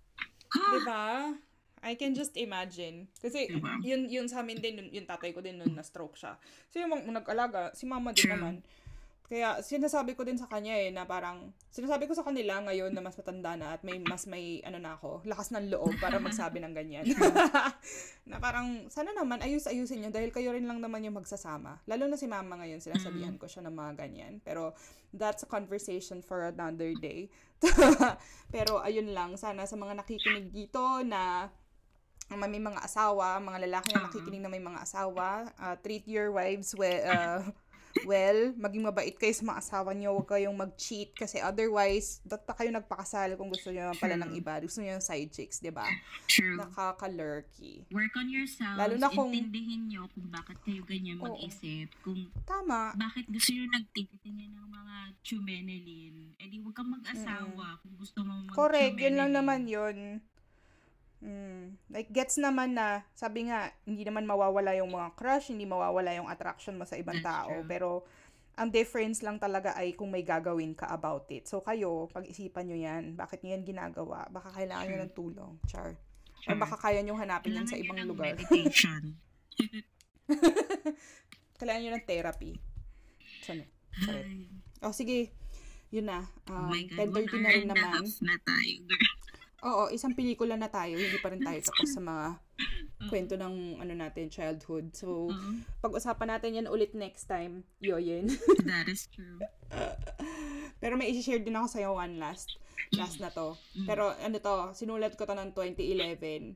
[0.55, 1.35] Diba?
[1.82, 3.06] I can just imagine.
[3.18, 3.78] Kasi Diba?
[3.82, 6.36] yun, yun sa amin din, yun, yung tatay ko din nun na-stroke siya.
[6.72, 8.34] So yung mga nag-alaga, si mama din True.
[8.36, 8.55] naman.
[9.28, 13.05] Kaya sinasabi ko din sa kanya eh, na parang, sinasabi ko sa kanila ngayon na
[13.05, 16.64] mas matanda na at may mas may, ano na ako, lakas ng loob para magsabi
[16.64, 17.05] ng ganyan.
[18.30, 21.76] na parang, sana naman, ayus-ayusin nyo dahil kayo rin lang naman yung magsasama.
[21.84, 24.40] Lalo na si mama ngayon, sinasabihan ko siya ng mga ganyan.
[24.40, 24.72] Pero,
[25.12, 27.28] that's a conversation for another day.
[28.55, 31.52] Pero, ayun lang, sana sa mga nakikinig dito na
[32.36, 36.76] may mga asawa, mga lalaki na nakikinig na may mga asawa, uh, treat your wives
[36.76, 37.40] with, uh,
[38.05, 42.55] well, maging mabait kayo sa mga asawa niyo, huwag kayong mag-cheat kasi otherwise, dapat pa
[42.55, 44.60] kayo nagpakasal kung gusto niyo pala ng iba.
[44.60, 45.88] Gusto niyo yung side chicks, di ba?
[46.28, 46.60] True.
[46.60, 47.88] Nakaka-lurky.
[47.88, 48.76] Work on yourselves.
[48.76, 51.32] Lalo na kung- Intindihin nyo kung bakit kayo ganyan Oo.
[51.32, 51.88] mag-isip.
[52.05, 52.92] Kung Tama.
[52.94, 54.94] bakit gusto nyo nagtitingin ng mga
[55.24, 56.16] chumenelin.
[56.36, 60.20] Eh di huwag kang mag-asawa kung gusto mo mag Correct, yun lang naman yun.
[61.19, 61.77] Mm.
[61.89, 66.27] Like, gets naman na, sabi nga, hindi naman mawawala yung mga crush, hindi mawawala yung
[66.27, 67.62] attraction mo sa ibang tao.
[67.65, 68.05] Pero,
[68.55, 71.45] ang difference lang talaga ay kung may gagawin ka about it.
[71.45, 73.15] So, kayo, pag-isipan nyo yan.
[73.15, 74.24] Bakit nyo yan ginagawa?
[74.28, 75.05] Baka kailangan nyo Sure.
[75.05, 75.53] ng tulong.
[75.65, 75.89] Char.
[76.47, 76.57] Or Sure.
[76.57, 78.24] baka kaya nyo hanapin yan sa Kailangan ibang nyo ng lugar.
[78.28, 79.03] meditation.
[81.59, 82.53] kailangan nyo ng therapy.
[83.43, 83.65] Sana.
[83.99, 84.47] Sorry.
[84.81, 85.32] Oh, sige.
[85.90, 86.20] Yun na.
[86.47, 88.03] oh Um, my God, 10.30 one na rin naman.
[88.20, 89.18] na tayo, girl.
[89.66, 90.94] Oo, isang pelikula na tayo.
[90.94, 92.26] Hindi pa rin tayo tapos sa mga
[93.10, 94.94] kwento ng ano natin, childhood.
[94.94, 97.66] So, Oo, pag-usapan natin yan ulit next time.
[97.82, 98.30] Yoyen.
[98.70, 99.43] that is true.
[100.82, 102.55] Pero may isi-share din ako sa'yo one last.
[102.94, 103.59] Last na to.
[103.82, 106.55] Pero ano to, sinulat ko to ng 2011.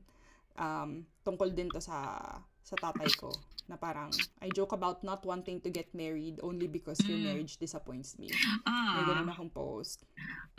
[0.55, 2.23] Um, tungkol din to sa
[2.63, 3.31] sa tatay ko.
[3.71, 4.11] Na parang,
[4.43, 8.27] I joke about not wanting to get married only because your marriage disappoints me.
[8.67, 10.03] May ganun Ah, akong post.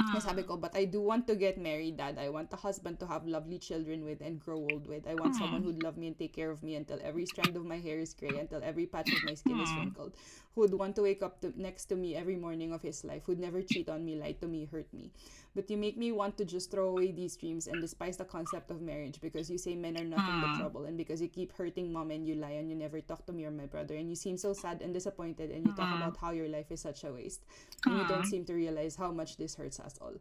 [0.01, 2.17] May sabi ko, but I do want to get married, Dad.
[2.17, 5.05] I want a husband to have lovely children with and grow old with.
[5.05, 5.41] I want Aw.
[5.45, 8.01] someone who'd love me and take care of me until every strand of my hair
[8.01, 9.77] is gray, until every patch of my skin is Aw.
[9.85, 10.17] wrinkled.
[10.57, 13.29] Who'd want to wake up to, next to me every morning of his life.
[13.29, 15.13] Who'd never cheat on me, lie to me, hurt me.
[15.55, 18.75] But you make me want to just throw away these dreams and despise the concept
[18.75, 20.59] of marriage because you say men are nothing but Aw.
[20.59, 23.33] trouble and because you keep hurting mom and you lie and you never talk to
[23.33, 25.97] me or my brother and you seem so sad and disappointed and you talk Aw.
[26.03, 27.47] about how your life is such a waste
[27.87, 28.35] and you don't Aw.
[28.35, 30.19] seem to realize how much this hurts us all.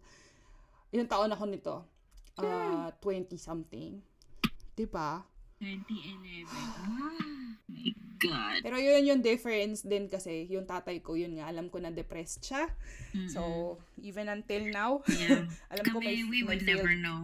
[0.93, 1.76] Ilang taon ako nito?
[2.38, 3.97] Uh, 20-something.
[4.77, 5.26] Diba?
[5.64, 6.52] 2011.
[6.52, 7.23] Ah,
[7.72, 8.60] my God.
[8.60, 12.44] Pero yun yung difference din kasi yung tatay ko, yun nga, alam ko na depressed
[12.44, 12.68] siya.
[13.31, 15.48] So, even until now, Yeah.
[15.72, 17.23] alam ko may, Kami, we may would failed never know.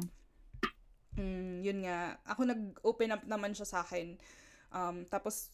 [1.16, 2.16] Mm, yun nga.
[2.24, 4.16] Ako nag-open up naman siya sa akin.
[4.72, 5.52] Um, tapos,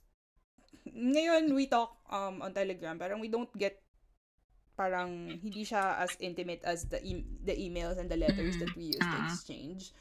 [0.86, 2.94] ngayon we talk um, on Telegram.
[2.96, 3.82] Parang we don't get
[4.76, 8.72] parang hindi siya as intimate as the e- the emails and the letters Mm, that
[8.76, 9.26] we used to ah.
[9.26, 9.96] exchange.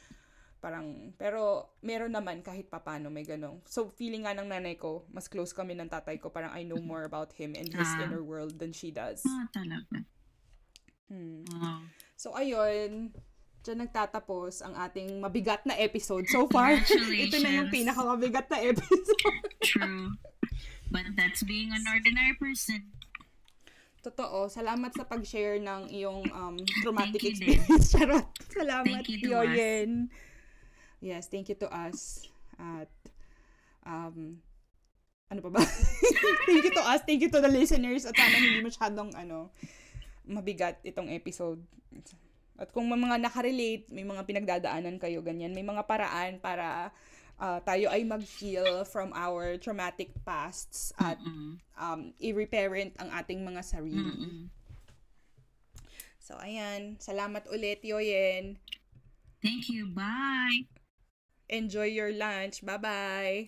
[0.65, 3.61] Parang, pero meron naman kahit papano may ganong.
[3.69, 6.33] So, feeling nga ng nanay ko, mas close kami ng tatay ko.
[6.33, 8.01] Parang I know more about him and his Ah.
[8.01, 9.21] inner world than she does.
[9.21, 10.01] Ah, talaga.
[11.05, 11.45] Hmm.
[11.53, 11.85] Wow.
[12.17, 13.13] So, ayun.
[13.61, 16.73] Diyan nagtatapos ang ating mabigat na episode so far.
[17.29, 19.45] Ito na yung pinakamabigat na episode.
[19.69, 20.17] True.
[20.89, 22.89] But that's being an ordinary person.
[24.01, 24.49] Totoo.
[24.49, 27.89] Salamat sa pag-share ng iyong um, traumatic Thank experience.
[27.93, 28.25] Charot.
[28.49, 30.13] Salamat, Thank you Yoyen.
[31.05, 32.25] Yes, thank you to us.
[32.57, 32.89] At,
[33.85, 34.41] um,
[35.29, 35.61] ano pa ba?
[36.49, 37.05] thank you to us.
[37.05, 38.09] Thank you to the listeners.
[38.09, 39.53] At sana hindi masyadong, ano,
[40.25, 41.61] mabigat itong episode.
[42.57, 46.89] At kung may mga nakarelate, may mga pinagdadaanan kayo, ganyan, may mga paraan para
[47.37, 51.61] ah, tayo ay mag-heal from our traumatic pasts at Mm-mm.
[51.77, 54.01] um, i-reparent ang ating mga sarili.
[54.01, 54.49] Mm-mm.
[56.17, 56.97] So, ayan.
[56.97, 58.57] Salamat ulit, Yoyen.
[59.45, 59.93] Thank you.
[59.93, 60.65] Bye.
[61.49, 62.65] Enjoy your lunch.
[62.65, 63.47] Bye-bye.